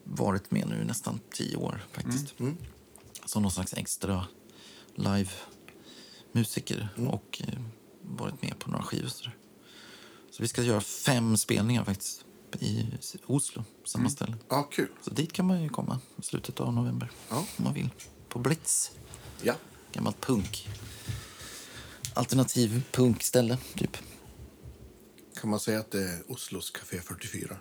[0.04, 2.34] varit med nu i nästan tio år faktiskt.
[3.24, 4.26] Som någon slags extra
[4.94, 7.58] live-musiker och eh,
[8.02, 9.08] varit med på några skivor.
[9.08, 9.30] Så,
[10.30, 12.24] så vi ska göra fem spelningar faktiskt
[12.60, 12.86] i
[13.26, 14.36] Oslo, samma ställe.
[14.48, 14.88] Ja, kul.
[15.02, 17.36] Så dit kan man ju komma i slutet av november Ja.
[17.36, 17.90] om man vill.
[18.28, 18.90] På Blitz,
[19.42, 19.54] Ja.
[19.92, 20.68] gammalt punk.
[22.14, 23.96] Alternativ punkställe, typ.
[25.40, 27.56] Kan man säga att det är Oslos Café 44?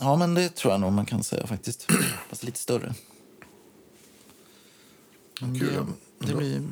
[0.00, 1.86] Ja, men det tror jag nog man kan säga faktiskt.
[2.28, 2.94] Fast lite större.
[5.40, 5.86] Men Kul,
[6.18, 6.62] Det, det blir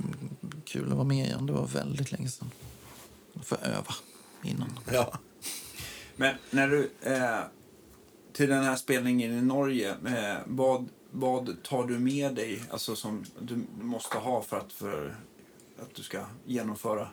[0.65, 1.47] kul att vara med igen.
[1.47, 2.51] Det var väldigt länge sedan.
[3.33, 3.95] Jag får öva
[4.43, 4.79] innan.
[4.93, 5.19] Ja.
[6.17, 6.91] Men när du...
[7.03, 7.41] Eh,
[8.33, 13.25] till den här spelningen i Norge, eh, vad, vad tar du med dig alltså som
[13.41, 15.17] du måste ha för att, för
[15.83, 17.09] att du ska genomföra?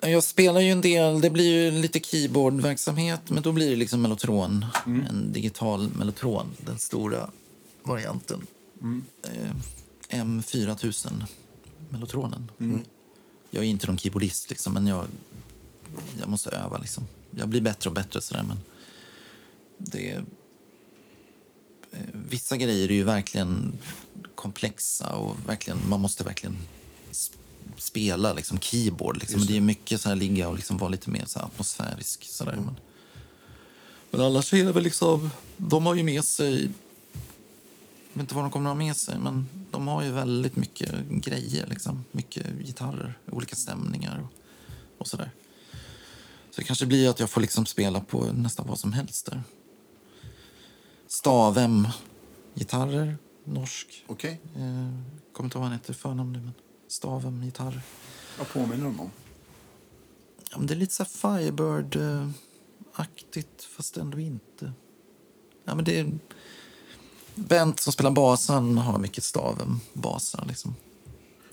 [0.00, 4.02] Jag spelar ju en del, det blir ju lite keyboardverksamhet, men då blir det liksom
[4.02, 4.66] mellotron.
[4.86, 7.30] En digital mellotron, den stora
[7.82, 8.46] varianten.
[9.22, 9.52] Eh,
[10.10, 11.24] M4000
[11.88, 12.50] mellotronen.
[13.50, 15.06] Jag är inte någon keyboardist, liksom, men jag,
[16.20, 16.78] jag måste öva.
[16.78, 17.06] Liksom.
[17.30, 18.58] Jag blir bättre och bättre sådär, men
[19.78, 20.22] det eh,
[22.12, 23.78] vissa grejer är ju verkligen
[24.34, 26.56] komplexa och verkligen, man måste verkligen
[27.80, 29.18] spela liksom keyboard.
[29.18, 29.46] Liksom.
[29.46, 32.24] Det är mycket så här ligga och liksom vara lite mer så här atmosfärisk.
[32.24, 32.56] Sådär.
[32.56, 32.76] Men,
[34.10, 36.70] men annars är det väl liksom, de har ju med sig, jag
[38.12, 41.08] vet inte vad de kommer att ha med sig, men de har ju väldigt mycket
[41.08, 41.66] grejer.
[41.66, 42.04] Liksom.
[42.12, 44.32] Mycket gitarrer, olika stämningar och,
[44.98, 45.30] och sådär.
[46.50, 49.42] Så det kanske blir att jag får liksom spela på nästan vad som helst där.
[51.06, 51.88] Stavem,
[52.54, 54.04] gitarrer, norsk.
[54.06, 54.40] Okej.
[54.56, 54.92] Eh,
[55.32, 56.52] kommer inte ihåg vad han heter förnamn nu, men
[56.90, 57.80] Stavem, gitarr.
[58.38, 59.10] Vad påminner de om?
[60.50, 64.72] Ja, men det är lite så Firebird-aktigt, fast ändå inte.
[65.64, 66.18] Ja, men det är...
[67.34, 70.76] Bent som spelar basen har mycket Stavem, basar liksom.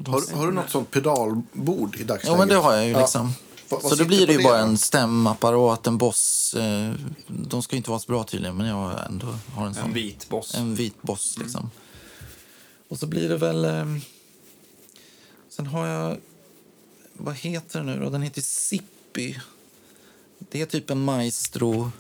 [0.05, 2.23] Har, har du något sånt pedalbord i dagsläget?
[2.23, 2.99] Ja, men det har jag ju Ja.
[2.99, 3.31] liksom.
[3.69, 6.53] Vad så då blir det ju bara en stämapparat, en boss.
[6.53, 6.93] Eh,
[7.27, 9.83] de ska ju inte vara så bra tydligen, men jag ändå har en sån.
[9.83, 10.55] En vit boss.
[10.55, 11.71] En vit boss liksom.
[12.87, 13.65] Och så blir det väl...
[15.57, 16.17] Sen har jag...
[17.13, 18.09] Vad heter den nu då?
[18.09, 19.35] Den heter Zippy.
[20.39, 21.91] Det är typ en Maestro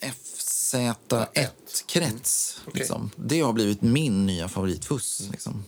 [0.00, 2.58] FZ1-krets.
[2.66, 2.78] Okej.
[2.78, 3.10] Liksom.
[3.16, 5.28] Det har blivit min nya favoritfuss.
[5.30, 5.64] Liksom.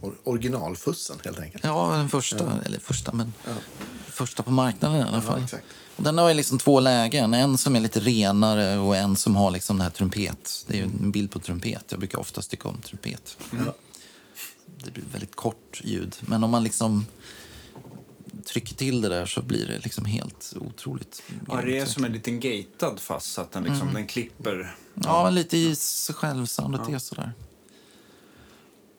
[0.00, 1.64] Or- Originalfussen, helt enkelt.
[1.64, 2.58] Ja, den första.
[2.66, 3.32] Eller första, men
[4.08, 5.42] första på marknaden i alla fall.
[5.44, 5.64] exakt.
[5.96, 7.34] Och den har liksom två lägen.
[7.34, 10.64] En som är lite renare och en som har liksom den här trumpet.
[10.66, 11.84] Det är ju en bild på trumpet.
[11.88, 13.36] Jag brukar oftast tycka om trumpet.
[14.84, 16.16] Det blir väldigt kort ljud.
[16.20, 17.06] Men om man liksom
[18.44, 21.22] trycker till det där så blir det liksom helt otroligt.
[21.48, 24.76] Ja, det är som en liten gatad fast så att den, liksom, den klipper.
[24.94, 27.32] Ja, lite i sig själv soundet är sådär.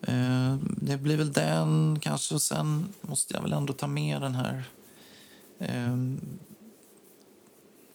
[0.02, 4.34] Eh, det blir väl den kanske och sen måste jag väl ändå ta med den
[4.34, 4.64] här.
[5.58, 5.96] Eh,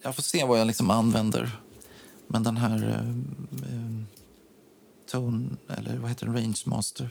[0.02, 1.60] jag får se vad jag liksom använder.
[2.28, 3.10] Men den här eh,
[3.74, 4.04] eh,
[5.12, 7.10] Tone, eller vad heter den, Range Master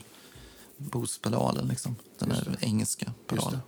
[0.79, 1.95] Boost-pedalen liksom.
[2.19, 3.59] Den här engelska pedalen.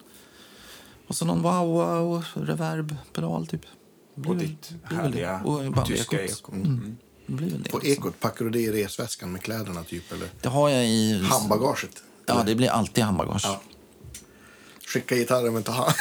[1.07, 3.61] Och så någon wow-wow reverb-pedal typ.
[4.27, 6.39] Och ditt härliga Och tyska ekot.
[6.39, 6.51] eko.
[6.51, 6.97] Mm.
[7.27, 7.35] Det.
[7.71, 7.81] På liksom.
[7.83, 10.11] Ekot, packar du det i resväskan med kläderna typ?
[10.11, 11.23] Eller Det har jag i...
[11.23, 12.03] handbagaget?
[12.25, 12.45] Ja, Eller?
[12.45, 13.41] det blir alltid handbagage.
[13.43, 13.61] Ja.
[13.63, 13.77] Ja.
[14.87, 15.93] Skicka gitarren men ta hand.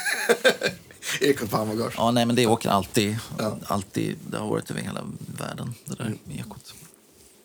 [1.21, 2.13] Ekot på handbagage.
[2.15, 3.19] nej, men det åker alltid.
[3.39, 3.59] Ja.
[3.65, 4.17] alltid.
[4.31, 5.05] Det har varit över hela
[5.39, 6.75] världen, det där ekot.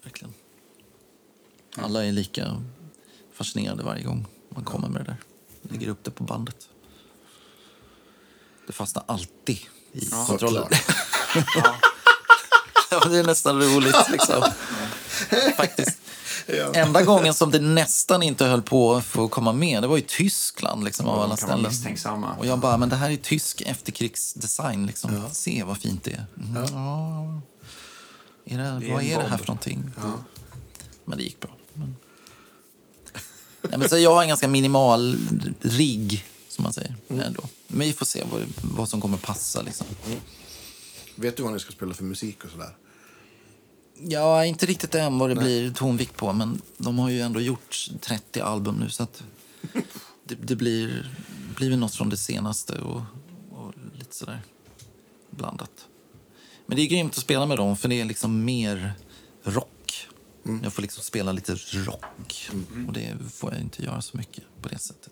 [0.03, 0.33] Verkligen.
[1.77, 2.61] Alla är lika
[3.37, 5.17] fascinerade varje gång man kommer med det där.
[5.61, 6.55] Lägger upp det på bandet.
[8.67, 9.59] Det fastnar alltid
[9.91, 10.63] i kontrollen.
[11.33, 11.85] Såklart.
[12.91, 14.43] Ja, det är nästan roligt liksom.
[15.57, 15.97] Faktiskt.
[16.47, 16.73] Ja.
[16.73, 20.01] Enda gången som det nästan inte höll på att få komma med, det var i
[20.01, 22.35] Tyskland liksom, av Ja, alla ställen.
[22.39, 24.85] Och jag bara, men det här är tysk efterkrigsdesign.
[24.85, 25.21] Liksom.
[25.31, 26.25] Se vad fint det är.
[26.49, 26.63] Mm.
[26.73, 27.41] Ja.
[28.45, 29.39] Är det, Det är vad är det här bomb.
[29.39, 29.91] för någonting?
[31.05, 31.51] Men det gick bra.
[31.73, 31.95] Men...
[33.69, 35.17] Nej, men så jag har en ganska minimal
[35.61, 36.95] rigg, som man säger.
[37.07, 37.43] Ändå.
[37.67, 39.61] Men vi får se vad, vad som kommer passa.
[39.61, 39.87] Liksom.
[41.15, 42.75] Vet du vad ni ska spela för musik och sådär?
[43.99, 47.89] Ja, inte riktigt än vad det blir tonvikt på, men de har ju ändå gjort
[48.01, 49.07] 30 album nu så
[50.23, 51.11] det, det blir,
[51.55, 53.01] blir väl något från det senaste och,
[53.51, 54.41] och lite sådär
[55.29, 55.87] blandat.
[56.65, 58.93] Men det är grymt att spela med dem för det är liksom mer
[59.43, 59.69] rock.
[60.45, 60.63] Mm.
[60.63, 62.49] Jag får liksom spela lite rock.
[62.88, 65.11] Och det får jag inte göra så mycket på det sättet.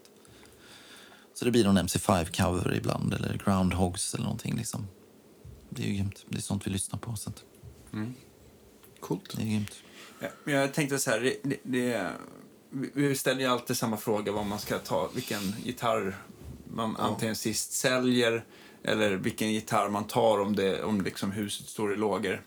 [1.34, 4.88] Så det blir någon MC5-cover ibland eller Groundhogs eller någonting liksom.
[5.70, 6.26] Det är ju grymt.
[6.30, 7.16] Det är sånt vi lyssnar på.
[7.16, 7.44] Så att
[9.00, 9.34] Coolt.
[9.38, 9.72] det är grymt.
[10.20, 12.12] Ja, jag tänkte så här, det, det, det,
[12.94, 16.18] vi- ställer ju alltid samma fråga vad man ska ta, vilken gitarr
[16.74, 18.46] man antingen sist säljer
[18.84, 22.42] eller vilken gitarr man tar om, det, om liksom huset står i lågor.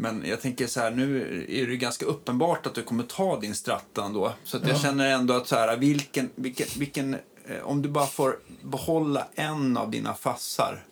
[0.00, 3.40] Men jag tänker så här, nu är det ju ganska uppenbart att du kommer ta
[3.40, 4.32] din Stratta ändå.
[4.44, 8.06] Så att jag känner ändå att så här, vilken, vilken, vilken, eh, om du bara
[8.06, 10.84] får behålla en av dina fassar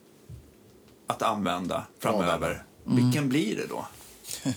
[1.07, 3.87] att använda framöver, vilken blir det då?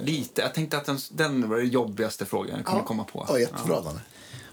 [0.00, 0.42] Lite.
[0.42, 3.26] Jag tänkte att den, den var den jobbigaste frågan jag kunde komma på.
[3.28, 4.00] Ja, jättebra, Danne.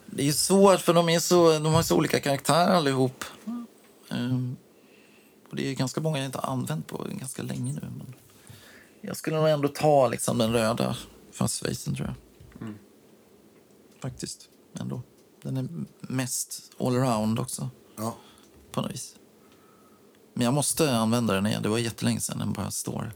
[0.06, 3.26] Det är svårt för de, är så, de har så olika karaktärer allihop.
[4.11, 4.56] Ehm,
[5.53, 7.81] och det är ganska många jag inte har använt på ganska länge nu.
[7.81, 8.13] Men
[9.01, 10.97] jag skulle nog ändå ta liksom den röda
[11.31, 12.15] fastfacen tror jag.
[14.01, 14.49] Faktiskt.
[14.80, 15.01] Ändå.
[15.41, 15.67] Den är
[16.01, 18.15] mest allround också Ja.
[18.71, 19.15] på något vis.
[20.34, 21.63] Men jag måste använda den igen.
[21.63, 23.11] Det var jättelänge sedan den bara står.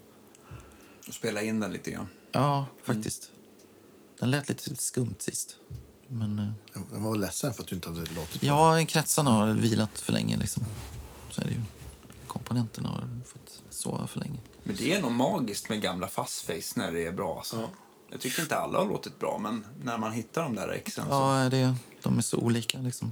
[1.11, 2.07] Spela in den lite grann.
[2.31, 3.31] Ja, faktiskt.
[4.19, 5.55] Den lät lite skumt sist.
[6.07, 6.49] Men eh,
[6.93, 10.37] Jag var ledsen för att du inte hade låtit ja, kretsarna har vilat för länge.
[10.37, 10.63] Liksom.
[11.31, 11.61] Så är det ju.
[12.27, 14.39] Komponenterna har fått sova för länge.
[14.63, 17.37] Men det är nog magiskt med gamla fastface när det är bra.
[17.37, 17.69] Alltså.
[18.09, 21.11] Jag tycker inte alla har låtit bra, men när man hittar de där exen så...
[21.11, 23.11] Ja, det, de är så olika liksom.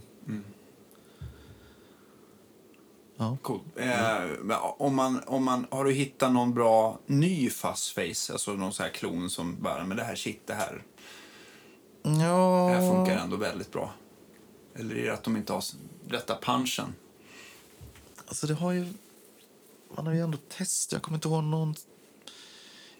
[3.18, 3.38] Ja.
[3.42, 3.60] Cool.
[3.76, 8.84] Eh, om man, om man, har du hittat någon bra ny fastface, alltså någon sån
[8.84, 10.84] här klon som bara, men det här shit, det här,
[12.04, 13.94] Ja, det här funkar ändå väldigt bra.
[14.76, 15.64] Eller är det att de inte har
[16.08, 16.94] rätta punchen?
[18.28, 18.86] alltså det har ju...
[19.96, 20.94] Man har ju ändå testat.
[20.94, 21.76] Jag kommer inte ihåg någon...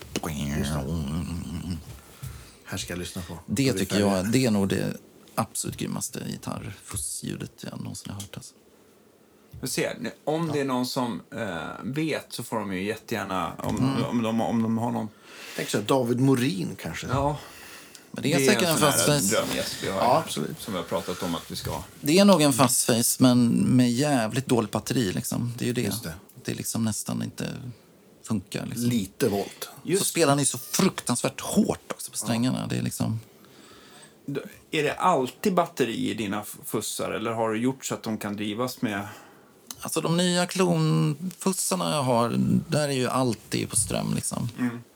[2.65, 3.39] Här ska jag lyssna på.
[3.45, 4.97] Det tycker jag det är nog det
[5.35, 8.37] absolut grymmaste gitarrfussljudet jag någonsin har hört.
[8.37, 8.53] Alltså.
[9.61, 14.03] Vi ser, om det är någon som eh, vet så får de ju jättegärna, om,
[14.09, 15.09] om, de, om de har någon...
[15.55, 17.07] Tänk så David Morin kanske.
[17.07, 17.37] Ja,
[18.11, 19.19] Men det är, säkert en här fast face.
[19.19, 19.97] drömgäst vi har.
[19.97, 20.61] Ja, absolut.
[20.61, 21.83] Som vi har pratat om att vi ska ha.
[22.01, 25.13] Det är nog en fast face, men med jävligt dåligt batteri.
[25.13, 25.53] Liksom.
[25.57, 25.81] Det är ju det.
[25.81, 26.13] Just det.
[26.45, 27.47] det liksom nästan inte
[28.23, 28.65] funkar.
[28.65, 28.89] Liksom.
[28.89, 29.69] Lite volt.
[29.97, 32.67] Så spelar ni så fruktansvärt hårt också på strängarna.
[32.67, 33.19] Det är liksom...
[34.71, 38.35] Är det alltid batteri i dina fussar eller har du gjort så att de kan
[38.35, 39.07] drivas med...
[39.81, 42.35] Alltså de nya klonfussarna jag har,
[42.69, 44.13] där är ju alltid på ström.
[44.15, 44.49] Liksom.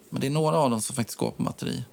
[0.10, 1.84] Men det är några av dem som faktiskt går på batteri.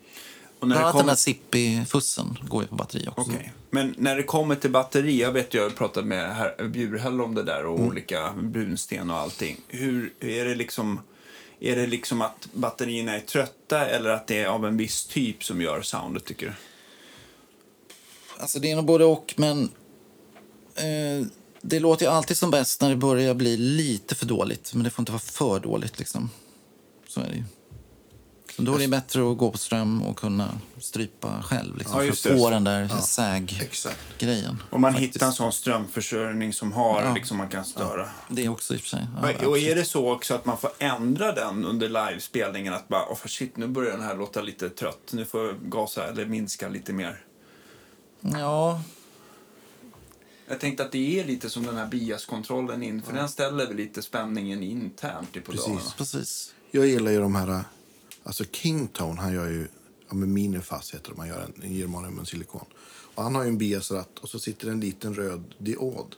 [0.61, 1.11] Och när Bland det annat den kommer...
[1.11, 3.31] här Zippy-fussen går ju på batteri också.
[3.31, 3.53] Okej.
[3.71, 7.35] Men när det kommer till batteri, jag vet jag har pratat med herr Bjurhäll om
[7.35, 9.57] det där och olika brunsten och allting.
[9.69, 11.01] Hur är det liksom...
[11.63, 15.45] Är det liksom att batterierna är trötta eller att det är av en viss typ
[15.45, 16.53] som gör soundet tycker du?
[18.39, 19.63] Alltså det är nog både och, men
[20.75, 21.27] eh,
[21.63, 24.75] det låter ju alltid som bäst när det börjar bli lite för dåligt.
[24.75, 26.31] Men det får inte vara för dåligt liksom.
[27.09, 27.45] Så är det ju.
[28.57, 32.13] Så då är det bättre att gå på ström och kunna strypa själv liksom, Ja,
[32.13, 33.05] för att få den där Exakt.
[33.05, 34.63] säg-grejen.
[34.71, 35.15] Om man faktiskt.
[35.15, 37.15] hittar en sån strömförsörjning som har, Ja.
[37.15, 38.09] liksom man kan störa.
[38.29, 39.07] Det också i och för sig.
[39.17, 39.63] Ja, och absolut.
[39.69, 42.75] är det så också att man får ändra den under livespelningen?
[42.75, 45.11] Att bara, oh, shit, nu börjar den här låta lite trött.
[45.13, 47.25] Nu får jag gasa eller minska lite mer.
[48.21, 48.83] Ja,
[50.49, 53.77] Jag tänkte att det är lite som den här biaskontrollen in, för den ställer väl
[53.77, 55.65] lite spänningen internt i Precis.
[55.65, 55.91] pedalerna.
[55.97, 56.55] precis.
[56.71, 57.65] Jag gillar ju de här...
[58.23, 59.69] Alltså Kingtone, han gör ju...
[60.09, 61.17] Ja, med minifas heter det.
[61.17, 62.65] Man gör en, en germanium med silikon.
[63.15, 66.17] Och han har ju en biasratt och så sitter en liten röd diod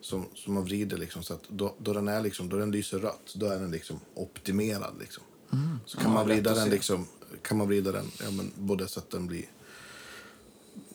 [0.00, 2.98] som, som man vrider liksom så att då, då den är liksom, då den lyser
[2.98, 5.22] rött, då är den liksom optimerad liksom.
[5.86, 7.06] Så kan Ja, man vrida den liksom,
[7.42, 9.44] kan man vrida den, ja men både så att den blir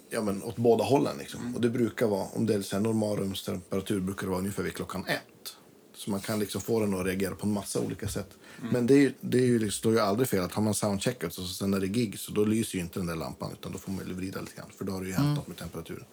[0.10, 1.56] ja men åt båda hållen liksom.
[1.56, 5.56] Och det brukar vara, om det är normalrumstemperatur brukar det vara ungefär vid klockan ett.
[5.99, 8.30] Så man kan liksom få den att reagera på en massa olika sätt.
[8.71, 10.73] Men det, är, ju- det är ju, liksom, står ju aldrig fel att har man
[10.73, 13.71] soundcheckat och sen är det gig så då lyser ju inte den där lampan utan
[13.71, 15.57] då får man ju vrida lite grann för då har det ju hänt något med
[15.57, 16.03] temperaturen.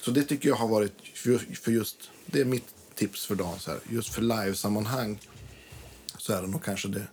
[0.00, 1.96] Så det tycker jag har varit, för, för just,
[2.26, 2.64] det är mitt
[2.94, 5.18] tips för dagen så här, just för livesammanhang
[6.18, 7.06] så är det nog kanske det,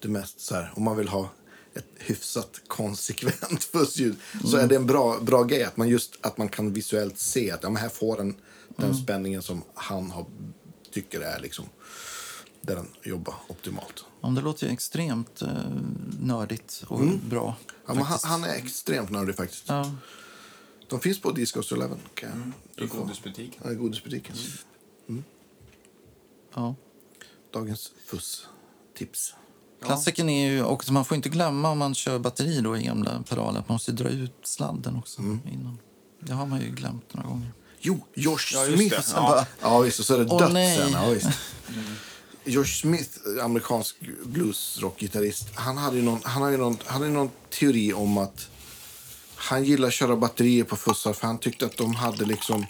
[0.00, 1.30] det mest så här, om man vill ha
[1.74, 6.38] ett hyfsat konsekvent fussljud så är det en bra, bra grej att man just att
[6.38, 8.34] man kan visuellt se att ja, men här får den
[8.76, 10.26] den spänningen som han har,
[10.92, 11.64] tycker är liksom
[12.60, 14.04] där den jobbar optimalt.
[14.20, 15.48] Ja, det låter ju extremt eh,
[16.20, 17.42] nördigt och bra.
[17.44, 17.54] Mm.
[17.86, 19.64] Ja, men han, han är extremt nördig faktiskt.
[19.68, 19.94] Ja,
[20.88, 21.88] De finns på Discos 11.
[22.14, 23.60] Kan jag- I godisbutiken.
[23.64, 24.36] Ja, i godisbutiken.
[26.54, 26.74] ja.
[27.52, 29.34] Dagens fuss-tips.
[29.84, 33.22] Klassikern är ju också, man får inte glömma om man kör batteri då i gamla
[33.28, 35.40] pedaler, att man måste dra ut sladden också Mm.
[35.52, 35.78] innan.
[36.20, 37.52] Det har man ju glömt några gånger.
[37.84, 38.96] Jo, Josh Ja, just Smith.
[38.96, 39.02] det.
[39.02, 39.98] Sen bara, ja, visst.
[40.00, 40.78] Och så är det Åh, dött nej.
[40.78, 40.92] sen.
[40.92, 41.28] Ja, visst.
[42.44, 43.10] Josh Smith,
[43.42, 48.48] amerikansk bluesrockgitarrist, han hade ju någon, han hade någon, han hade någon teori om att
[49.34, 52.66] han gillar att köra batterier på fussar för han tyckte att de hade liksom...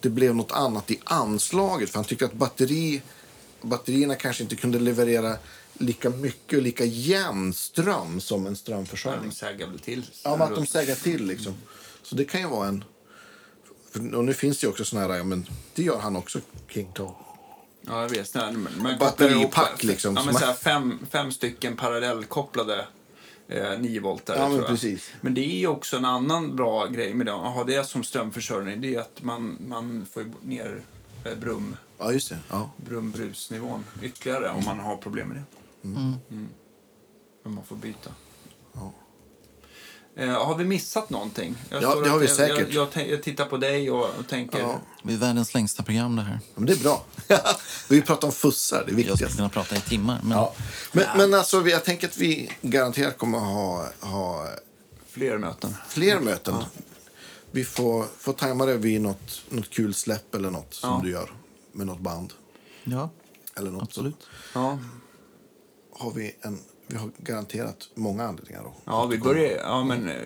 [0.00, 1.90] Det blev något annat i anslaget.
[1.90, 3.02] För han tyckte att batteri,
[3.62, 5.36] batterierna kanske inte kunde leverera
[5.78, 9.28] lika mycket och lika jämn ström som en strömförsörjning.
[9.28, 10.02] De sägar väl till.
[10.24, 11.54] Ja, att de sägar till liksom.
[12.02, 12.84] Så det kan ju vara en...
[13.94, 16.92] Och nu finns det ju också såna här, ja, men det gör han också, King
[16.92, 17.10] Toe.
[17.80, 18.32] Ja, jag vet.
[18.98, 22.86] Batteripack, liksom, Ja, men så här, fem, fem stycken parallellkopplade
[23.48, 24.38] eh, 9 voltare.
[24.38, 25.10] Ja, men precis.
[25.20, 27.34] Men det är också en annan bra grej med det.
[27.34, 28.80] Att ha det som strömförsörjning.
[28.80, 30.82] Det är att man, man får ner
[31.24, 32.38] eh, brum, Ja, just det.
[32.50, 32.70] Ja.
[32.76, 35.88] brumbrusnivån ytterligare om man har problem med det.
[35.88, 36.48] Mm.
[37.42, 38.10] Men man får byta.
[40.18, 40.24] Ja.
[40.24, 41.54] Eh, har vi missat någonting?
[41.70, 42.72] Jag Ja, det har vi jag, säkert.
[42.74, 44.58] Jag, jag, jag tittar på dig och, och tänker...
[44.58, 44.80] Ja.
[45.02, 46.40] Det är världens längsta program det här.
[46.54, 47.04] Men det är bra.
[47.88, 49.36] vi pratar om fussar, det är Jag skulle viktigast.
[49.36, 50.20] kunna prata i timmar.
[50.22, 50.54] Men Ja.
[50.92, 54.46] Men, men alltså, vi- jag tänker att vi garanterat kommer ha, ha
[55.10, 55.74] Fler möten.
[55.88, 56.54] fler möten.
[57.50, 61.00] Vi får, får tajma det vid något, något kul släpp eller något som Ja.
[61.04, 61.30] du gör
[61.72, 62.32] med något band.
[62.84, 63.10] ja,
[63.56, 63.82] Eller något.
[63.82, 64.26] absolut.
[64.54, 64.78] Ja.
[65.98, 66.58] Har vi, en,
[66.88, 68.62] vi har garanterat många anledningar.
[68.62, 68.74] Då.
[68.84, 69.58] Ja, vi börjar...
[69.58, 70.08] Ja, men...
[70.08, 70.16] eh,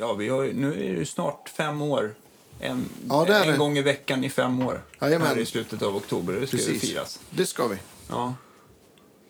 [0.00, 2.14] Ja, vi har, nu är det snart fem år.
[2.60, 3.56] En, Ja, en det.
[3.56, 4.82] gång i veckan i fem år.
[5.00, 5.28] Jajamän.
[5.28, 6.32] Här i slutet av oktober.
[6.32, 6.80] Det ska Precis.
[6.80, 7.20] firas.
[7.30, 7.76] Det ska vi.
[8.08, 8.34] Ja.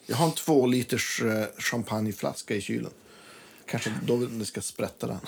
[0.07, 2.91] Jag har en två liters eh, champagneflaska i kylen.
[3.67, 5.19] Kanske då vi ska sprätta den.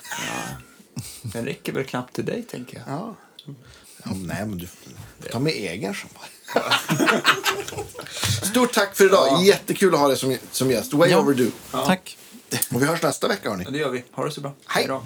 [1.22, 2.84] Den räcker väl knappt till dig, tänker jag.
[2.88, 3.16] Ja.
[4.04, 4.68] ja nej, men du
[5.30, 6.30] ta med egen champagne.
[8.42, 9.42] Stort tack för idag.
[9.42, 10.92] Jättekul att ha dig som, som gäst.
[10.92, 11.18] Way Ja.
[11.18, 11.50] overdue.
[11.70, 12.16] Tack.
[12.74, 13.64] Och vi hörs nästa vecka, hörni.
[13.64, 14.04] Ja, det gör vi.
[14.12, 14.52] Ha det så bra.
[14.66, 14.86] Hej.
[14.88, 15.02] då.